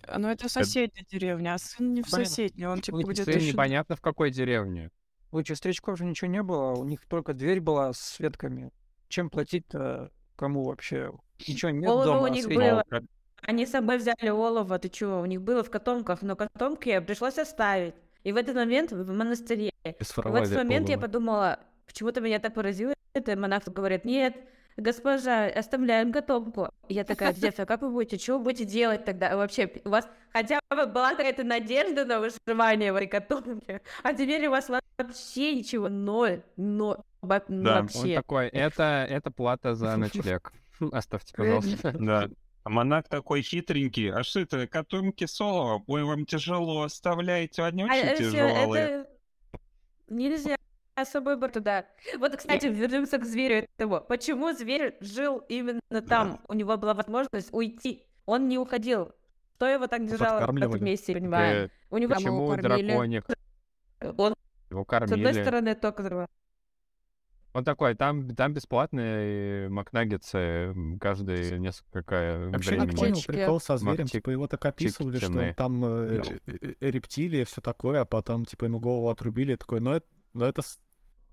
[0.06, 2.24] А, Ну, это соседняя деревня, а сын не в Понятно.
[2.26, 3.52] соседней, он типа них где-то Сын еще...
[3.52, 4.90] непонятно в какой деревне.
[5.32, 8.72] У этих старичков же ничего не было, у них только дверь была с ветками.
[9.10, 11.12] Чем платить-то кому вообще?
[11.46, 12.20] Ничего нет Олово дома.
[12.22, 12.84] у них было.
[13.42, 15.20] Они с собой взяли олово, ты чего?
[15.20, 17.94] У них было в котомках, но котомки пришлось оставить.
[18.22, 19.72] И в этот момент в монастыре.
[19.82, 21.06] И в этот момент я олово.
[21.06, 22.94] подумала, почему-то меня так поразило.
[23.12, 24.36] Это монах говорит, нет,
[24.80, 26.68] госпожа, оставляем котомку.
[26.88, 29.36] И я такая, дед, а как вы будете, что вы будете делать тогда?
[29.36, 34.46] Вообще, у вас хотя бы была какая-то надежда на выживание в этой котомке, а теперь
[34.46, 38.14] у вас вообще ничего, ноль, ноль, во- Да, он Он вообще.
[38.14, 40.52] такой, это, это плата за ночлег.
[40.92, 41.92] Оставьте, пожалуйста.
[41.98, 42.28] Да.
[42.62, 44.12] А монах такой хитренький.
[44.12, 45.82] А что это, котомки соло?
[45.86, 48.84] Ой, вам тяжело, оставляете, они А очень это, тяжелые.
[48.84, 49.10] это
[50.08, 50.56] нельзя
[51.02, 51.86] особо бы туда.
[52.18, 54.00] Вот, кстати, вернемся к зверю этого.
[54.00, 56.40] Почему зверь жил именно там?
[56.48, 58.04] У него была возможность уйти.
[58.26, 59.12] Он не уходил.
[59.56, 61.66] Кто его так держал в этом месте, понимаю?
[61.66, 62.86] Э, У него Почему кормили.
[62.88, 63.24] драконик?
[64.16, 64.34] он
[64.70, 65.42] Его с одной кормили.
[65.42, 66.26] стороны только взрывал.
[67.52, 72.96] Он такой, там, там бесплатные макнаггетсы м, каждые несколько Вообще не времени.
[72.96, 75.54] понял прикол со зверем, Мактик- типа его так описывали, что чикчины.
[75.54, 79.90] там э, э, э, рептилии, все такое, а потом типа ему голову отрубили, такой, ну
[79.94, 80.78] это, ну это с-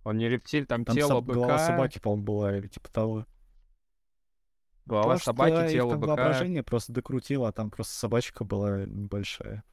[0.07, 3.25] Он не рептиль, там, там тело соб- голова быка, собаки, по-моему, была, или типа того.
[4.85, 6.15] голова Может, собаки, э, их тело там быка.
[6.15, 9.65] воображение просто докрутило, а там просто собачка была небольшая.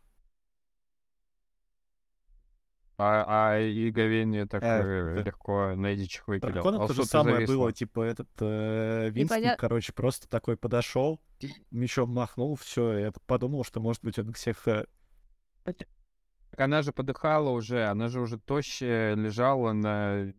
[2.97, 5.23] А, а и говенье так Э, э, да.
[5.23, 6.51] легко на дичь выкидал.
[6.53, 7.53] Дракона А то же самое зависла?
[7.55, 11.21] было, типа этот э, Винстон, Непоня- короче, просто такой подошел,
[11.71, 14.87] мечом махнул, все, я подумал, что может быть он всех э,
[15.65, 15.77] Так
[16.61, 20.33] она же подыхала уже, она же уже тощая, лежала на...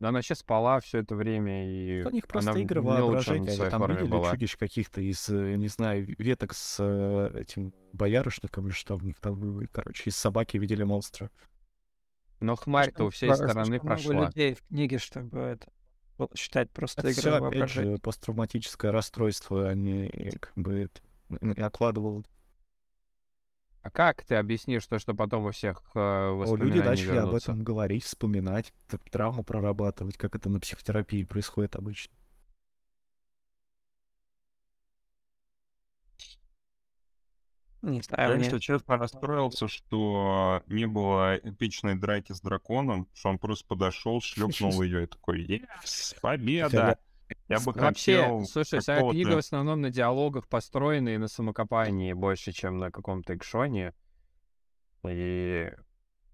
[0.00, 3.50] Она вообще спала все это время, и У них она просто в игры не воображения.
[3.52, 4.30] Они там видели была.
[4.32, 9.18] чудищ каких-то из, э, не знаю, веток с э, этим боярышником или что в них
[9.20, 9.64] там было.
[9.72, 11.30] Короче, из собаки видели монстра.
[12.40, 14.26] Но хмарь-то у всей Слишком стороны много прошла.
[14.26, 15.68] людей в книге, чтобы это
[16.36, 20.10] считать просто Это игрой все, опять же, посттравматическое расстройство, они
[20.40, 21.00] как бы это,
[21.40, 22.26] н- откладывал.
[23.84, 27.26] А как ты объяснишь то, что потом у всех э, О, люди воспоминания начали об
[27.26, 27.50] вернутся?
[27.52, 28.72] этом говорить, вспоминать,
[29.10, 32.10] травму прорабатывать, как это на психотерапии происходит обычно.
[37.82, 43.28] Не Я, знаю, мне если честно, расстроился, что не было эпичной драки с драконом, что
[43.28, 46.98] он просто подошел, шлепнул ее и такой, «Yes, победа!
[47.48, 52.12] Я бы Вообще, хотел слушай, вся книга в основном на диалогах построена и на самокопании
[52.12, 53.92] больше, чем на каком-то экшоне
[55.06, 55.70] и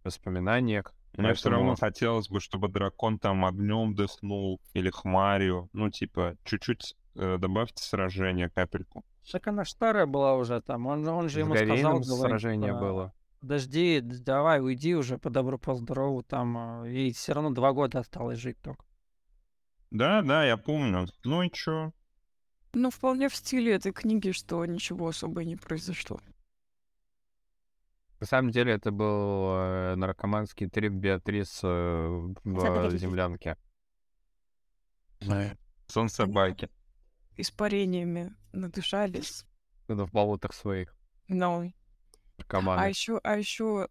[0.05, 0.95] воспоминаниях.
[1.17, 5.69] Мне все равно Поэтому- хотелось бы, чтобы дракон там огнем дыхнул или хмарью.
[5.73, 9.05] Ну, типа, чуть-чуть э, добавьте сражение, капельку.
[9.31, 10.87] Так она ж старая была уже там.
[10.87, 13.13] Он, он же С ему сказал, Гарином говорит, сражение типа, было.
[13.41, 16.57] Подожди, давай, уйди уже по добру, по здорову там.
[16.57, 18.85] а, Ей все равно два года осталось жить только.
[19.91, 21.07] Да, да, я помню.
[21.25, 21.93] Ну и чё?
[22.73, 26.21] Ну, вполне в стиле этой книги, что ничего особо не произошло.
[28.21, 31.67] На самом деле это был э, наркоманский трип Беатрис э,
[32.45, 33.57] в землянке.
[35.89, 36.69] Сон собаки.
[37.37, 39.45] Испарениями надышались.
[39.89, 40.95] Ну, в болотах своих
[42.53, 43.89] Но А еще, а еще,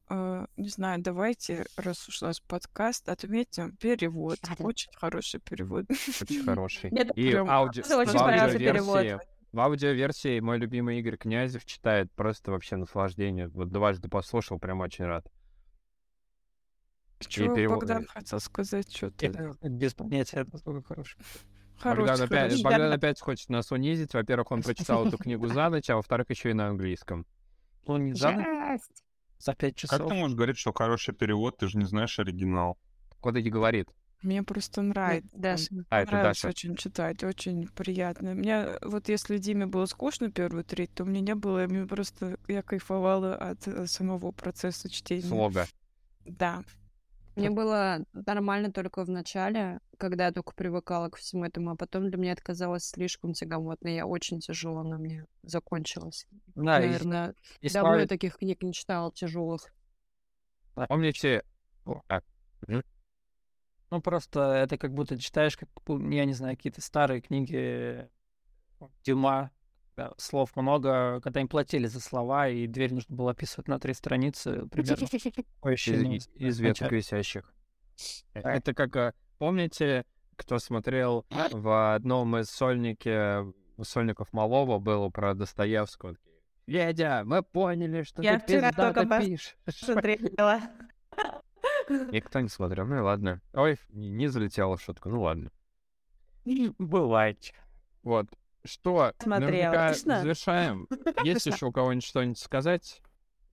[0.57, 4.37] не знаю, давайте, раз уж у нас подкаст, отметим перевод.
[4.59, 5.85] Очень хороший перевод.
[5.89, 6.89] Очень хороший.
[6.89, 7.81] И прям ауди...
[7.81, 9.21] тоже очень в аудиоверсии- перевод.
[9.51, 13.47] В аудиоверсии мой любимый Игорь Князев читает просто вообще наслаждение.
[13.47, 15.25] Вот дважды послушал, прям очень рад.
[17.19, 18.95] Что перевод- Богдан хотел сказать?
[18.95, 21.19] Что-то Я без понятия, насколько хороший.
[21.83, 22.25] Богдан хороший.
[22.25, 22.63] опять, хороший.
[22.63, 24.13] Богдан опять хочет нас унизить.
[24.13, 27.25] Во-первых, он прочитал эту книгу за ночь, а во-вторых, еще и на английском.
[27.89, 28.77] Ну, не за,
[29.39, 30.09] за пять Как часов.
[30.09, 32.77] ты можешь говорить, что хороший перевод, ты же не знаешь оригинал?
[33.21, 33.89] Вот и говорит.
[34.21, 35.29] Мне просто нравится.
[35.33, 35.73] Даша.
[35.89, 36.49] А, это Нравится Даша.
[36.49, 38.33] очень читать, очень приятно.
[38.35, 42.61] Мне вот если Диме было скучно первую треть, то мне не было, мне просто я
[42.61, 45.23] кайфовала от э, самого процесса чтения.
[45.23, 45.67] Слога.
[46.25, 46.63] Да.
[47.39, 52.09] Мне было нормально только в начале, когда я только привыкала к всему этому, а потом
[52.09, 53.87] для меня это казалось слишком тягомотно.
[53.87, 56.27] Я очень тяжело на мне закончилось.
[56.55, 59.73] Да, и- Наверное, и давно я славит- таких книг не читала тяжелых.
[60.87, 61.43] Помните...
[63.91, 68.07] Ну, просто это как будто читаешь, как, я не знаю, какие-то старые книги
[69.03, 69.49] Дюма,
[69.99, 73.93] да, слов много, когда им платили за слова, и дверь нужно было описывать на три
[73.93, 75.03] страницы, примерно.
[75.03, 77.53] Из, ощущение из- веток висящих.
[78.33, 78.95] Э, Это как...
[78.95, 80.05] э, Помните,
[80.37, 83.45] кто смотрел в одном из сольники,
[83.83, 86.13] сольников Малова было про Достоевского?
[86.13, 86.29] Такие,
[86.67, 89.57] Дядя, мы поняли, что Я ты вчера только пишешь.
[89.67, 90.61] Смотрела.
[92.11, 93.41] Никто не смотрел, ну и ладно.
[93.53, 95.51] Ой, не не залетела в шутку, ну ладно.
[96.77, 97.53] Бывает.
[98.03, 98.27] Вот.
[98.65, 99.71] Что, Смотрела.
[99.71, 100.87] наверняка завершаем.
[101.23, 103.01] Есть еще у кого-нибудь что-нибудь сказать?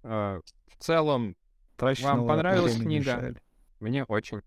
[0.03, 1.37] Э, В целом,
[1.77, 3.35] Траченного понравилась книга?
[3.81, 4.41] мне очень.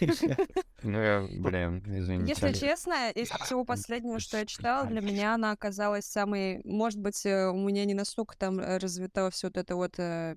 [0.82, 2.28] Ну, я, блин, извините.
[2.28, 6.60] Если честно, из всего последнего, что я читала, для меня она оказалась самой...
[6.64, 10.36] Может быть, э, у меня не настолько там э, развито все вот это вот э,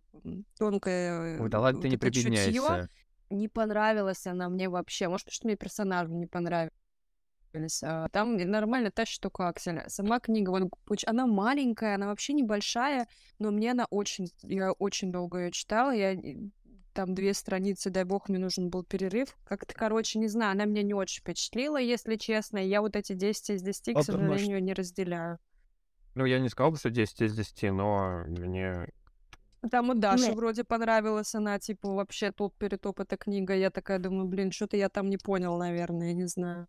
[0.58, 1.42] тонкое...
[1.42, 2.88] Ой, да ладно, ты не прибедняйся.
[3.30, 5.10] Не понравилась она мне вообще.
[5.10, 6.74] Может, потому что мне персонаж не понравился.
[7.84, 9.82] А, Там нормально тащит только Аксель.
[9.88, 10.70] Сама книга, вот,
[11.06, 13.08] она маленькая, она вообще небольшая,
[13.40, 14.28] но мне она очень...
[14.44, 15.92] Я очень долго ее читала.
[15.92, 16.16] Я
[16.94, 19.38] там две страницы, дай бог, мне нужен был перерыв.
[19.46, 22.58] Как-то, короче, не знаю, она меня не очень впечатлила, если честно.
[22.58, 25.38] Я вот эти 10 из 10, к А что- сожалению, не разделяю.
[26.16, 28.88] Ну, я не сказал бы, что 10 из 10, но мне...
[29.70, 30.36] Там у Даши Нет.
[30.36, 33.54] вроде понравилась она, типа, вообще топ перетоп эта книга.
[33.56, 36.68] Я такая думаю, блин, что-то я там не понял, наверное, я не знаю.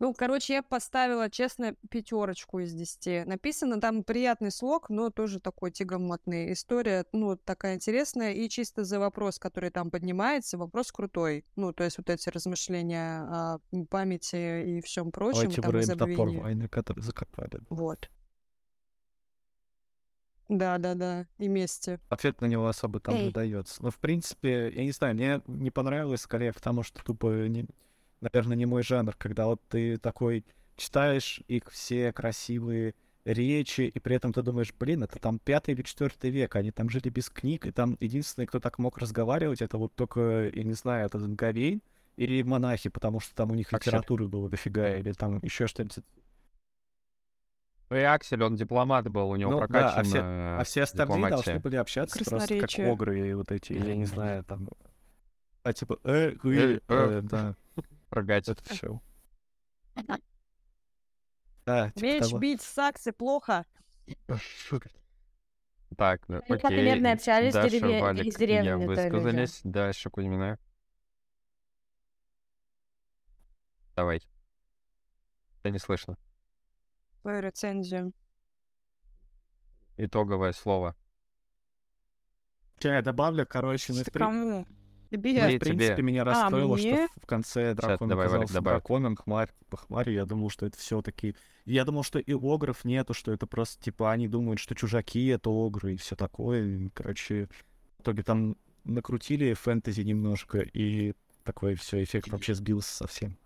[0.00, 3.22] Ну, короче, я поставила, честно, пятерочку из десяти.
[3.26, 6.54] Написано там приятный слог, но тоже такой тягомотный.
[6.54, 8.32] История, ну, такая интересная.
[8.32, 11.44] И чисто за вопрос, который там поднимается, вопрос крутой.
[11.54, 13.58] Ну, то есть вот эти размышления о
[13.90, 17.60] памяти и всем прочем, Давайте там, время топор войны, который закопали.
[17.68, 18.10] Вот.
[20.48, 21.26] Да, да, да.
[21.36, 22.00] И мести.
[22.08, 23.26] Ответ на него особо там Эй.
[23.26, 23.82] не дается.
[23.82, 27.66] Но, в принципе, я не знаю, мне не понравилось, скорее, потому что тупо, не,
[28.20, 30.44] наверное, не мой жанр, когда вот ты такой
[30.76, 32.94] читаешь их все красивые
[33.24, 36.88] речи, и при этом ты думаешь, блин, это там пятый или четвертый век, они там
[36.88, 40.72] жили без книг, и там единственный, кто так мог разговаривать, это вот только, я не
[40.72, 41.82] знаю, это Гавейн
[42.16, 43.90] или монахи, потому что там у них Аксель.
[43.92, 45.98] литературы было дофига, или там еще что-нибудь.
[47.90, 51.16] Ну и Аксель, он дипломат был, у него Ну да, а все- А все остальные
[51.16, 51.34] дипломатия.
[51.34, 54.68] должны были общаться просто как огры и вот эти, я не знаю, там...
[55.62, 56.80] А типа, э, вы, Э, э.
[56.88, 57.54] э, да,
[58.10, 58.48] Прогать.
[58.48, 59.00] это все.
[61.64, 62.38] Да, типа Меч того.
[62.38, 63.64] бить саксы плохо.
[65.96, 66.76] Так, ну, окей.
[66.76, 69.60] наверное, общались в Даша, дереве- Валик, из деревни, высказались.
[69.64, 70.58] Дальше Кузьмина.
[73.96, 74.22] Давай.
[75.62, 76.16] Да не слышно.
[77.22, 78.12] Твою рецензию.
[79.96, 80.96] Итоговое слово.
[82.80, 84.66] Я добавлю, короче, в, Ты кому?
[85.10, 85.32] Тебе.
[85.32, 86.02] Тебе, в принципе, тебе.
[86.04, 87.08] меня расстроило, что мне?
[87.08, 88.74] в- в конце дракон давай, Валик, оказался добавь.
[88.74, 91.34] драконом, хмарь, по хмари, я думал, что это все таки
[91.66, 95.50] Я думал, что и огров нету, что это просто, типа, они думают, что чужаки— это
[95.50, 96.64] огры и все такое.
[96.64, 97.48] И, короче,
[97.98, 101.14] в итоге там накрутили фэнтези немножко, и
[101.44, 103.36] такой все эффект вообще сбился совсем.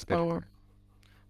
[0.00, 0.16] Теперь.
[0.16, 0.44] Слава.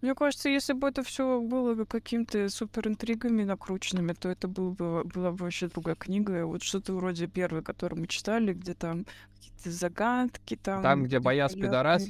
[0.02, 4.72] Мне кажется, если бы это все было бы какими-то супер интригами накрученными, то это был
[4.72, 6.44] бы, была бы вообще другая книга.
[6.44, 9.06] Вот что-то вроде первой, которую мы читали, где там
[9.36, 10.82] какие-то загадки, там...
[10.82, 12.08] Там, где бояз непонятные пидорас?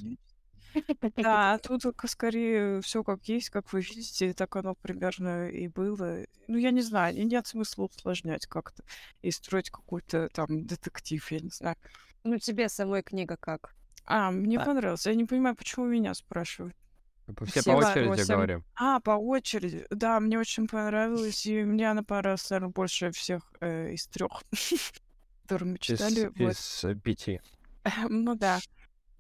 [1.17, 6.25] Да, а тут скорее все как есть, как вы видите, так оно примерно и было.
[6.49, 8.83] Ну, я не знаю, и нет смысла усложнять как-то
[9.21, 11.77] и строить какой-то там детектив, я не знаю.
[12.25, 13.75] Ну, тебе самой книга как?
[14.07, 14.65] А, мне А.
[14.65, 15.05] понравилось.
[15.05, 16.75] Я не понимаю, почему меня спрашивают.
[17.47, 18.33] Все Все по очереди вопросы.
[18.33, 18.65] говорим.
[18.75, 19.87] А, по очереди.
[19.91, 24.43] Да, мне очень понравилось, и мне она понравилась, наверное, больше всех э, из трех,
[25.43, 26.27] которые мы Из, читали.
[26.37, 26.53] Вот.
[26.53, 27.41] из э, пяти.
[28.09, 28.61] Ну да.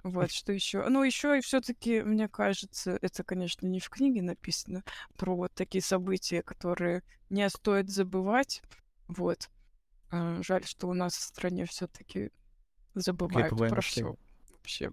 [0.02, 0.88] Вот, что еще?
[0.88, 4.82] Ну, еще и все-таки, мне кажется, это, конечно, не в книге написано
[5.16, 8.62] про вот такие события, которые не стоит забывать.
[9.06, 9.48] Вот.
[10.10, 12.30] А, Жаль, что у нас в стране все-таки
[12.94, 14.16] забывают про все
[14.50, 14.92] вообще.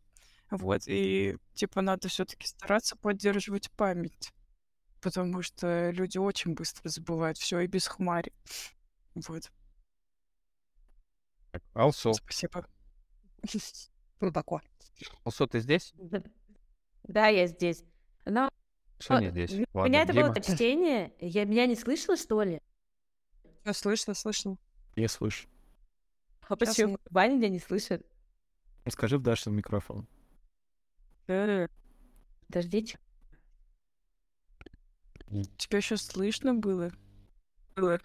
[0.51, 4.31] Вот, и типа надо все-таки стараться поддерживать память,
[4.99, 8.34] потому что люди очень быстро забывают все и без хмари.
[9.13, 9.51] Вот,
[11.51, 12.13] Так, Алсу.
[12.13, 12.65] спасибо.
[14.19, 14.61] Глубоко.
[15.23, 15.93] Алсу, ты здесь?
[17.03, 17.84] Да, я здесь.
[18.26, 18.49] Но
[18.99, 19.51] Что а, не здесь?
[19.73, 21.13] у меня это было чтение.
[21.19, 22.61] Я меня не слышала, что ли?
[23.63, 24.57] Всё слышно, слышно.
[24.95, 25.47] Я слышу.
[26.47, 26.97] А почему?
[27.11, 28.05] Ваня меня не слышит.
[28.88, 30.07] Скажи в Дашин микрофон.
[31.30, 31.68] Э,
[32.47, 32.97] Подождите.
[35.57, 36.91] Тебя сейчас слышно было?
[37.76, 37.99] Да,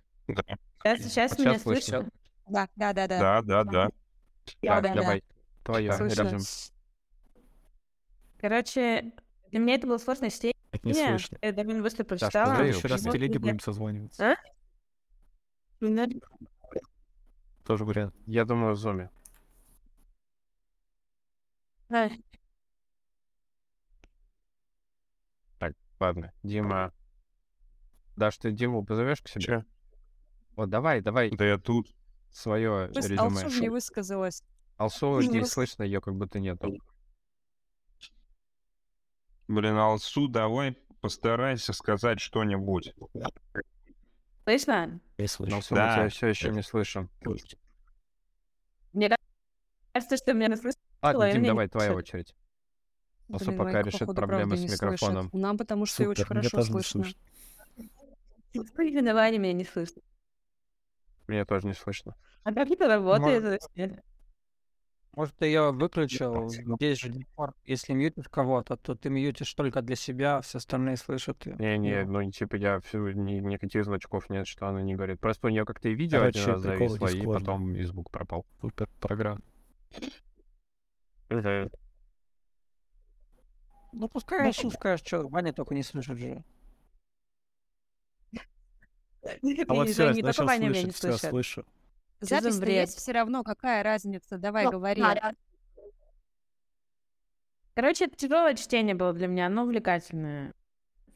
[0.85, 2.01] Сейчас, сейчас Вот меня слышно.
[2.01, 2.11] слышно?
[2.47, 3.19] Да, да, да, да.
[3.19, 3.89] да, да, да.
[4.45, 4.95] Так, да, да.
[4.95, 5.25] давай.
[5.63, 6.23] Твое, Слышно.
[6.23, 6.41] режим.
[8.39, 9.13] Короче,
[9.51, 10.55] для меня это было сложное чтение.
[10.73, 11.39] Это не слышно.
[11.41, 12.53] Я довольно быстро прочитала.
[12.53, 14.33] Давай еще раз в телеге будем созваниваться.
[14.33, 14.37] А?
[15.81, 16.07] Ну,
[17.65, 18.15] Тоже вариант.
[18.27, 19.09] Я думаю, в зуме.
[21.89, 22.11] а,
[26.01, 26.93] Ладно, Дима.
[28.17, 29.41] Даш, ты Диму позовешь к себе?
[29.45, 29.65] Че?
[30.57, 31.95] Вот давай, давай Да я тут.
[32.31, 33.43] свое Вы- резюме.
[33.45, 34.43] Алсу не высказалась.
[34.77, 36.77] Алсу не Ну, слышно, ее как будто нету.
[39.47, 42.95] Блин, Алсу, давай постарайся сказать что-нибудь.
[44.45, 45.01] Слышно?
[45.19, 45.55] Я слышу.
[45.57, 45.95] Алсу, мы Да.
[45.97, 47.11] тебя все еще не слышим.
[48.93, 49.11] Мне
[49.93, 50.81] кажется, что меня не слышно.
[51.03, 52.35] Ладно, Дим, давай, твоя очередь.
[53.29, 54.83] Блин, пока Майка, решит походу, проблемы с не слышит.
[54.83, 55.31] микрофоном.
[55.33, 57.05] Нам потому что очень Супер, меня хорошо тоже не слышно.
[58.53, 59.15] слышно.
[59.15, 59.99] Ваня меня не слышит.
[61.27, 62.15] Мне тоже не слышно.
[62.43, 63.43] А как это работает?
[63.43, 64.03] вообще?
[65.17, 66.49] Может, ты ее выключил?
[66.49, 67.15] Здесь же.
[67.65, 71.47] Если мьютишь кого-то, то ты мьютишь только для себя, а все остальные слышат.
[71.47, 75.21] Не-не, ну, типа, я всю, ни- никаких значков нет, что она не говорит.
[75.21, 78.45] Просто у нее как-то и видео Короче, один раз зависло, и потом и звук пропал.
[78.61, 79.41] Супер программа.
[83.97, 86.45] Ну, пускай пускай, что, Ваня только не слышит же.
[89.23, 91.65] А вот все, начал слышать, все, слышу.
[92.21, 92.89] Запись бред?
[92.89, 94.37] есть все равно, какая разница?
[94.37, 95.03] Давай, говори.
[97.75, 100.53] Короче, это тяжелое чтение было для меня, но увлекательное.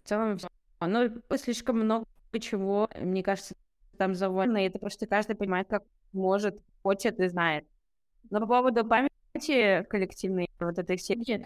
[0.05, 0.39] В целом,
[0.79, 2.07] оно слишком много
[2.41, 3.55] чего, мне кажется,
[3.97, 7.67] там завольно, и это просто каждый понимает, как может, хочет и знает.
[8.31, 11.45] Но по поводу памяти коллективной вот этой серии, Все,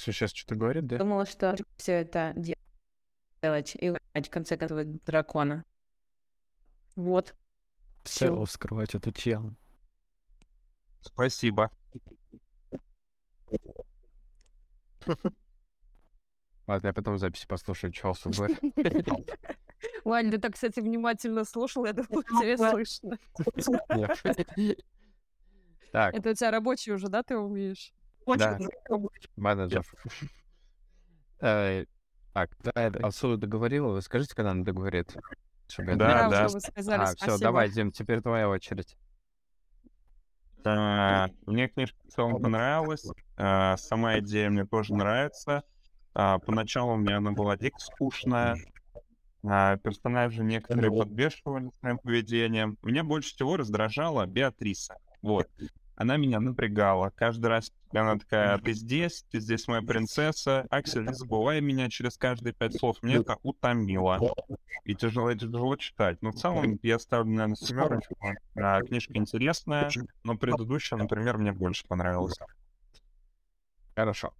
[0.00, 0.98] сейчас что-то говорит, да?
[0.98, 2.56] думала, что все это де-
[3.42, 5.64] делать и в конце концов дракона.
[6.96, 7.34] Вот.
[8.04, 9.54] Все, вскрывать эту тему.
[11.00, 11.70] Спасибо.
[16.66, 18.58] Ладно, я потом записи послушаю, что Алсу говорит.
[20.04, 23.18] Вань, ты так, кстати, внимательно слушал, я думаю, тебе слышно.
[25.90, 27.94] Так, Это у тебя рабочий уже, да, ты умеешь?
[28.36, 28.58] Да,
[29.36, 29.84] менеджер.
[31.40, 31.84] Э,
[32.34, 32.50] Так,
[33.02, 35.16] Алсу договорила, вы скажите, когда она договорит?
[35.76, 36.46] Да, да.
[36.46, 38.96] уже вы сказали, А, все, давай, Дим, теперь твоя очередь.
[40.64, 43.06] А, Мне книжка в целом понравилась.
[43.36, 45.62] а, Сама идея мне тоже нравится.
[46.14, 48.56] А, Поначалу мне она была дико скучная.
[49.46, 52.76] а, Персонажи некоторые подбешивали своим поведением.
[52.82, 54.96] Меня больше всего раздражала Беатриса.
[55.22, 55.48] Вот.
[55.98, 57.10] Она меня напрягала.
[57.10, 60.64] Каждый раз она такая, ты здесь, ты здесь моя принцесса.
[60.70, 62.98] Аксель, не забывай меня через каждые пять слов.
[63.02, 64.20] Мне это утомило.
[64.84, 66.22] И тяжело, тяжело читать.
[66.22, 68.16] Но в целом я ставлю, наверное, семерочку.
[68.54, 69.90] А, Книжка интересная,
[70.22, 72.38] но предыдущая, например, мне больше понравилась.
[73.96, 74.32] Хорошо.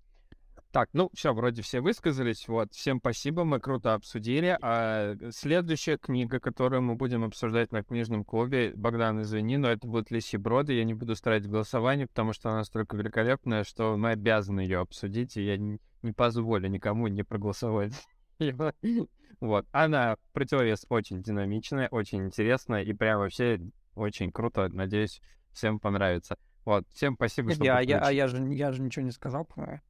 [0.71, 2.47] Так, ну все, вроде все высказались.
[2.47, 4.59] Вот, всем спасибо, мы круто обсудили.
[4.61, 10.11] А следующая книга, которую мы будем обсуждать на книжном клубе, Богдан, извини, но это будет
[10.11, 10.75] Лиси Броды.
[10.75, 15.39] Я не буду ставить голосование, потому что она настолько великолепная, что мы обязаны ее обсудить,
[15.39, 17.93] и я не, не позволю никому не проголосовать.
[19.41, 23.61] Вот, она противовес очень динамичная, очень интересная, и прям вообще
[23.95, 24.69] очень круто.
[24.69, 25.21] Надеюсь,
[25.53, 26.37] всем понравится.
[26.65, 29.45] Вот, всем спасибо, что Я, а я, а я же, я же ничего не сказал,
[29.45, 29.81] по-моему.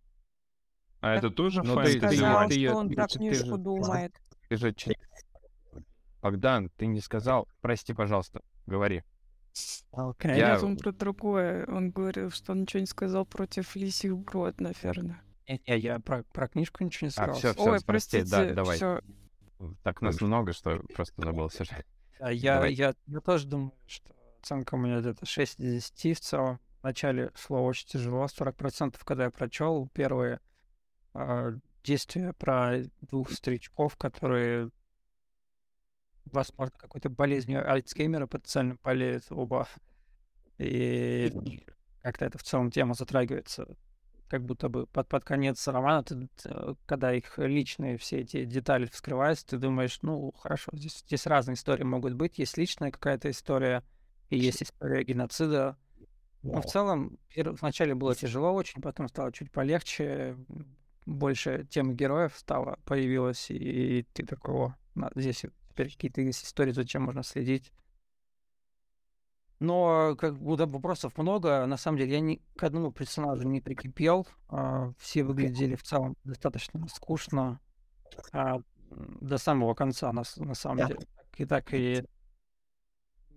[1.01, 2.01] А это тоже Ну, фэнтези?
[2.01, 4.20] ты- Сказал, ты что он ты- про ты книжку думает.
[4.49, 4.75] Ты же
[6.20, 7.47] Богдан, ты не сказал.
[7.61, 8.41] Прости, пожалуйста.
[8.66, 9.05] Говори.
[9.93, 10.37] Окей.
[10.37, 11.65] Я- Нет, он про другое.
[11.66, 15.23] Он говорил, что он ничего не сказал против лисих брод, наверное.
[15.49, 17.35] Не, не, я про, про книжку ничего не А, сказал.
[17.37, 18.77] все, все, Ой, прости, простите, да, давай.
[18.77, 19.01] всё.
[19.83, 21.65] Так нас много, что просто забылся.
[22.20, 26.20] А я, я, я тоже думаю, что оценка у меня где-то 6 из 10 в
[26.20, 26.61] целом.
[26.83, 30.41] Вначале шло очень тяжело, 40%, когда я прочел первые
[31.14, 31.52] а,
[31.85, 34.70] действия про двух старичков, которые,
[36.26, 39.68] возможно, какой-то болезнью Альцгеймера потенциально болеют оба.
[40.59, 41.32] И
[42.02, 43.76] как-то это в целом тема затрагивается
[44.28, 48.86] как будто бы под, под конец романа, ты, т- когда их личные все эти детали
[48.86, 52.39] вскрываются, ты думаешь, ну, хорошо, здесь, здесь разные истории могут быть.
[52.39, 53.82] Есть личная какая-то история,
[54.28, 55.76] и есть история геноцида.
[56.43, 60.36] Но в целом, вначале было тяжело очень, потом стало чуть полегче,
[61.09, 66.72] больше темы героев стало, появилось, и, ты такой, о, на- здесь теперь какие-то есть истории,
[66.72, 67.72] зачем можно следить.
[69.60, 71.66] Но как да, вопросов много.
[71.66, 74.26] На самом деле я ни к одному персонажу не прикипел.
[74.48, 77.60] а, все выглядели в целом достаточно скучно.
[78.32, 78.60] а,
[78.90, 81.01] до самого конца, на, на самом деле.
[81.01, 82.05] Так И так и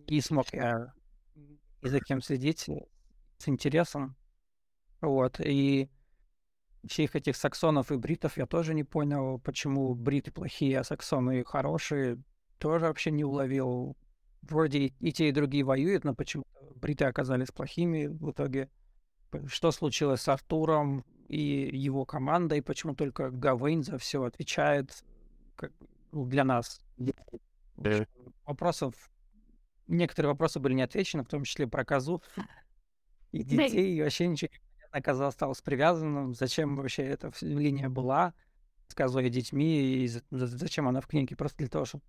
[0.08, 0.94] не смог я
[1.36, 2.86] ни за кем следить э,
[3.38, 4.16] с интересом.
[5.02, 5.40] Вот.
[5.40, 5.90] И
[6.88, 12.22] всех этих саксонов и бритов я тоже не понял, почему бриты плохие, а саксоны хорошие.
[12.58, 13.96] Тоже вообще не уловил.
[14.42, 16.44] Вроде и- те, и другие воюют, но почему
[16.76, 18.70] бриты оказались плохими в итоге.
[19.48, 25.04] Что случилось с Артуром и его командой, почему только Гавейн за все отвечает
[25.56, 25.72] как
[26.12, 26.82] для нас.
[27.78, 28.06] В общем,
[28.46, 29.12] Вопросов,
[29.88, 32.22] некоторые вопросы были не отвечены, в том числе про козу
[33.32, 34.60] и детей, и вообще ничего не
[34.92, 38.34] понятно, коза осталась привязанным, зачем вообще эта линия была
[38.88, 42.04] с козой и детьми, и за- за- зачем она в книге, просто для того, чтобы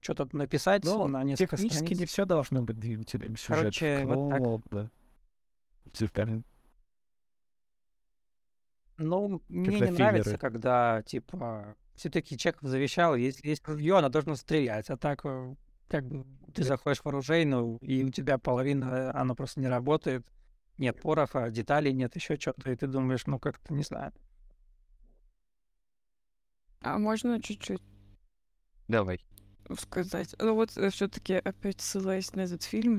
[0.00, 2.08] что-то написать Ну, на несколько Технически не страниц.
[2.10, 3.60] все должно быть двигателем сюжета.
[3.60, 4.40] Короче, вот так.
[4.70, 4.90] Да.
[8.98, 14.90] Ну, мне не нравится, когда, типа, все-таки Чеков завещал, если есть ружье, оно должно стрелять,
[14.90, 15.54] а так э,
[15.88, 20.26] как бы ты заходишь в оружейную, и у тебя половина, оно просто не работает.
[20.82, 22.72] Нет пороха, деталей нет, еще что-то.
[22.72, 24.12] И ты думаешь, ну как-то, не знаю.
[26.80, 27.80] А можно чуть-чуть
[28.88, 29.24] Давай.
[29.78, 30.34] сказать?
[30.40, 32.98] Ну вот все-таки опять ссылаясь на этот фильм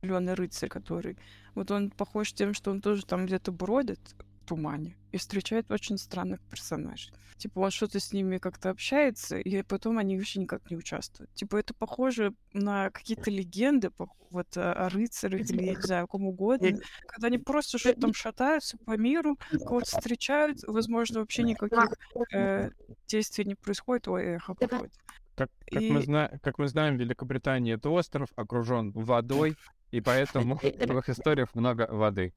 [0.00, 1.18] Зеленый рыцарь, который
[1.56, 3.98] вот он похож тем, что он тоже там где-то бродит
[4.48, 7.12] тумане и встречает очень странных персонажей.
[7.36, 11.32] Типа он что-то с ними как-то общается, и потом они вообще никак не участвуют.
[11.34, 13.90] Типа это похоже на какие-то легенды,
[14.30, 18.14] вот о, рыцарях или, я не знаю, о ком угодно, когда они просто что-то там
[18.14, 21.92] шатаются по миру, кого-то встречают, возможно, вообще никаких
[22.34, 22.70] э,
[23.06, 24.92] действий не происходит, ой, эхо проходит.
[25.36, 26.30] Как, как, мы И- зна...
[26.42, 29.54] как мы знаем, Великобритания это остров, окружен водой,
[29.92, 32.32] и поэтому в их историях много воды.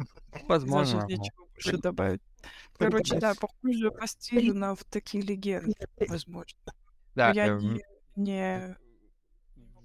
[0.48, 1.06] Возможно.
[1.06, 2.22] Нечего больше добавить.
[2.78, 5.74] Короче, да, похоже по стилю на в такие легенды,
[6.08, 6.58] возможно.
[6.66, 6.72] Но
[7.14, 7.82] Да, я эм, не,
[8.16, 8.76] не...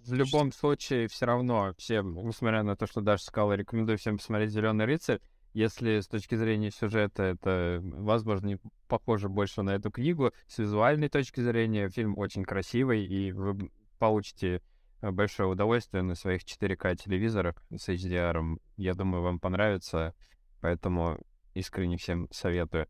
[0.05, 4.51] в любом случае, все равно, всем, несмотря на то, что Даша сказала, рекомендую всем посмотреть
[4.51, 5.19] Зеленый рыцарь.
[5.53, 11.09] Если с точки зрения сюжета это, возможно, не похоже больше на эту книгу, с визуальной
[11.09, 14.61] точки зрения фильм очень красивый, и вы получите э,
[15.01, 18.57] большое удовольствие на своих 4К телевизорах с HDR.
[18.77, 20.13] Я думаю, вам понравится,
[20.61, 21.19] поэтому
[21.53, 22.87] искренне всем советую.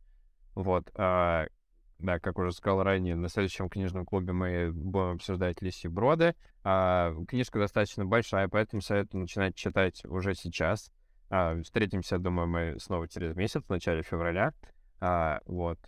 [0.55, 0.89] Вот.
[0.95, 1.47] а,
[1.99, 6.35] да, как уже сказал ранее, на следующем книжном клубе мы будем обсуждать Лиси Броды.
[6.63, 10.91] А, книжка достаточно большая, поэтому советую начинать читать уже сейчас.
[11.29, 14.53] А, встретимся, думаю, мы снова через месяц, в начале февраля.
[14.99, 15.79] А, вот.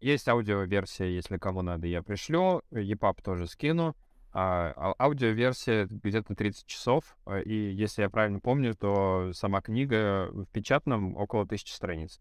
[0.00, 2.62] Есть аудиоверсия, если кому надо, я пришлю.
[2.70, 3.96] EPUB тоже скину.
[4.38, 7.16] А, а- аудиоверсия где-то 30 часов.
[7.24, 12.20] а, И если я правильно помню, то сама книга в печатном около 1000 страниц.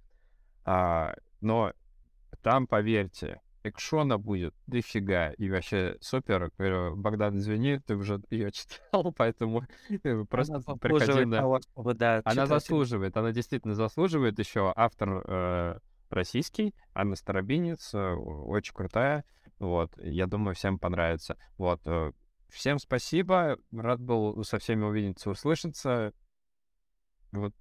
[0.64, 1.74] А, но
[2.42, 5.32] там, поверьте, экшона будет дофига.
[5.34, 6.52] И вообще супер.
[6.96, 11.38] Богдан, извини, ты уже ее читал, поэтому э, просто Она приходи на...
[11.40, 12.48] того, чтобы, да, Она читать.
[12.48, 14.40] заслуживает, она действительно заслуживает.
[14.40, 15.80] Еще автор э,
[16.10, 19.26] российский, Анна Старобинец, э, очень крутая.
[19.60, 21.38] Вот, я думаю, всем понравится.
[21.58, 22.12] Вот, э,
[22.50, 26.14] всем спасибо, рад был со всеми увидеться, услышаться.
[27.32, 27.54] Вот,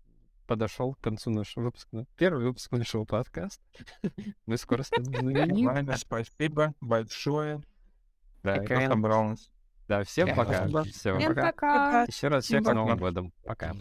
[0.47, 2.07] подошел к концу нашего выпуска.
[2.17, 3.63] Первый выпуск нашего подкаста.
[4.47, 7.63] Мы скоро станем спасибо большое.
[8.43, 8.75] Да, кто
[9.89, 10.67] да, всем пока.
[10.85, 11.17] Все.
[11.19, 12.05] Всем пока.
[12.05, 12.75] Еще раз всех с.
[12.75, 13.33] Новым годом.
[13.45, 13.75] Пока.